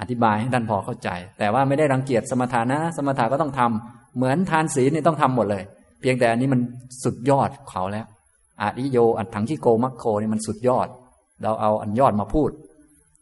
[0.00, 1.08] อธิบายให้ท่านพอเข้าใจ
[1.38, 5.64] แต่ว่าไม่ได้รังเกียจสมถะนะ สมถะก็ต้องทำเหมือนทานศีลนี่ต้องทำหมดเลย
[6.00, 6.60] เพียงแต่อันนี้มัน
[7.04, 8.06] สุดยอดเขาแล้ว
[8.60, 10.88] อาริโยอัตถังที่โกมัคโคนี่มันสุดยอด
[11.42, 12.50] เราเอาอันยอดมาพูด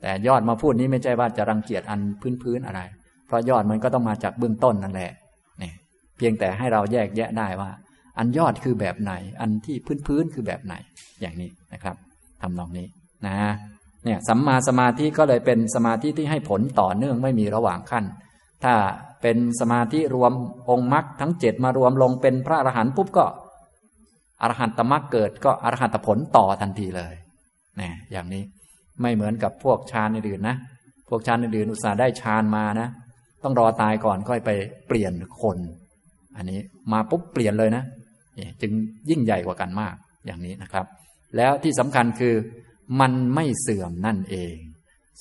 [0.01, 2.01] แต่ยอดมาพูดนี้ไม่ใช่ว่าจะรังเกียจอัน
[2.43, 2.80] พื้นๆอะไร
[3.28, 5.12] เพราะยอดมันก็ต้องมาจากเบื้องต้นนั่นแหละ
[5.59, 5.74] เนี่ย
[6.16, 7.70] เพียงแต่ให้เราแยกแยะได้ว่า
[8.18, 10.74] อันยอดคือแบบไหน อันที่พื้นพื้นคือแบบไหน
[11.20, 11.96] อย่างนี้นะครับ
[12.42, 12.86] ทำนองนี้
[13.26, 13.36] นะ
[14.05, 18.05] เนี่ยสัมมาสมาธิก็เลยเป็นสมาธิที่ให้ผลต่อเนื่องไม่มีระหว่างขั้น
[18.64, 18.74] ถ้า
[19.22, 20.32] เป็นสมาธิรวม
[20.70, 23.24] องค์มรรคทั้งเจ็ดมารวมลงเป็นพระอรหันต์ปุ๊บก็
[24.42, 27.14] อรหันตมรรคเกิดก็อรหันตผลต่อทันทีเลย
[27.80, 28.42] นะอย่างนี้
[29.02, 30.56] ไม่เหมือนกับพวกฌานอื่นนะ
[31.09, 32.88] พวกฌานอื่นอุตส่าห์ได้ฌานมานะ
[33.43, 34.51] ต้องรอตายก่อนค่อยไป
[34.89, 35.12] เปลี่ยน
[35.43, 35.59] คน
[36.36, 36.60] อันนี้
[36.93, 37.85] มาปุ๊บเปลี่ยนเลยนะ
[38.60, 38.73] จึง
[39.10, 39.94] ยิ่งใหญ่กว่ากันมาก
[40.27, 40.86] อย่างนี้นะครับ
[41.36, 42.35] แล้วที่สำคัญคือ
[43.01, 44.56] มันไม่เสื่อมนั่นเอง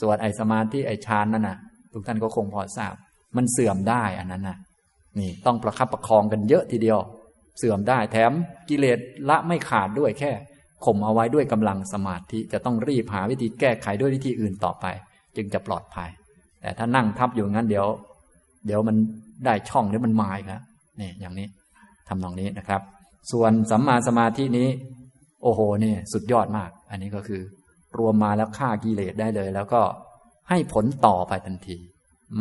[0.02, 1.58] ส่วนไอสมาธิไอฌานนั่นนะ
[1.94, 2.94] ทุกท่านก็คงพอทราบ
[3.38, 4.58] มันเสื่อมได้อันนั้นนะ
[5.20, 7.00] นี่ต้องประคับประคองกันเยอะทีเดียว
[7.58, 8.32] เสื่อมได้แถม
[8.70, 9.00] กิเลส
[9.30, 10.32] ละไม่ขาดด้วยแค่
[10.86, 14.86] ข่มเอาไว้ด้วยกำลังสมาธิจะต้องรีบหาวิธีแก้ไขด้วยวิธีอื่นต่อไป
[15.36, 16.10] จึงจะปลอดภัย
[16.62, 17.86] แต่ถ้านั่งทับอยู่งั้นเดี๋ยว
[18.68, 18.96] เดี๋ยวมัน
[19.46, 20.62] ได้ช่องเดี๋ยวมันมาอีกแล้ว
[21.02, 21.48] นี่อย่างนี้
[22.08, 22.82] ทำตรงนี้นะครับ
[23.32, 24.68] ส่วนสัมมาสมาธินี้
[25.44, 27.42] โอ้โหนี่สุดยอดมาก อันนี้ก็คือ
[27.98, 29.82] รวมมาแล้วฆ่ากิเลสได้เลย แล้วก็
[30.50, 31.78] ให้ผลต่อไปทันที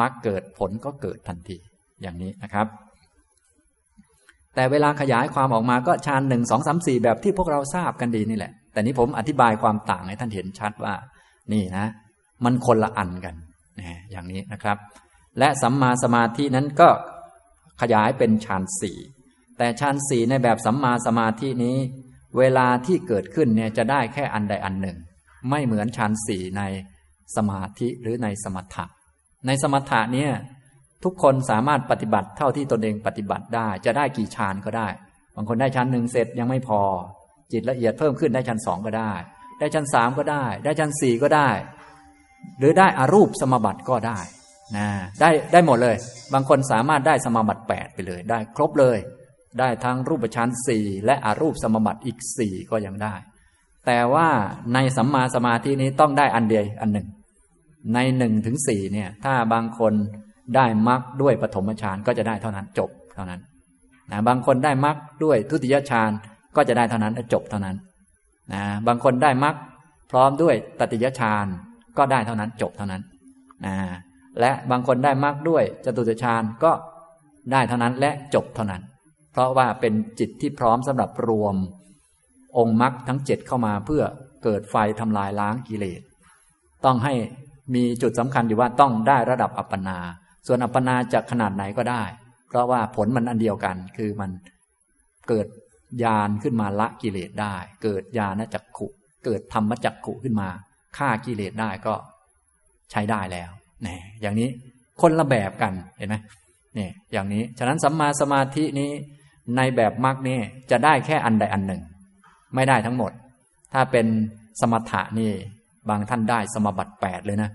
[0.01, 1.57] มรรคเกิดผลก็เกิดทันที
[2.03, 2.67] อย่างนี้นะครับ
[4.55, 10.95] แต่เวลาขยายความออกมาก็ฌานหนึ่งสองสามสี่แบบที่พวกเราทราบกันดีนี่แหละ แต่นี้ผมอธิบายความต่างให้ท่านเห็นชัดว่า
[11.53, 11.87] นี่นะ
[12.45, 13.35] มันคนละอันกัน
[13.79, 14.77] นะอย่างนี้นะครับ
[15.39, 16.89] และสัมมาสมาธินั้นก็
[17.81, 18.99] ขยายเป็นฌานสี่
[19.59, 21.77] แต่ฌานสี่ในแบบสัมมาสมาธินี้
[22.39, 24.97] เวลาที่เกิดขึ้นเนี่ยจะได้แค่อันใดอันหนึ่ง
[25.51, 26.63] ไม่เหมือนฌานสี่ใน
[27.37, 28.85] สมาธิหรือในสมถะ
[29.47, 30.33] ในสมถะเนี่ย
[31.05, 34.89] ทุกคนสามารถปฏิบัติเท่าที่ตนเองปฏิบัติได้ จะได้กี่ฌานก็ได้
[35.35, 36.81] บางคนได้ฌานหนึ่งเสร็จยังไม่พอ
[37.53, 39.13] จิตละเอียดเพิ่มขึ้นได้ฌานสองก็ได้
[39.59, 41.49] ได้ฌานสามก็ได้ ได้ฌานสี่ก็ได้
[42.59, 44.19] หรือได้อารูปสมบัติก็ได้
[44.77, 44.87] นะ
[45.21, 45.97] ได้ได้หมดเลย
[46.35, 48.99] บางคนสามารถได้สมบัติแปดไปเลย ได้ครบเลย
[49.61, 53.15] ได้ทั้งรูปฌานสี่และอารูปสมบัติอีกสี่ก็ยังได้
[53.87, 54.29] แต่ว่า
[54.75, 57.07] ในสัมมาสมาธินี้ต้องได้อันเดียวอันหนึ่ง
[57.95, 59.93] ในหนึ่งถึงสี่เนี่ย ถ้าบางคน
[60.57, 63.41] ได้มรรคด้วยปฐมฌานก็จะได้เท่านั้นจบเท่านั้น
[64.13, 66.11] นะบางคนได้มรรคด้วยทุติยฌาน
[66.57, 67.77] ก็จะได้เท่านั้นจบเท่านั้น
[68.53, 69.55] นะบางคนได้มรรค
[70.11, 71.47] พร้อมด้วยตติยฌาน
[71.99, 73.03] ก็ได้เท่านั้นจบเท่านั้น
[73.67, 73.77] นะ
[74.41, 76.73] และบางคนได้มรรคด้วยจตุตฌานก็
[77.53, 78.83] ได้เท่านั้นและจบเท่านั้น
[79.33, 81.57] เพราะว่าเป็นจิตที่พร้อมสำหรับรวม
[82.59, 84.03] องค์มรรคทั้งเจ็ดเข้ามาเพื่อ
[84.45, 86.01] เกิดไฟทำลายล้างกิเลส
[86.85, 87.15] ต้องให้
[87.75, 89.99] มีจุดสำคัญอยู่ว่าต้องได้ระดับอัปปนา
[90.47, 92.03] ส่วนอัปปนาจะขนาดไหนก็ได้
[92.49, 94.31] เพราะว่าผลมันอันเดียวกันคือมัน
[95.29, 95.47] เกิด
[96.03, 98.87] ญาณขึ้นมาละกิเลสได้ เกิดญาณจักขุ
[99.25, 100.49] เกิดธรรมจักขุขึ้นมา
[100.97, 101.95] ฆ่ากิเลสได้ก็
[102.91, 103.51] ใช้ได้แล้ว
[103.85, 104.49] นี่อย่างนี้
[105.01, 106.17] คนละแบบกันเห็นไหม
[106.79, 108.91] นี่อย่างนี้ ฉะนั้นสัมมาสมาธินี้
[109.57, 110.39] ในแบบมรรคนี่
[110.71, 111.83] จะได้แค่อันใดอันหนึ่ง
[112.55, 113.13] ไม่ได้ทั้งหมด
[113.73, 114.07] ถ้าเป็น
[114.61, 115.33] สมถะนี่
[115.89, 117.51] บางท่านได้สมบัติแปดเลยนะ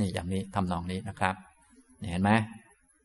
[0.00, 1.34] นี่อย่างนี้ทำนองนี้นะครับ
[2.10, 2.30] เห็นไหม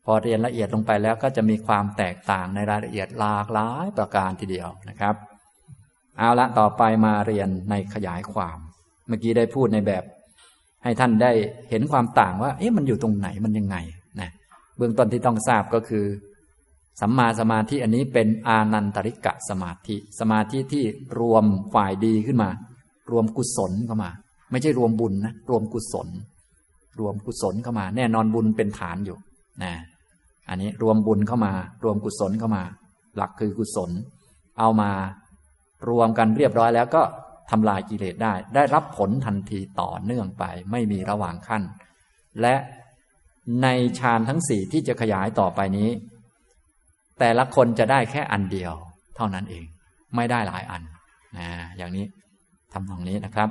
[0.04, 5.14] พอเรียนละเอียดลงไปแล้วก็จะมีความแตกต่างในรายละเอียดหลากหลายประการทีเดียวนะครับ
[6.18, 8.58] เอาละต่อไปมาเรียนในขยายความ
[9.06, 10.04] เมื่อกี้ได้พูดในแบบ
[10.84, 11.32] ให้ท่านได้
[11.70, 13.76] เห็นความต่างว่า เอ๊ะมันอยู่ตรงไหนมันยังไง
[14.20, 14.30] นะ
[14.76, 16.04] เบื้องต้นที่ต้องทราบก็คือ
[17.00, 20.84] สัมมาสมาธิอันนี้เป็นอานันตริกะสมาธิ สมาธิที่
[21.20, 21.44] รวม
[21.74, 22.50] ฝ่ายดีขึ้นมา
[23.10, 24.10] รวมกุศลเข้ามา
[24.50, 26.08] ไม่ใช่รวมบุญนะรวมกุศล
[27.00, 29.18] รวมกุศลเข้ามา แน่นอนบุญเป็นฐานอยู่
[29.62, 29.72] นะ
[30.48, 31.52] อันนี้รวมบุญเข้ามา
[31.84, 32.62] รวมกุศลเข้ามา
[33.16, 33.90] หลักคือกุศล
[34.58, 34.90] เอามา
[35.88, 37.02] รวมกันเรียบร้อยแล้วก็
[37.50, 41.62] ทำลายกิเลสได้ ได้รับผลทันทีต่อเนื่องไป ไม่มีระหว่างขั้น
[42.42, 42.54] และ
[43.62, 43.68] ใน
[43.98, 45.90] ฌานทั้งสี่ที่จะขยายต่อไปนี้
[47.18, 48.74] แต่ละคนจะได้แค่อันเดียว
[49.16, 49.64] เท่านั้นเอง
[50.16, 50.82] ไม่ได้หลายอัน
[51.38, 52.06] นะอย่างนี้
[52.72, 53.48] ทำตรงนี้นะครับ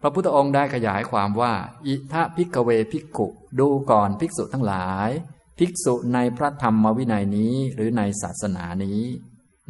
[0.00, 1.52] พระพุทธองค์ได้ขยายความว่า
[1.86, 3.26] อิทะพิกเวภิกุ
[3.60, 5.10] ดูก่อนภิกษุทั้งหลาย
[5.58, 9.00] ภิกษุในพระธรรมวินัยนี้หรือในศาสนานี้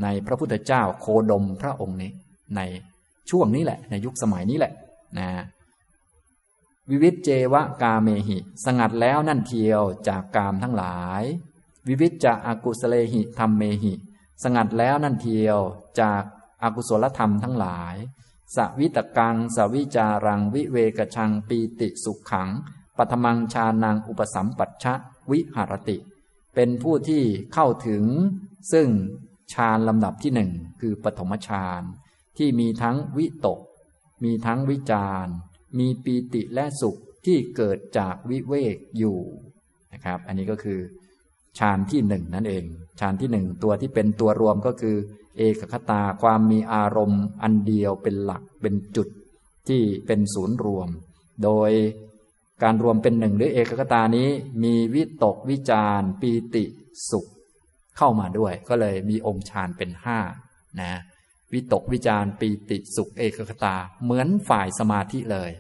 [0.03, 2.13] ในพระพุทธเจ้าโคดมพระองค์นี้
[2.57, 2.61] ใน
[3.31, 4.73] ช่วงนี้แหละ ในยุคสมัยนี้แหละ
[5.19, 5.29] นะ
[6.91, 11.23] วิวิตเจวะกาเมหิ สงัดแล้วนั่นเทียวจากกามทั้งหลาย
[11.89, 13.93] วิวิตจะอากุสเลหิธรรมเมหิ
[14.43, 15.59] สงัดแล้วนั่นเทียว
[16.01, 16.23] จาก
[16.63, 17.95] อากุศลธรรมทั้งหลาย
[18.57, 22.49] สวิตกัง สวิจารัง วิเวกชังปีติสุขขัง
[22.97, 24.95] ปัทมังชานังอุปสัมปัชชะ
[25.31, 25.97] วิหารติ
[26.55, 27.23] เป็นผู้ที่
[27.53, 28.05] เข้าถึง
[28.73, 28.89] ซึ่ง
[29.53, 30.51] ฌานลำดับที่หนึ่ง
[30.81, 31.83] คือปฐมฌาน
[32.39, 33.61] ที่มีทั้งวิตก
[34.25, 35.27] มีทั้งวิจาร
[35.79, 36.97] มีปีติและสุข
[37.27, 39.19] ที่เกิดจากวิเวกอยู่
[39.93, 40.79] นะครับ อันนี้ก็คือ
[41.59, 42.65] ฌานที่หนึ่งนั่นเอง
[43.01, 44.97] ฌานที่หนึ่งตัวที่เป็นตัวรวมก็คือ
[45.37, 49.09] เอกคตาความมีอารมณ์อันเดียวเป็นหลักเป็นจุด
[49.69, 50.89] ที่เป็นศูนย์รวม
[51.45, 51.71] โดย
[52.63, 54.29] การรวมเป็นหนึ่งหรือเอกคตานี้
[54.65, 56.65] มีวิตกวิจารปีติ
[57.11, 57.27] สุข
[57.97, 60.19] เข้ามาด้วย ก็เลยมีองค์ฌานเป็นห้า
[60.81, 60.93] นะ
[61.53, 65.51] วิตกวิจารปีติสุขเอกคตา เหมือนฝ่ายสมาธิเลย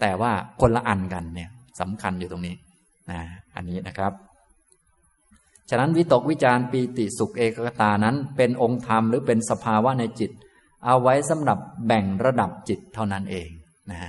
[0.00, 1.50] แต่ว่าคนละอันกันเนี่ย
[1.80, 2.56] สำคัญอยู่ตรงนี้
[3.10, 3.20] นะ
[3.56, 4.12] อันนี้นะครับ
[5.70, 10.30] ฉะนั้นวิตกวิจารปีติสุขเอกตานั้นเป็นองค์ธรรมหรือเป็นสภาวะในจิต
[10.86, 13.48] เอาไว้สำหรับแบ่งระดับจิตเท่านั้นเอง
[13.90, 14.00] นะ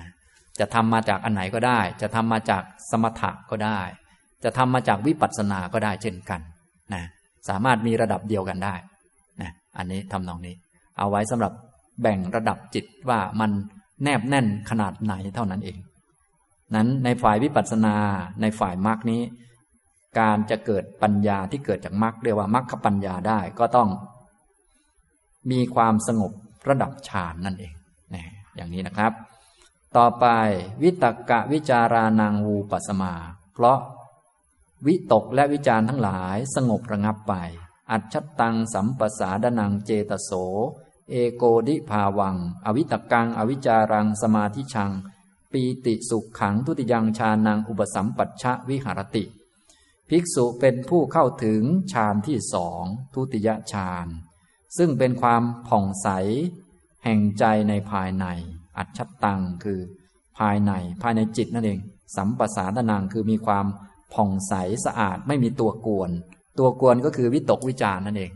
[0.60, 3.80] จะทำมาจากอันไหนก็ได้ จะทำมาจากสมถะก็ได้
[4.44, 6.42] จะทำมาจากวิปัสสนาก็ได้เช่นกัน
[6.94, 7.04] นะ
[7.50, 8.76] สามารถมีระดับเดียวกันได้
[9.42, 10.56] นะอันนี้ทำนองนี้
[11.00, 11.54] เอาไว้สำหรับ
[12.02, 13.52] แบ่งระดับจิตว่ามัน
[14.04, 15.78] แนบแน่นขนาดไหนเท่านั้นเอง
[16.76, 17.96] นั้นในฝ่ายวิปัสสนา
[18.42, 19.22] ในฝ่ายมรรคนี้
[20.20, 23.90] การจะเกิดปัญญาที่เกิดจากมรรคเรียกว่ามรรคปัญญาได้ก็ต้อง
[25.52, 26.32] มีความสงบ
[26.70, 27.74] ระดับฌานนั่นเอง
[28.14, 28.24] นะ
[28.56, 29.12] อย่างนี้นะครับ
[29.98, 30.26] ต่อไป
[30.84, 33.14] วิตกะวิจารานังวูปัสมา
[33.54, 33.80] เพราะ
[34.88, 37.34] วิตกและวิจารทั้งหลายสงบระงับไป
[37.92, 40.32] อัจฉตังสัมปสาดนังเจตโส
[41.12, 42.36] เอโกดิภาวัง
[42.66, 44.92] อวิตกัง อวิจารัง สมาธิชัง
[45.52, 49.24] ปีติสุขขังทุติยังชานังอุปสัมปัชชะวิหารติ
[50.10, 51.62] ภิกษุเป็นผู้เข้าถึง
[51.92, 54.08] ฌานที่สองทุติยฌาน
[54.78, 56.08] ซึ่งเป็นความผ่องใส
[57.04, 58.26] แห่งใจในภายใน
[58.78, 59.80] อัจฉตังคือ
[60.38, 60.72] ภายใน
[61.02, 61.80] ภายในจิตนั่นเอง
[62.16, 63.66] สัมปสาดนังคือมีความ
[64.14, 64.54] ผ่องใส
[64.86, 66.10] สะอาดไม่มีตัวกวน
[66.60, 68.32] ตัวกวนก็คือวิตกวิจารนั่นเอง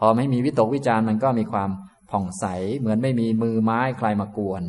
[0.00, 1.70] พอไม่มีวิตกวิจารมันก็มีความ
[2.12, 2.44] ผ่องใส
[2.78, 4.62] เหมือนไม่มีมือไม้ใครมากวน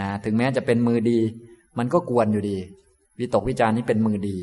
[0.00, 1.18] นะถึงแม้จะเป็นมือดี
[1.78, 2.58] มันก็กวนอยู่ดี
[3.18, 4.38] วิตกวิจารนี้เป็นมือดี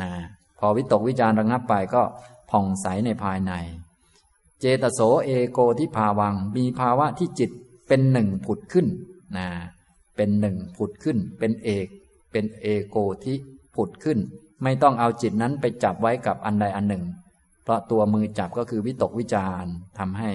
[0.00, 0.10] นะ
[0.58, 2.02] พอวิตกวิจารระงับไปก็
[2.50, 3.52] ผ่องใสในภายใน
[4.60, 7.50] เจตโสเอโกที่ภาวัง มีภาวะที่จิต
[7.88, 8.86] เป็นหนึ่งผุดขึ้น
[9.36, 9.46] นะ
[10.16, 11.86] เป็นหนึ่งผุดขึ้น เป็นเอก
[12.32, 13.36] เป็นเอโกที่
[13.74, 14.18] ผุดขึ้น
[14.62, 17.04] ไม่ต้องเอาจิตนั้นไปจับไว้กับอันใดอันหนึ่ง
[17.64, 19.64] เพราะตัวมือจับก็คือวิตกวิจาร
[19.98, 20.30] ทำให้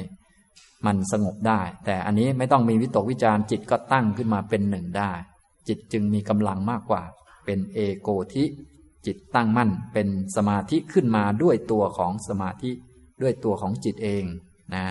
[0.86, 5.12] มันสงบได้ แต่อันนี้ไม่ต้องมีวิตกวิจารจิตก็ตั้งขึ้นมาเป็นหนึ่งได้
[5.68, 7.03] จิตจึงมีกำลังมากกว่า
[7.45, 8.45] เป็นเอโกทิ
[9.06, 12.72] จิตตั้งมั่นเป็นสมาธิขึ้นมาด้วยตัวของสมาธิ
[13.22, 14.24] ด้วยตัวของจิตเอง
[14.76, 14.88] นะ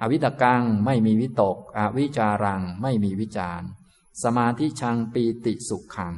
[0.00, 3.62] อวิตกังไม่มีวิตก อวิจารังไม่มีวิจาร
[4.22, 6.14] สมาธิชังปีติสุขขัง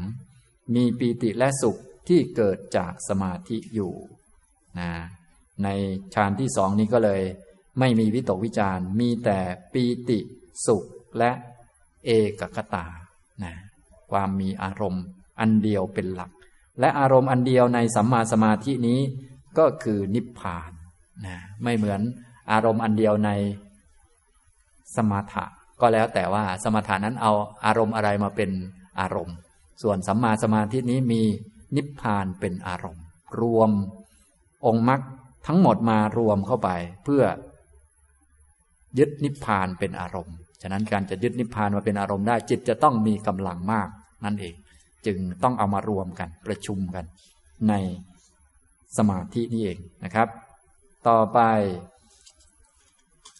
[0.75, 1.77] มีปีติและสุข
[2.09, 3.93] ที่เกิดจากสมาธิอยู่
[4.79, 4.91] นะ
[5.65, 5.69] ใน
[6.15, 7.23] ฌานที่สองนี้ก็เลย
[7.79, 9.39] ไม่มีวิตกวิจารมีแต่
[9.73, 10.19] ปีติ
[10.67, 10.85] สุข
[11.19, 11.31] และ
[12.07, 12.11] เอ
[12.41, 12.87] กคตา
[13.43, 13.55] นะ
[14.11, 15.05] ความมีอารมณ์
[15.41, 16.31] อันเดียวเป็นหลัก
[16.81, 19.01] และอารมณ์อันเดียวในสัมมาสมาธินี้
[19.59, 20.71] ก็คือนิพพาน
[21.27, 22.01] นะไม่เหมือน
[22.53, 23.31] อารมณ์อันเดียวใน
[24.97, 25.45] สมถะ
[25.81, 27.33] ก็แล้วแต่ว่าสมถานั้นเอา
[27.67, 28.51] อารมณ์อะไรมาเป็น
[29.01, 29.37] อารมณ์
[29.83, 31.23] ส่วนสัมมาสมาธินี้มี
[31.77, 33.05] นิพพานเป็นอารมณ์
[33.41, 33.71] รวม
[34.67, 35.01] องค์มรรค
[35.47, 36.69] ทั้งหมดมารวมเข้าไป
[37.05, 37.23] เพื่อ
[38.99, 43.89] ยึดนิพพานเป็นอารมณ์ ฉะนั้นการจะยึดนิพพานมาเป็นอารมณ์ได้ จิตจะต้องมีกำลังมาก
[44.25, 44.55] นั่นเอง
[45.07, 47.05] จึงต้องเอามารวมกันประชุมกัน
[47.69, 47.75] ใน
[48.97, 50.29] สมาธินี่เองนะครับ
[51.09, 51.41] ต่อไป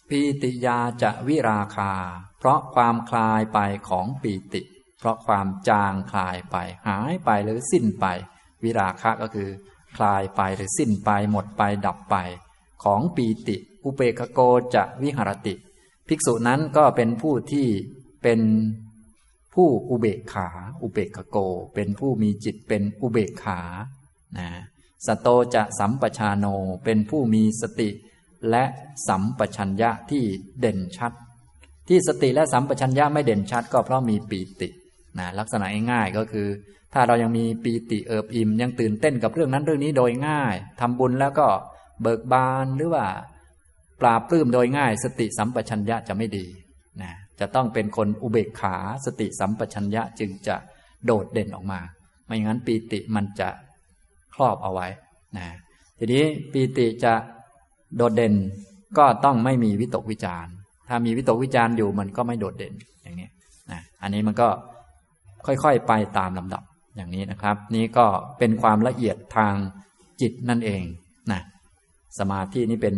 [0.09, 1.93] ปีติยาจะวิราคา
[2.39, 3.59] เพราะความคลายไป
[3.89, 4.61] ของปีติ
[4.99, 6.57] เพราะความจางคลายไป
[6.87, 8.05] หายไปหรือสิ้นไป
[8.63, 9.49] วิราคะก็คือ
[9.97, 12.15] คลายไปหรือสิ้นไป หมดไปดับไป
[12.83, 14.39] ของปีติ อุเปกโก
[14.75, 15.55] จะวิหรติ
[16.07, 17.67] ภิกษุนั้นก็เป็นผู้ที่
[18.23, 18.39] เป็น
[19.55, 20.47] ผู้อุเบกขา
[20.81, 21.37] อุเบกโก
[21.75, 23.59] เป็นผู้มีจิตเป็นอุเบกขา
[24.37, 24.47] นะ
[25.07, 26.45] สโตจะสัมปชาโน
[26.83, 27.89] เป็นผู้มีสติ
[28.49, 28.63] และ
[29.07, 30.23] สัมปชัญญะที่
[30.59, 31.13] เด่นชัด
[31.87, 34.69] ที่สติและสัมปชัญญะไม่เด่นชัด ก็เพราะมีปีติ
[35.19, 36.47] นะลักษณะง่ายๆก็คือ
[36.93, 41.47] ถ้าเรายังมีปีติเอิบอิ่มยังตื่นเต้นกับเรื่องนั้นเรื่องนี้โดยง่ายทำบุญแล้วก็
[42.01, 43.05] เบิกบานหรือว่า
[44.01, 46.45] ปราบปลื้มโดยง่าย สติสัมปชัญญะจะไม่ดี
[47.01, 48.75] นะจะต้องเป็นคนอุเบกขา
[49.05, 50.55] สติสัมปชัญญะจึงจะ
[51.05, 51.79] โดดเด่นออกมา
[52.25, 53.49] ไม่อย่างนั้นปีติมันจะ
[54.33, 54.87] ครอบเอาไว้
[55.37, 55.47] นะ
[55.97, 57.13] ทีนี้ปีติจะ
[57.95, 58.33] โดดเด่น
[58.97, 60.45] ก็ต้องไม่มีวิตกวิจาร
[60.87, 62.73] ถ้ามีวิตกวิจารอยู่มันก็ไม่โดดเด่น
[63.03, 63.27] อย่างนี้
[63.71, 64.47] นะอันนี้มันก็
[65.45, 66.63] ค่อยๆไปตามลำดับ
[66.95, 68.05] อย่างนี้นะครับ นี่ก็
[68.37, 69.53] เป็นความละเอียดทาง
[70.21, 70.83] จิตนั่นเอง
[71.31, 71.41] นะ
[72.19, 72.95] สมาธินี่เป็น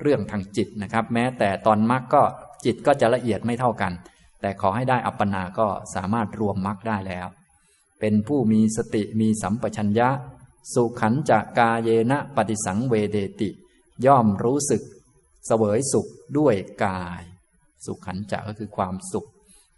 [0.00, 2.22] เรื่องทางจิตนะครับ แม้แต่ตอนมรรคก็
[2.64, 3.92] จิตก็จะละเอียดไม่เท่ากัน
[4.40, 7.26] แต่ขอให้ได้อัปปนาก็สามารถรวมมรรคได้แล้ว
[8.00, 10.08] เป็นผู้มีสติมีสัมปชัญญะ
[10.74, 13.50] สุขันจากกาเยนะปฏิสังเวเดติ
[14.06, 14.82] ย่อมรู้สึก
[15.46, 16.06] เสวยสุข
[16.38, 16.54] ด้วย
[16.84, 17.22] กาย
[17.84, 19.28] สุขันจะก็คือความสุข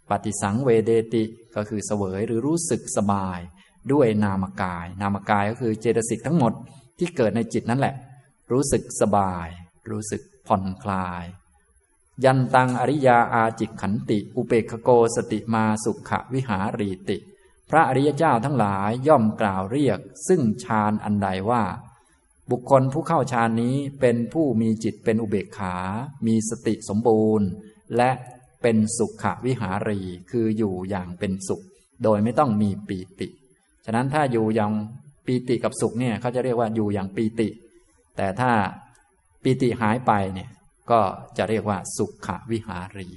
[0.09, 1.23] ปฏิสังเวเดติ
[1.55, 3.39] ก็คือเสวยหรือรู้สึกสบาย
[3.91, 6.53] ด้วยนามกาย นามกายก็คือเจตสิกทั้งหมด
[6.97, 7.95] ที่เกิดในจิตนั่นแหละ
[8.51, 9.47] รู้สึกสบาย
[9.89, 11.23] รู้สึกผ่อนคลาย
[12.23, 17.17] ยันตังอริยาอาจิตขันติ อุเปกโกสติมาสุขวิหารีติ
[17.69, 21.63] พระอริยเจ้าทั้งหลายย่อมกล่าวเรียก ซึ่งฌานอันใดว่า
[22.51, 25.75] บุคคลผู้เข้าฌานนี้เป็นผู้มีจิตเป็นอุเบกขา
[26.27, 27.47] มีสติสมบูรณ์
[27.97, 28.11] และ
[28.61, 29.99] เป็นสุขวิหารี
[30.31, 31.61] คืออยู่อย่างเป็นสุข
[32.03, 33.27] โดยไม่ต้องมีปีติ
[33.85, 34.71] ฉะนั้นถ้าอยู่อย่าง
[35.25, 37.47] ปีติกับสุขเนี่ยเขาจะเรียกว่าอยู่อย่างปีติ
[38.17, 38.51] แต่ถ้า
[39.43, 40.49] ปีติหายไปเนี่ย
[40.91, 41.01] ก็
[41.37, 43.07] จะเรียกว่าสุขวิหารี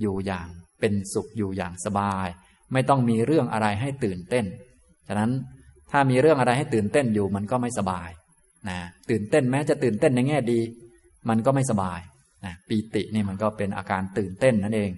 [0.00, 0.46] อยู่อย่าง
[0.80, 2.28] เป็นสุขอยู่อย่างสบาย
[2.72, 4.44] ไม่ต้องมีเรื่องอะไรให้ตื่นเต้น
[5.08, 5.30] ฉะนั้น
[5.90, 8.08] ถ้ามีเรื่องอะไรให้ตื่นเต้นอยู่มันก็ไม่สบาย
[8.68, 8.78] นะ
[9.10, 10.60] ตื่นเต้นแม้จะตื่นเต้นในแง่ดี
[11.28, 12.00] มันก็ไม่สบาย
[12.44, 14.90] นะปีตินี่มันก็เป็นอาการตื่นเต้นนั่นเอง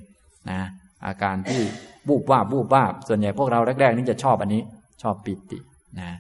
[0.51, 0.61] นะ
[1.07, 1.61] อาการที่
[2.09, 4.63] บูบวาบบูบวาบส่วนใหญ่พวกเราแรกๆนี่จะชอบอันนี้
[5.03, 5.59] ชอบปีติ
[6.01, 6.11] นะ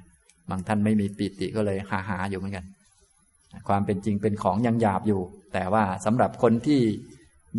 [0.51, 2.65] บางท่านไม่มีปีติก็เลยหาหาอยู่เหมือนกัน
[3.68, 5.20] ความเป็นจริงเป็นของยังหยาบอยู่
[5.55, 6.81] แต่ว่าสำหรับคนที่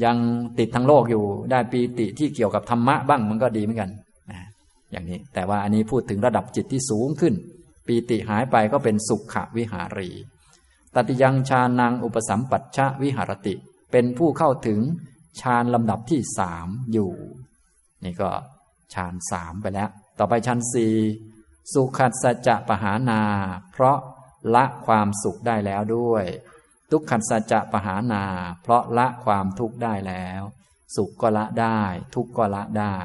[0.03, 0.17] ยัง
[0.59, 3.89] ติดทั้งโลกอยู่ ได้ปีติที่เกี่ยวกับธรรมะบ้างมันก็ดีเหมือนกัน
[4.31, 4.39] นะ
[4.91, 7.33] อย่างนี้ แต่ว่าอันนี้พูดถึงระดับจิตที่สูงขึ้น
[7.87, 10.09] ปีติหายไปก็เป็นสุขวิหารี
[10.95, 13.53] ตติยังชานังอุปสัมปัชชะวิหารติ
[13.91, 14.79] เป็นผู้เข้าถึง
[15.41, 17.11] ฌานลำดับที่สามอยู่
[18.03, 18.29] นี่ก็
[18.93, 19.89] ฌานสามไปแล้ว
[20.19, 20.93] ต่อไปฌานสี่
[21.73, 23.21] สุขัสจะปหานา
[23.71, 23.97] เพราะ
[24.55, 26.25] ละความสุขได้แล้วด้วย
[26.91, 28.25] ทุกขัสจะปหานา
[28.61, 30.41] เพราะละความทุกข์ได้แล้ว
[30.95, 31.81] สุขก็ละได้
[32.15, 32.97] ทุกข์ก็ละได้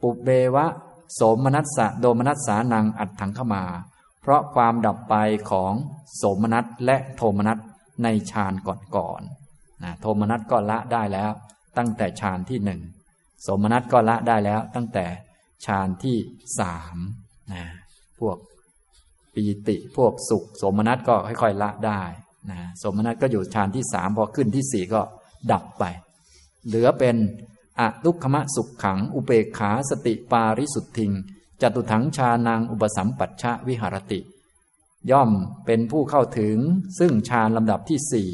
[0.00, 0.66] ปุเบวะ
[1.14, 3.64] โสมนัสสะโดมนัสสานังอัดถังขมา
[4.20, 5.14] เพราะความดับไป
[5.50, 5.72] ของ
[6.16, 7.58] โสมนัสและโทมนัส
[8.02, 8.52] ในฌาน
[8.96, 11.32] ก่อนๆนะโทมนัสก็ละได้แล้ว
[11.76, 12.80] ตั้งแต่ฌานที่หนึ่ง
[13.42, 15.06] โสมนัสก็ละได้แล้วตั้งแต่
[15.66, 16.16] ฌานที่
[16.58, 16.96] สาม
[17.52, 17.64] นะ
[18.18, 18.36] พวก
[19.34, 22.02] ปีติพวกสุข สมนัตก็ค่อยๆละได้
[22.50, 25.00] นะสมนัตก็อยู่ฌานที่สามพอขึ้นที่สี่ก็
[25.52, 25.84] ดับไป
[26.66, 27.16] เหลือเป็น
[27.78, 31.12] อทุกขมะสุขขัง อุเบกขาสติปาริสุทธิง
[31.60, 34.20] จตุถังชานางอุปสัมปัชชะวิหารติ
[35.10, 35.30] ย่อม
[35.66, 36.56] เป็นผู้เข้าถึง
[36.98, 38.30] ซึ่งฌานลำดับที่สี่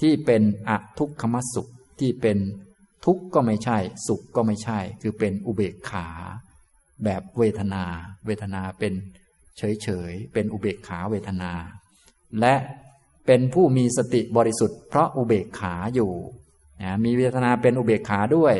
[0.00, 2.38] ที่เป็นอทุกขมสุขที่เป็น
[3.04, 6.06] ทุกข์ก็ไม่ใช่ สุขก็ไม่ใช่ คือเป็นอุเบกขา
[7.04, 7.84] แบบเวทนา
[8.26, 8.92] เวทนาเป็น
[9.58, 11.52] เฉยๆ เป็นอุเบกขาเวทนา
[12.40, 12.54] และ
[13.26, 16.12] เป็นผู้มีสติบริสุทธิ์เพราะอุเบกขาอยู่
[16.82, 18.54] นะมีเวทนาเป็นอุเบกขาด้วย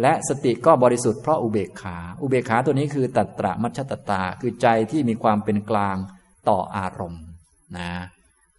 [0.00, 5.96] และสติก็บริสุทธิ์เพราะอุเบกขา อุเบกขาตัวนี้คือตัตตระมัชตตา คือใจที่มีความเป็นกลาง
[6.48, 7.24] ต่ออารมณ์
[7.78, 7.92] นะ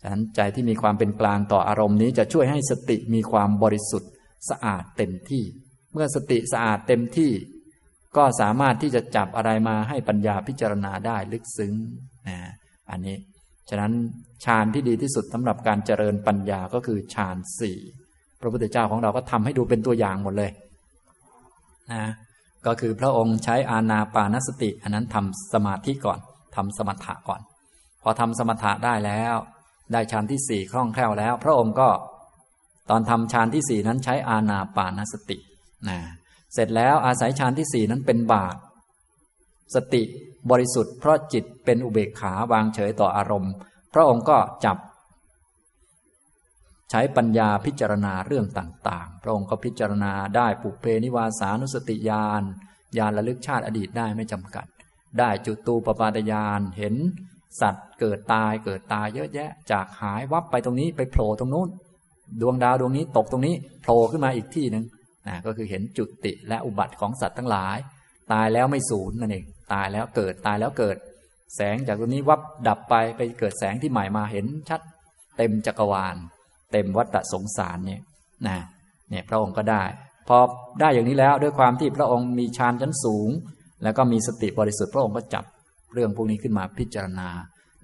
[0.02, 4.10] ฉะนั้นใจที่มีความเป็นกลางต่ออารมณ์นี้จะช่วยให้สติมีความบริสุทธิ์
[4.50, 5.44] สะอาดเต็มที่
[5.94, 7.32] เมื่อสติสะอาดเต็มที่
[8.18, 11.74] ก็สามารถที่จะจับอะไรมาให้ปัญญาพิจารณาได้ลึกซึ้ง
[12.28, 12.38] นะ
[12.92, 13.16] อันนี้
[13.70, 13.92] ฉะนั้น
[14.46, 17.78] ฌานที่ดีที่สุดสำหรับการเจริญปัญญาก็คือฌานสี่
[18.42, 20.52] พระพุทธเจ้าของเราก็ทำให้ดูเป็นตัวอย่างหมดเลย
[21.94, 22.04] นะ
[22.66, 26.20] ก็คือพระองค์ใช้อาณาปานสติ อันนั้นทำสมาธิก่อน
[26.56, 27.42] ทำสมถะก่อน
[28.04, 29.36] พอทำสมถะได้แล้ว
[29.94, 31.90] ได้ฌานที่สี่คล่องแคล่วแล้ว พระองค์ก็
[32.90, 35.38] ตอนทำฌานที่สี่นั้นใช้อาณาปานสติ
[35.90, 35.98] นะ
[36.54, 38.56] เสร็จแล้วอาศัยฌานที่สี่นั้นเป็นบาต
[39.76, 40.04] สติ
[40.50, 43.54] บริสุทธิ์เพราะจิตเป็นอุเบกขาวางเฉยต่ออารมณ์
[43.94, 44.78] พระองค์ก็จับ
[46.90, 52.44] ใช้ปัญญาพิจารณาเรื่องต่างๆ พระองค์ก็พิจารณาได้ปุเพนิวาสานุสติญาณ
[52.98, 54.66] ญาณระลึกชาติอดีตได้ไม่จำกัด
[55.20, 56.96] ได้จุตูปปาตญาณเห็น
[57.62, 61.70] สัตว์เกิดตายเกิดตายเยอะแยะ จากหายวับไปตรงนี้ไปโผล่ตรงนู้น
[62.42, 64.84] ดวงดาวดวงนี้ตกตรงนี้โผล่ขึ้นมาอีกที่หนึ่ง
[65.28, 67.78] นะก็คือเห็นจุติและอุบัติของสัตว์ทั้งหลาย
[68.34, 70.98] ตายแล้วไม่สูญนั่นเองตายแล้วเกิดตายแล้วเกิด
[71.56, 74.82] แสงจากตรงนี้วับดับไปไปเกิดแสงที่ใหม่มาเห็นชัด
[75.38, 76.16] เต็มจักรวาล
[76.72, 78.02] เต็มวัฏสงสารเนี่ย
[78.48, 78.58] นะ
[79.10, 79.84] เนี่ยพระองค์ก็ได้
[80.28, 80.38] พอ
[80.80, 83.30] ได้อย่างนี้แล้วด้วยความที่พระองค์มีฌานชั้นสูง
[83.84, 85.46] แล้วก็มีสติบริสุทธิ์พระองค์ก็จับ
[85.94, 87.30] เรื่องพวกนี้ขึ้นมาพิจารณา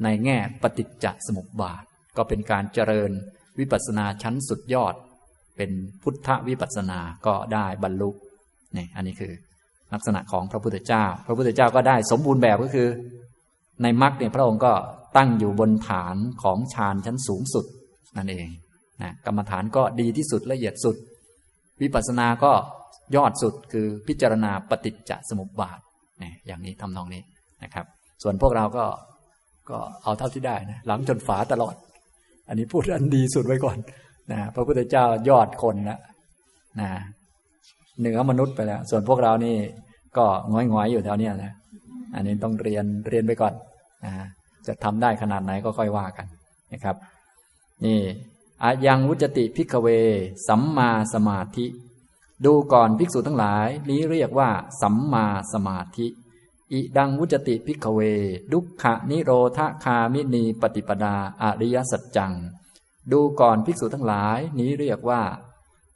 [0.04, 1.84] ในแง่ปฏิจจสมุปบาท
[2.18, 3.12] ก็เป็นการเจริญ
[3.60, 4.96] วิปัสสนาชั้นสุดยอด
[5.60, 5.72] เป็น
[6.04, 8.10] พุทธวิปัสสนาก็ได้บรรลุ
[8.78, 9.34] นี่อันนี้คือ
[9.94, 12.88] ลักษณะของพระพุทธเจ้า พระพุทธเจ้าก็ได้สมบูรณ์แบบก็คือ
[13.84, 14.74] ในมรรคเนี่ยพระองค์ก็
[15.18, 17.66] ตั้งอยู่บนฐานของฌานชั้นสูงสุด
[18.18, 18.48] นั่นเอง
[19.02, 20.96] นะกรรมฐานก็ดีที่สุดละเอียดสุด
[21.82, 22.52] วิปัสสนาก็
[23.16, 25.80] ยอดสุดคือพิจารณาปฏิจจสมุปบาท
[26.22, 27.22] นี่อย่างนี้ทำนองนี้
[27.64, 27.86] นะครับ
[28.24, 28.86] ส่วนพวกเราก็
[29.70, 31.76] ก็เอาเท่าที่ได้นะหลังจนฝาตลอด
[32.48, 33.78] อันนี้พูดอันดีสุดไว้ก่อน
[34.32, 36.00] นะพระพุทธเจ้ายอดคนละ
[36.80, 36.90] นะ
[38.00, 39.58] เหนือมนุษย์ไปแล้ว ส่วนพวกเรานี่
[40.18, 41.54] ก็ง้อยงอยู่แถวนี้นะ
[42.16, 43.54] อันนี้ต้องเรียนเรียนไปก่อน
[44.06, 44.14] นะ
[44.68, 46.28] จะทำได้ขนาดไหนก็ค่อยว่ากัน
[46.74, 46.96] นะครับ
[47.86, 48.00] นี่
[48.64, 49.88] อะยังวุจจะติ ภิกขะเว
[50.48, 51.66] สัมมาสะมาธิ
[52.46, 54.50] ดูก่อนภิกษุทั้งหลายนี้เรียกว่า
[54.82, 56.08] สัมมาสมาธิ
[56.74, 58.00] อิทังวุจจะติ ภิกขะเว
[58.52, 62.34] ทุกขะนิโรธะคามินี ปะฏิปะทา อะริยะสัจจัง
[63.14, 65.22] ดูก่อนภิกษุทั้งหลายนี้เรียกว่า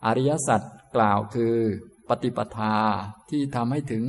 [0.06, 0.62] อริยสัจ
[0.96, 1.56] กล่าวคือ
[2.10, 2.76] ปฏิปทา
[3.30, 4.04] ที่ทำให้ถึง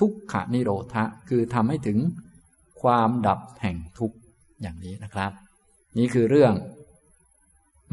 [0.00, 1.98] ทุกขานิโรธะคือทำให้ถึง
[2.82, 4.16] ความดับแห่งทุกข์
[4.62, 5.32] อย่างนี้นะครับ
[5.98, 6.52] นี่คือเรื่อง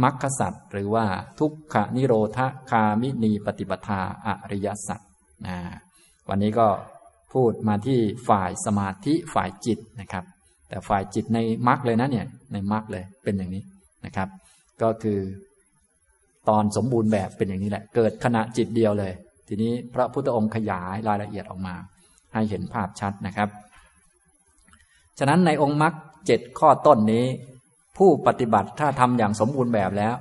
[0.03, 1.05] มรรคสัตว์หรือว่า
[1.39, 2.39] ทุกขนิโรธ
[2.71, 4.99] คามินีปฏิปทาอริยสัจ
[5.47, 5.57] นะ
[6.29, 6.67] วันนี้ก็
[7.33, 10.25] พูดมาที่ฝ่ายสมาธิฝ่ายจิตนะครับ
[10.67, 13.63] แต่ฝ่ายจิตในมรรคเลยนะเนี่ยในมรรคเลยเป็นอย่างนี้
[14.05, 14.29] นะครับ
[14.81, 15.19] ก็คือ
[16.49, 19.13] ตอนสมบูรณ์แบบเป็นอย่างนี้แหละ เกิดขณะจิตเดียวเลย
[19.47, 21.75] ทีนี้พระพุทธองค์ขยายรายละเอียดออกมา
[22.33, 23.49] ให้เห็นภาพชัดนะครับ
[25.19, 25.93] ฉะนั้นในองค์มรรค
[26.25, 27.25] เจ็ดข้อต้นนี้
[27.97, 30.15] ผู้ปฏิบัติถ้าทำอย่างสมบูรณ์แบบแล้ว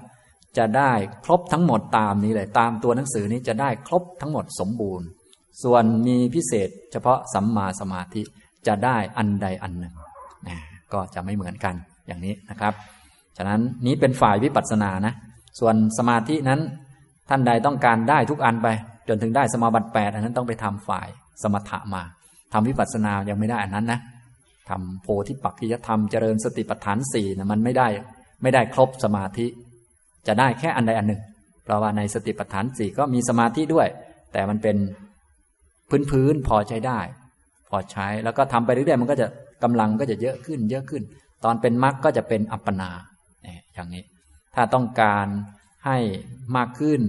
[0.59, 0.93] จะได้
[1.25, 5.07] ครบทั้งหมดตามนี้เลยตามตัวหนังสือนี้จะได้ครบทั้งหมดสมบูรณ์
[5.63, 8.23] ส่วนมีพิเศษ เฉพาะสัมมาสมาธิ
[8.67, 9.95] จะได้อันใดอันหนึ่ง
[10.49, 10.59] นะ
[10.93, 11.75] ก็จะไม่เหมือนกัน
[12.07, 12.75] อย่างนี้นะครับ
[13.41, 15.15] ฉะนั้นนี้เป็นฝ่ายวิปัสสนานะ
[15.61, 16.61] ส่วนสมาธินั้น
[17.29, 18.69] ท่านใดต้องการได้ทุกอันไป
[19.09, 21.09] จนถึงได้สมาบัติแปดอันนั้นต้องไปทำฝ่าย
[21.43, 22.03] สมถะมา
[22.53, 24.01] ทำวิปัสสนายังไม่ได้อันนั้นนะ
[24.69, 27.89] ทำโพธิปักขิยธรรมเจริญสติปัฏฐานสี่นะมันไม่ได้
[28.43, 29.47] ไม่ได้ครบสมาธิ
[30.27, 31.21] จะได้แค่อันใดอันหนึ่ง
[31.65, 33.89] เพราะว่าในสติปัฏฐานสี่ก็มีสมาธิด้วย
[34.33, 34.77] แต่มันเป็น
[35.89, 37.01] พื้นพื้นพอใช้ได้
[37.71, 39.27] พอใช้แล้วก็ทำไปเรื่อยๆมันก็จะ
[39.63, 41.03] กำลังก็จะเยอะขึ้น เยอะขึ้น
[41.45, 42.91] ตอนเป็นมรรคก็จะเป็นอัปปนา
[43.81, 44.07] อย่างนี้
[44.55, 45.27] ถ้าต้องการ
[45.87, 45.99] ให้
[46.57, 47.01] มากขึ้น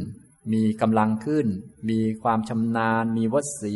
[0.53, 1.48] มีกำลังขึ้น
[1.89, 3.76] มีความชำนาญ มีวสี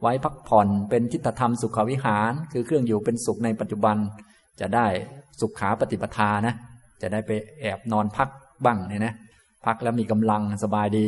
[0.00, 3.96] ไว้พักผ่อนเป็นทิฏฐธรรมสุขวิหาร คือเครื่องอยู่เป็นสุขในปัจจุบัน
[4.60, 4.86] จะได้
[5.40, 6.54] สุขขาปฏิปทานะ
[7.02, 7.30] จะได้ไป
[7.60, 8.28] แอบนอนพัก
[8.64, 9.14] บ้างเนี่ยนะ
[9.66, 11.06] พักแล้วมีกำลังสบายดี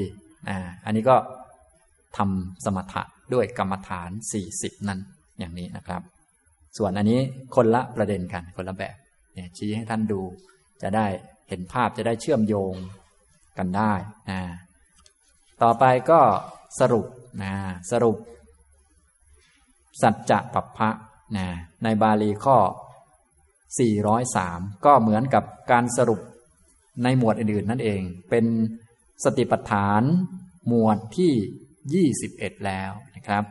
[0.48, 1.16] อ่าอันนี้ก็
[2.16, 3.02] ทำสมถะ
[3.34, 4.10] ด้วยกรรมฐาน
[4.48, 5.01] 40 นั้น
[5.38, 6.02] อย่างนี้นะครับ
[6.78, 7.20] ส่วนอันนี้
[7.56, 8.97] คนละประเด็นกันคนละแบบ
[9.34, 10.20] เนี่ยชี้ให้ท่านดู
[10.82, 11.07] จะได้
[11.48, 12.74] เห็นภาพจะได้เชื่อมโยง
[13.59, 13.93] กันได้
[14.31, 14.40] นะ
[15.62, 16.20] ต่อไปก็
[16.81, 17.07] สรุป
[17.43, 17.55] นะ
[17.90, 18.16] สรุป
[20.03, 20.90] สัจจะปัปพะ
[21.36, 21.47] นะ
[21.82, 22.59] ในบาลีข้อ
[23.77, 26.20] 403 ก็เหมือนกับการสรุป
[27.03, 28.01] ในหมวดอื่นๆนั่นเอง
[28.31, 28.44] เป็น
[29.24, 30.03] สติปัฏฐาน
[30.69, 33.44] หมวดที่ 21 แล้วนะครับ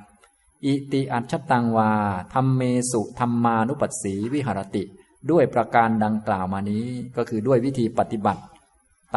[0.66, 1.92] อิติอัชตังวา
[2.34, 2.62] ธรรมเม
[2.92, 4.84] สุธรรมานุปัสสีวิหรติ
[5.32, 6.86] ด้วยประการดังกล่าวมานี้
[7.18, 8.42] ก็คือด้วยวิธีปฏิบัติ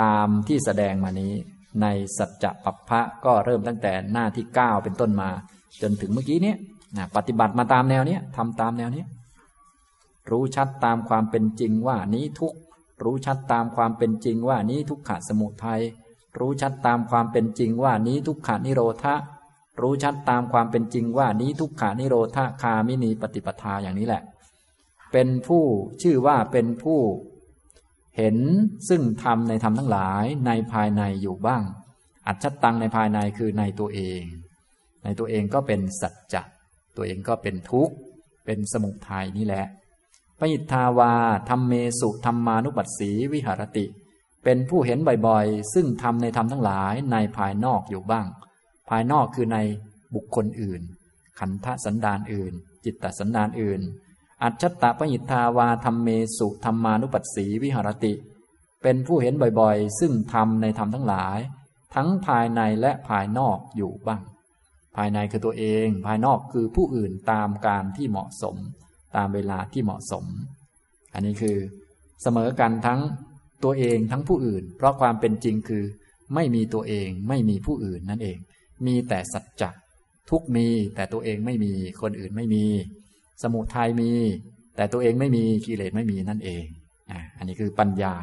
[0.00, 1.32] ตามที่แสดงมานี้
[1.82, 1.86] ใน
[2.18, 5.30] สัจจะปัปพะก็เริ่มตั้งแต่หน้าที่เก้าเป็นต้นมา
[5.82, 6.54] จนถึงเมื่อกี้นี้
[6.96, 9.04] นะปฏิบัติมาตามแนวนี้ทำตามแนวนี้
[10.30, 12.54] รู้ชัดตามความเป็นจริงว่านี้ทุก
[13.04, 15.82] รู้ชัดตามความเป็นจริงว่านี้ทุกขะสมุทัย
[16.38, 19.14] รู้ชัดตามความเป็นจริงว่านี้ทุกขานิโรธะ
[19.80, 24.22] รู้ชัดตามความเป็นจริงว่านี้ทุกขานิโรธาคามินีปฏิปทาอย่างนี้แหละ
[25.12, 25.64] เป็นผู้
[26.02, 27.00] ชื่อว่าเป็นผู้
[28.16, 28.38] เห็น
[28.88, 31.62] ซึ่งธรรมในธรรมทั้งหลายในภายในอยู่บ้าง
[32.26, 34.22] อัจฉตังในภายในคือในตัวเอง
[35.04, 36.42] ในตัวเองก็เป็นสัจจะ
[36.96, 37.94] ตัวเองก็เป็นทุกข์
[38.44, 39.66] เป็นสมุทัยนี่แหละ
[40.38, 41.12] ปยิทาวา
[41.48, 43.86] ธรรมเมสุธรรมานุปัสสีวิหารติ
[44.44, 48.26] เป็นผู้เห็นบ่อยๆ ซึ่งทำในธรรมทั้งหลายในภายนอกอยู่บ้าง
[48.88, 49.58] ภายนอกคือใน
[50.14, 50.80] บุคคลอื่น
[51.38, 52.52] ขันธสันดานอื่น
[52.84, 53.80] จิตตสันดานอื่น
[54.42, 56.08] อัจฉตะปหิทาวาธรรมเม
[56.38, 58.14] สุธรรมานุปัสสีวิหรติ
[58.82, 61.38] เป็นผู้เห็นบ่อยๆ ซึ่งทำในธรรมทั้งหลาย
[61.94, 64.22] ทั้งภายในและภายนอกอยู่บ้าง
[64.96, 68.56] ภายในคือตัวเอง ภายนอกคือผู้อื่นตามการที่เหมาะสม
[69.16, 70.24] ตามเวลาที่เหมาะสม
[71.14, 71.56] อันนี้คือ
[72.22, 73.00] เสมอกันทั้ง
[73.64, 75.84] ตัวเองทั้งผู้อื่น เพราะความเป็นจริงคือ
[76.34, 78.38] ไม่มีตัวเองไม่มีผู้อื่นนั่นเอง
[78.86, 79.70] มีแต่สัจจะ
[80.30, 82.64] ทุกมีแต่ตัวเองไม่มีคนอื่นไม่มี
[83.42, 84.12] สมุทัยมี
[84.76, 86.64] แต่ตัวเองไม่มีกิเลสไม่มีนั่นเอง
[87.36, 88.14] อันนี้คือปัญญา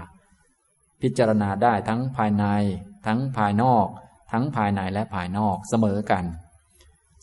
[1.01, 2.45] พิจารณาได้ทั้งภายใน
[3.07, 3.87] ทั้งภายนอก
[4.31, 6.25] ทั้งภายในและภายนอกเสมอกัน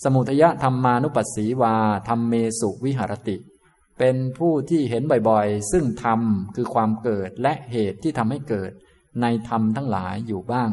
[0.04, 1.74] สมุทยะธรรมานุปัสสีวา
[2.08, 3.36] ธรรมเมสุวิหรติ
[3.98, 6.20] เป็นผู้ที่เห็นบ่อยๆ ซึ่งธรรม
[6.54, 8.70] คือความเกิดและเหตุที่ทำให้เกิด
[9.20, 10.70] ในธรรมทั้งหลายอยู่บ้าง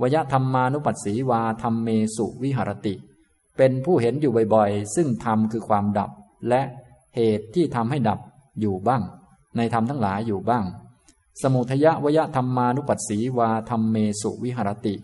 [0.00, 2.94] วยธรรมานุปัสสีวาธรรมเมสุวิหรติ
[3.56, 6.10] เป็นผู้เห็นอยู่บ่อยๆ ซึ่งธรรมคือความดับ
[6.48, 6.62] และ
[7.16, 8.20] เหตุที่ทำให้ดับ
[8.60, 9.02] อยู่บ้าง
[9.56, 10.64] ในธรรมทั้งหลายอยู่บ้าง
[11.42, 14.94] สมุทยะวยธรรมานุปัสสีวาธรรมเมสุวิหรติ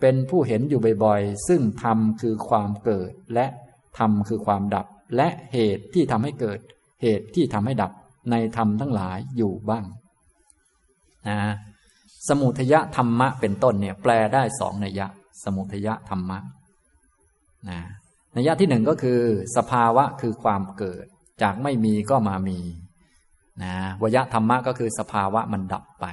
[0.00, 3.46] เป็นผู้เห็นอยู่บ่อยๆ ซึ่งธรรมคือความเกิด และ
[3.98, 4.86] ธรรมคือความดับ
[5.16, 6.58] และเหตุที่ทำให้เกิด
[7.02, 7.92] เหตุที่ทำให้ดับ
[8.30, 9.84] ในธรรมทั้งหลายอยู่บ้าง
[11.28, 11.38] นะ
[12.28, 15.06] สมุทยะธรรมะเป็นต้นเนี่ยแปลได้สองนัยยะ
[15.44, 16.38] สมุทยะธรรมะ
[17.68, 17.80] นะ
[18.36, 19.20] นัยยะที่หนึ่งก็คือ
[19.56, 21.04] สภาวะคือความเกิด
[21.42, 22.58] จากไม่มีก็มามี
[23.62, 26.06] นะวยธรรมะก็คือสภาวะมันดับไป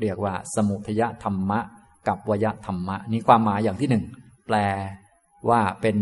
[0.00, 1.60] เรียกว่า สมุทยธรรมะ
[2.08, 4.04] กับวยธรรมะ นี่ความหมายอย่างที่หนึ่ง
[4.46, 4.56] แปล
[5.48, 5.96] ว่าเป็น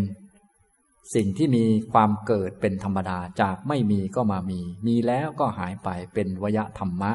[1.15, 7.13] สิ่งที่มีความเกิดเป็นธรรมดาจากไม่มีก็มามี มีแล้วก็หายไปเป็นวยธรรมะ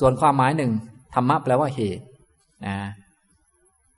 [0.00, 0.72] ส่วนความหมายหนึ่ง
[1.14, 2.04] ธรรมะแปลว่าเหตุ
[2.66, 2.78] นะ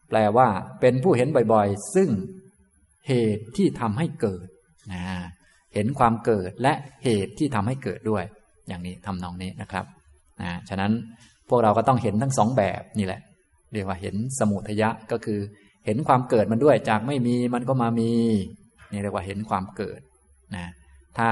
[0.08, 0.48] แปลว่า
[0.80, 2.08] เป็นผู้เห็นบ่อยๆ ซึ่ง
[3.08, 4.46] เหตุที่ทำให้เกิด
[4.92, 5.02] นะ
[5.74, 6.72] เห็นความเกิดและ
[7.04, 8.24] เหตุที่ทำให้เกิดด้วย
[8.68, 9.84] อย่างนี้ทำนองนี้นะครับ
[10.40, 10.92] นะฉะนั้น
[11.48, 13.20] พวกเราก็ต้องเห็นทั้งสองแบบนี่แหละ
[13.72, 15.40] เรียกว่าเห็นสมุทยะก็คือ
[15.86, 18.10] เห็นความเกิดมันด้วยจากไม่มีมันก็มามี
[18.92, 20.00] นี่เรียกว่าเห็นความเกิด
[20.56, 20.66] นะ
[21.18, 21.28] ถ้า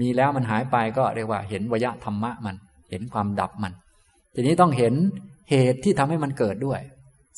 [0.00, 2.56] มีแล้วมันหายไปก็เรียกว่าเห็นวยธรรมะมัน
[2.90, 3.72] เห็นความดับมัน
[4.34, 4.94] ทีนี้ต้องเห็น
[5.50, 6.80] เหตุที่ทำให้มันเกิดด้วย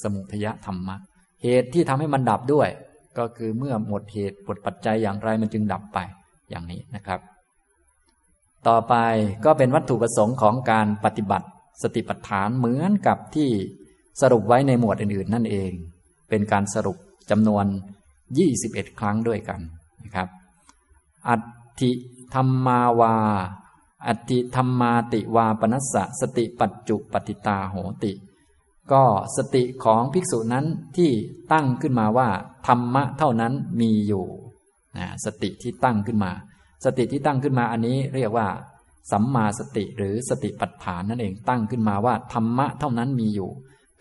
[0.03, 0.97] สมุทยธรรมะ
[1.43, 2.69] เหตุที่ทำให้มันดับด้วย
[3.19, 5.99] ก็คือเมื่อหมดเหตุหมดปัจจัยอย่างไรมันจึงดับไป
[6.51, 7.21] อย่างนี้นะครับ
[8.69, 8.95] ต่อไป
[9.45, 11.47] ก็เป็นวัตถุประสงค์ของการปฏิบัติ
[11.83, 13.51] สติปัฏฐานเหมือนกับที่
[14.21, 15.73] สรุปไว้ในหมวดอื่นๆ นั่นเอง
[16.29, 16.97] เป็นการสรุป
[17.31, 17.65] จำนวน
[18.33, 19.61] 21 ครั้งด้วยกัน
[20.05, 20.29] นะครับ
[21.29, 21.37] อั
[21.81, 21.91] ติ
[22.35, 23.17] ธรรมาวา
[24.07, 28.13] อัติธรรมาติวาปนัสสะสติปัจจุปฏิตาโหติ
[28.93, 29.05] ก็
[29.37, 31.11] สติของภิกษุนั้นที่
[31.53, 32.29] ตั้งขึ้นมาว่า
[32.67, 34.27] ธรรมะเท่านั้นมีอยู่
[34.99, 36.33] นะสติที่ตั้งขึ้นมา
[36.85, 38.49] สติที่ตั้งขึ้นมาอันนี้เรียกว่า
[39.13, 43.51] สัมมาสติหรือสติปัฏฐานนั่นเองตั้งขึ้นมาว่า ธรรมะเท่านั้นมีอยู่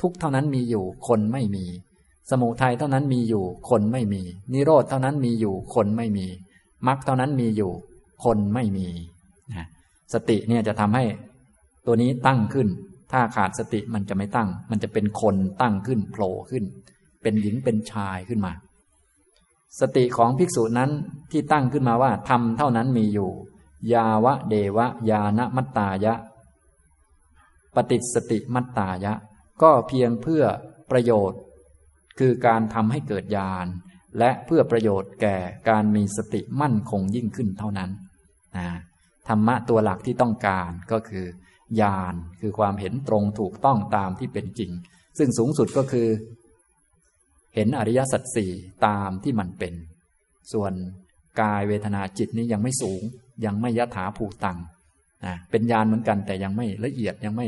[0.01, 1.65] ทุกเท่านั้นมีอยู่ คนไม่มี
[2.29, 4.21] สมุทัยเท่านั้นมีอยู่ คนไม่มี
[4.53, 6.27] นิโรธเท่านั้นมีอยู่ คนไม่มี
[6.87, 7.71] มรรคเท่านั้นมีอยู่
[8.23, 8.87] คนไม่มี
[9.53, 9.65] นะ
[10.13, 11.03] สติเนี่ยจะทำให้
[11.85, 12.67] ตัวนี้ตั้งขึ้น
[13.11, 16.63] ถ้าขาดสติมันจะไม่ตั้ง มันจะเป็นคนตั้งขึ้นโผล่ขึ้น
[17.21, 18.53] เป็นหญิงเป็นชายขึ้นมา
[19.79, 20.91] สติของภิกษุนั้น
[21.31, 23.31] ที่ตั้งขึ้นมาว่าธรรมเท่านั้นมีอยู่
[23.93, 26.13] ยาวะเดวะ ยานมัตตายะ
[27.75, 29.13] ปฏิสติมัตตายะ
[29.61, 30.43] ก็เพียงเพื่อ
[30.91, 31.39] ประโยชน์
[32.19, 33.67] คือการทำให้เกิดญาณ
[34.19, 35.37] และเพื่อประโยชน์แก่
[35.69, 37.89] การมีสติมั่นคงยิ่งขึ้นเท่านั้น
[38.57, 38.67] นะ
[39.27, 41.25] ธรรมะตัวหลักที่ต้องการก็คือ
[41.81, 44.71] ญาณคือความเห็นตรงถูกต้องตามที่เป็นจริง
[45.17, 46.07] ซึ่งสูงสุดก็คือ
[47.55, 48.51] เห็นอริยสัจสี่
[48.87, 49.73] ตามที่มันเป็น
[50.53, 50.73] ส่วน
[51.41, 53.01] กายเวทนาจิตนี้ยังไม่สูง
[53.45, 54.57] ยังไม่ยถาภูตัง
[55.25, 57.47] นะเป็นญาณเหมือนกันแต่ยังไม่ละเอียดยังไม่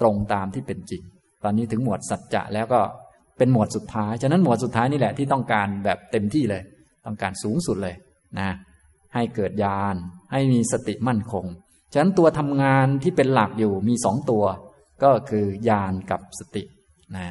[0.00, 1.02] ตรงตามที่เป็นจริง
[1.44, 2.80] ตอนนี้ถึงหมวดสัจจะแล้วก็
[3.38, 6.62] เป็นหมวดสุดท้าย ฉะนั้นหมวดสุดท้ายนี่แหละที่ต้องการแบบเต็มที่เลย
[7.06, 7.94] ต้องการสูงสุดเลย
[8.38, 8.50] นะ
[9.14, 9.96] ให้เกิดญาณ
[10.32, 11.44] ให้มีสติมั่นคง
[11.92, 14.44] ฉะนั้นตัวทำงานที่เป็นหลักอยู่มีสองตัว
[15.02, 16.62] ก็คือญาณกับสติ
[17.16, 17.26] นะ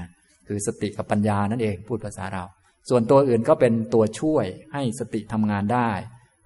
[0.48, 2.44] คือสติกับปัญญานั่นเองพูดภาษาเรา
[2.90, 5.90] ส่วนตัวอื่นก็เป็นตัวช่วยให้สติทำงานได้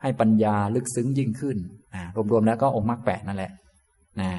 [0.02, 1.58] ให้ปัญญาลึกซึ้งยิ่งขึ้น
[2.32, 3.52] รวมๆแล้วก็องค์มรรคแปดนั่นแหละ
[4.22, 4.32] นะ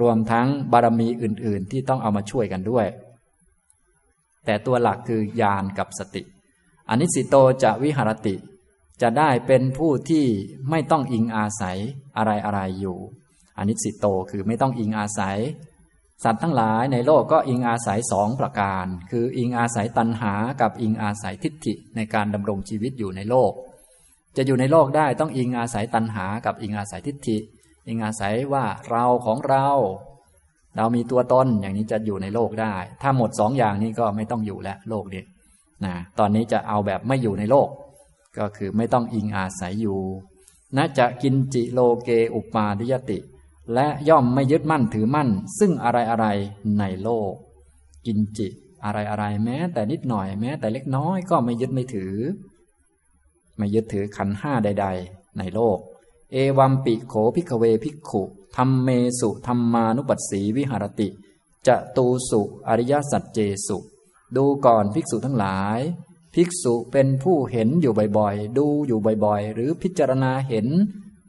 [0.00, 2.86] รวมทั้งบารมีอื่น ๆ ที่ต้องเอามาช่วยกันด้วย
[4.44, 6.22] แต่ตัวหลักคือญาณกับสติ
[6.88, 8.34] อันิสิโตจะวิหารติ
[9.02, 10.26] จะได้เป็นผู้ที่
[10.70, 11.78] ไม่ต้องอิงอาศัย
[12.16, 12.98] อะไรอะไรอยู่
[13.58, 15.38] อนิสิโตคือไม่ต้องอิงอาศัย
[16.24, 23.52] สัตว์ทั้งหลายในโลกก็อิงอาศัยสองประการ คืออิงอาศัยตัณหากับอิงอาศัยทิฏฐิในการดำรงชีวิตอยู่ในโลก
[24.36, 27.38] จะอยู่ในโลกได้ต้องอิงอาศัยตัณหากับอิงอาศัยทิฏฐิ
[27.88, 29.68] อิงอาศัยว่าเราของเรา
[30.76, 35.22] เรามีตัวตนอย่างนี้จะอยู่ในโลกได้ ถ้าหมดสองอย่างนี้ก็ไม่ต้องอยู่แล้วโลกนี้
[35.84, 37.68] นะตอนนี้จะเอาแบบไม่อยู่ในโลก
[38.38, 40.00] ก็คือไม่ต้องอิงอาศัยอยู่
[40.76, 43.18] นะจะกินจิโลเกอุปมาทิยติ
[43.74, 45.28] และย่อมไม่ยึดมั่นถือมั่น
[45.58, 46.26] ซึ่งอะไรอะไร
[46.78, 47.32] ในโลก
[48.06, 48.48] กินจิ
[48.84, 52.14] อะไรอะไรแม้ แต่นิดหน่อยแม้ แต่เล็กน้อยก็ไม่ยึดไม่ถือ
[53.56, 55.78] ไม่ยึดถือขันห้าใด ๆ ในโลก
[56.32, 58.22] เอวัมปิโขพิกเวพิกขุ
[58.56, 58.88] ธรรมเม
[59.20, 61.08] สุธรรมานุปัสสีวิหารติ
[61.66, 63.78] จะตูสุอริยสัจเจสุ
[64.36, 65.80] ดูก่อนภิกษุทั้งหลาย
[66.34, 70.66] ภิกษุเป็นผู้เห็นอยู่บ่อยๆ ดูอยู่บ่อยๆ หรือพิจารณาเห็น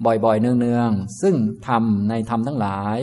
[0.06, 1.36] บ่อยๆ เนืองๆ ซึ่ง
[1.68, 3.00] ธรรมในธรรมทั้งหลาย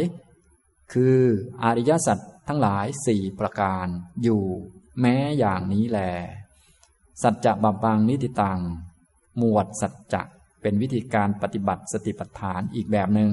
[0.92, 1.18] คือ
[1.62, 2.18] อริยสัจ
[2.48, 3.86] ทั้งหลายสี่ประการ
[4.22, 4.42] อยู่
[5.00, 5.98] แม้อย่างนี้แล
[7.22, 8.60] สัจจะบับังนิติตัง
[9.38, 10.22] หมวดสัจจะ
[10.62, 13.30] เป็นวิธีการปฏิบัติสติปัฏฐานอีกแบบหนึง่ง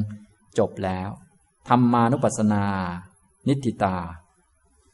[0.57, 1.09] จบแล้ว
[1.67, 2.65] ธรรมานุปัสสนา
[3.47, 3.97] นิติตา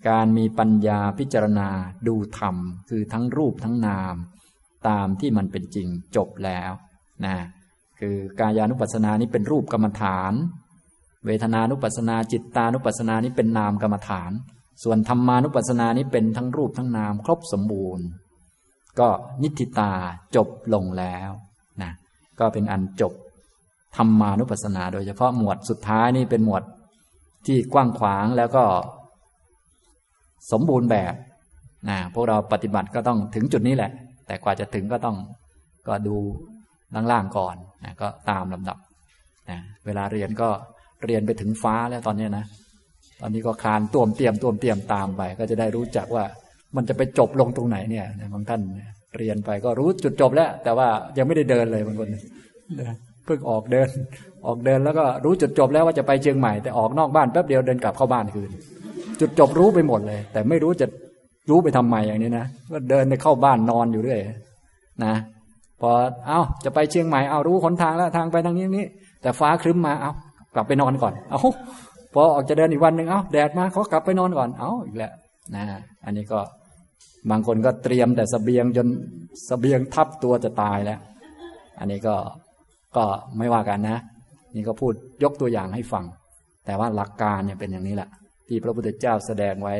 [0.09, 1.69] การมีปัญญาพิจารณา
[2.07, 2.55] ดูธรรม
[2.89, 4.15] คือทั้งรูปทั้งนาม
[4.87, 6.71] ตามที่มันเป็นจริงจบแล้ว
[7.25, 7.37] นะ
[7.99, 10.33] คือกายานุปัสสนานี้เป็นรูปกรรมฐาน
[11.25, 14.31] เวทนานุปัสสนาจิตตานุปัสสนานี้เป็นนามกรรมฐาน
[14.83, 18.05] ส่วนธรรมานุปัสสนานี้เป็นทั้งรูปทั้งนามครบสมบูรณ์
[18.99, 19.09] ก็
[19.43, 19.91] นิติตา
[20.35, 21.31] จบลงแล้ว
[21.81, 21.91] นะ
[22.39, 23.13] ก็เป็นอันจบ
[23.97, 26.63] ธรรมานุปัสสนา โดยเฉพาะหมวดสุดท้ายนี่เป็นหมวด
[27.45, 28.63] ที่กว้างขวางแล้วก็
[30.51, 31.13] สมบูรณ์แบบ
[31.89, 33.91] นะพวกเราปฏิบัติก็ต้องถึงจุดนี้แหละ
[34.27, 35.17] แต่กว่าจะถึงก็ต้อง
[35.87, 36.15] ก็ดู
[37.11, 37.55] ล่างๆก่อน
[37.85, 38.77] นะก็ตามลำดับ
[39.49, 40.49] นะเวลาเรียนก็
[41.05, 42.45] เรียนไปถึงฟ้าแล้วตอนนี้นะ
[43.21, 46.23] ตอนนี้ก็คานตวมเตรียมตวมเตรียมตามไป ก็จะได้รู้จักว่า
[46.75, 48.61] มันจะไปจบลงตรงไหนเนี่ยบางท่าน
[49.17, 52.09] เรียนไปก็รู้จุดจบแล้ว แต่ว่ายังไม่ได้เดินเลยบางคน
[53.25, 53.89] เพิ่งออกเดิน
[54.45, 58.49] ออกเดินแล้วก็รู้จุดจบแล้วว่าจะไปเชียงใหม่แต่ออกนอกบ้านแป๊บเดียวเดินกลับเข้าบ้านคืน
[59.19, 60.87] จุดจบรู้ไปหมดเลย แต่ไม่รู้จะ
[61.49, 64.19] รู้ไปทำไมอย่างนี้นะก็เดินไปเข้าบ้านนอนอยู่เรื่อย
[65.05, 65.13] นะ
[65.81, 65.89] พอ
[66.27, 68.85] เอาจะไปเชียงใหม่เอารู้หนทางแล้วทางไปทางนี้นี้
[69.21, 70.11] แต่ฟ้าครึ้มมาเอา
[70.55, 71.39] กลับไปนอนก่อน เอา
[72.13, 75.13] พอออกจะเดินอีกวันหนึ่งเอาแดดมาเขากลับไปนอนก่อนเอาอีกแล้ว
[75.55, 75.63] นะ
[76.05, 76.39] อันนี้ก็
[77.31, 78.87] บางคนก็เตรียมแต่สเสบียงจน
[79.49, 80.99] สเสบียงทับตัวจะตายแล้ว
[81.79, 82.15] อันนี้ก็
[82.97, 83.03] ก็
[83.37, 84.01] ไม่ว่ากันนะ
[84.55, 84.93] นี่ก็พูด
[85.23, 86.05] ยกตัวอย่างให้ฟัง
[86.65, 88.09] แต่ว่าหลักการเนี่ยเป็นอย่างนี้แหละ
[88.47, 89.75] ที่พระพุทธเจ้าแสดงไว้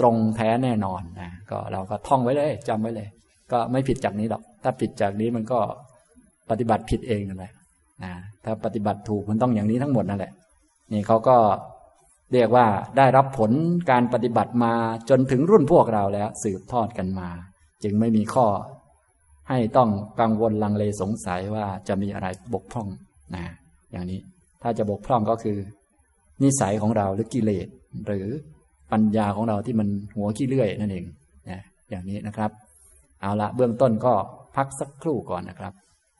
[0.00, 3.08] ตรงแท้แน่นอนนะก็เราก็ท่องไว้เลยจำไว้เลย
[3.52, 5.60] ก็ไม่ผิดจากนี้หรอก ถ้าผิดจากนี้มันก็
[6.50, 7.52] ปฏิบัติผิดเองนั่นแหละ
[8.04, 8.12] นะ
[8.44, 10.32] ถ้าปฏิบัติถูกมันต้องอย่างนี้ทั้งหมดนั่นแหละ
[10.92, 11.36] นี่เขาก็
[12.32, 12.66] เรียกว่า
[12.98, 13.50] ได้รับผล
[13.90, 14.72] การปฏิบัติมา
[15.10, 17.28] จนถึงรุ่นพวกเราแล้ว สืบทอดกันมา
[17.84, 18.46] จึงไม่มีข้อ
[19.48, 19.90] ให้ต้อง
[20.20, 22.88] กังวลลังเลสงสัยว่าจะมีอะไรบกพร่อง
[23.34, 23.44] นะ
[23.92, 24.20] อย่างนี้
[24.62, 25.58] ถ้าจะบกพร่องก็คือ
[26.42, 27.66] นิสัยของเราหรือกิเลส
[28.06, 28.26] หรือ
[28.92, 31.04] ปัญญาของเราที่มันหัวขี้เลื่อยนั่นเอง
[31.48, 32.50] นะอย่างนี้นะครับ
[33.20, 34.12] เอาละเบื้องต้นก็
[34.56, 35.72] พักสักครู่ก่อนนะครับ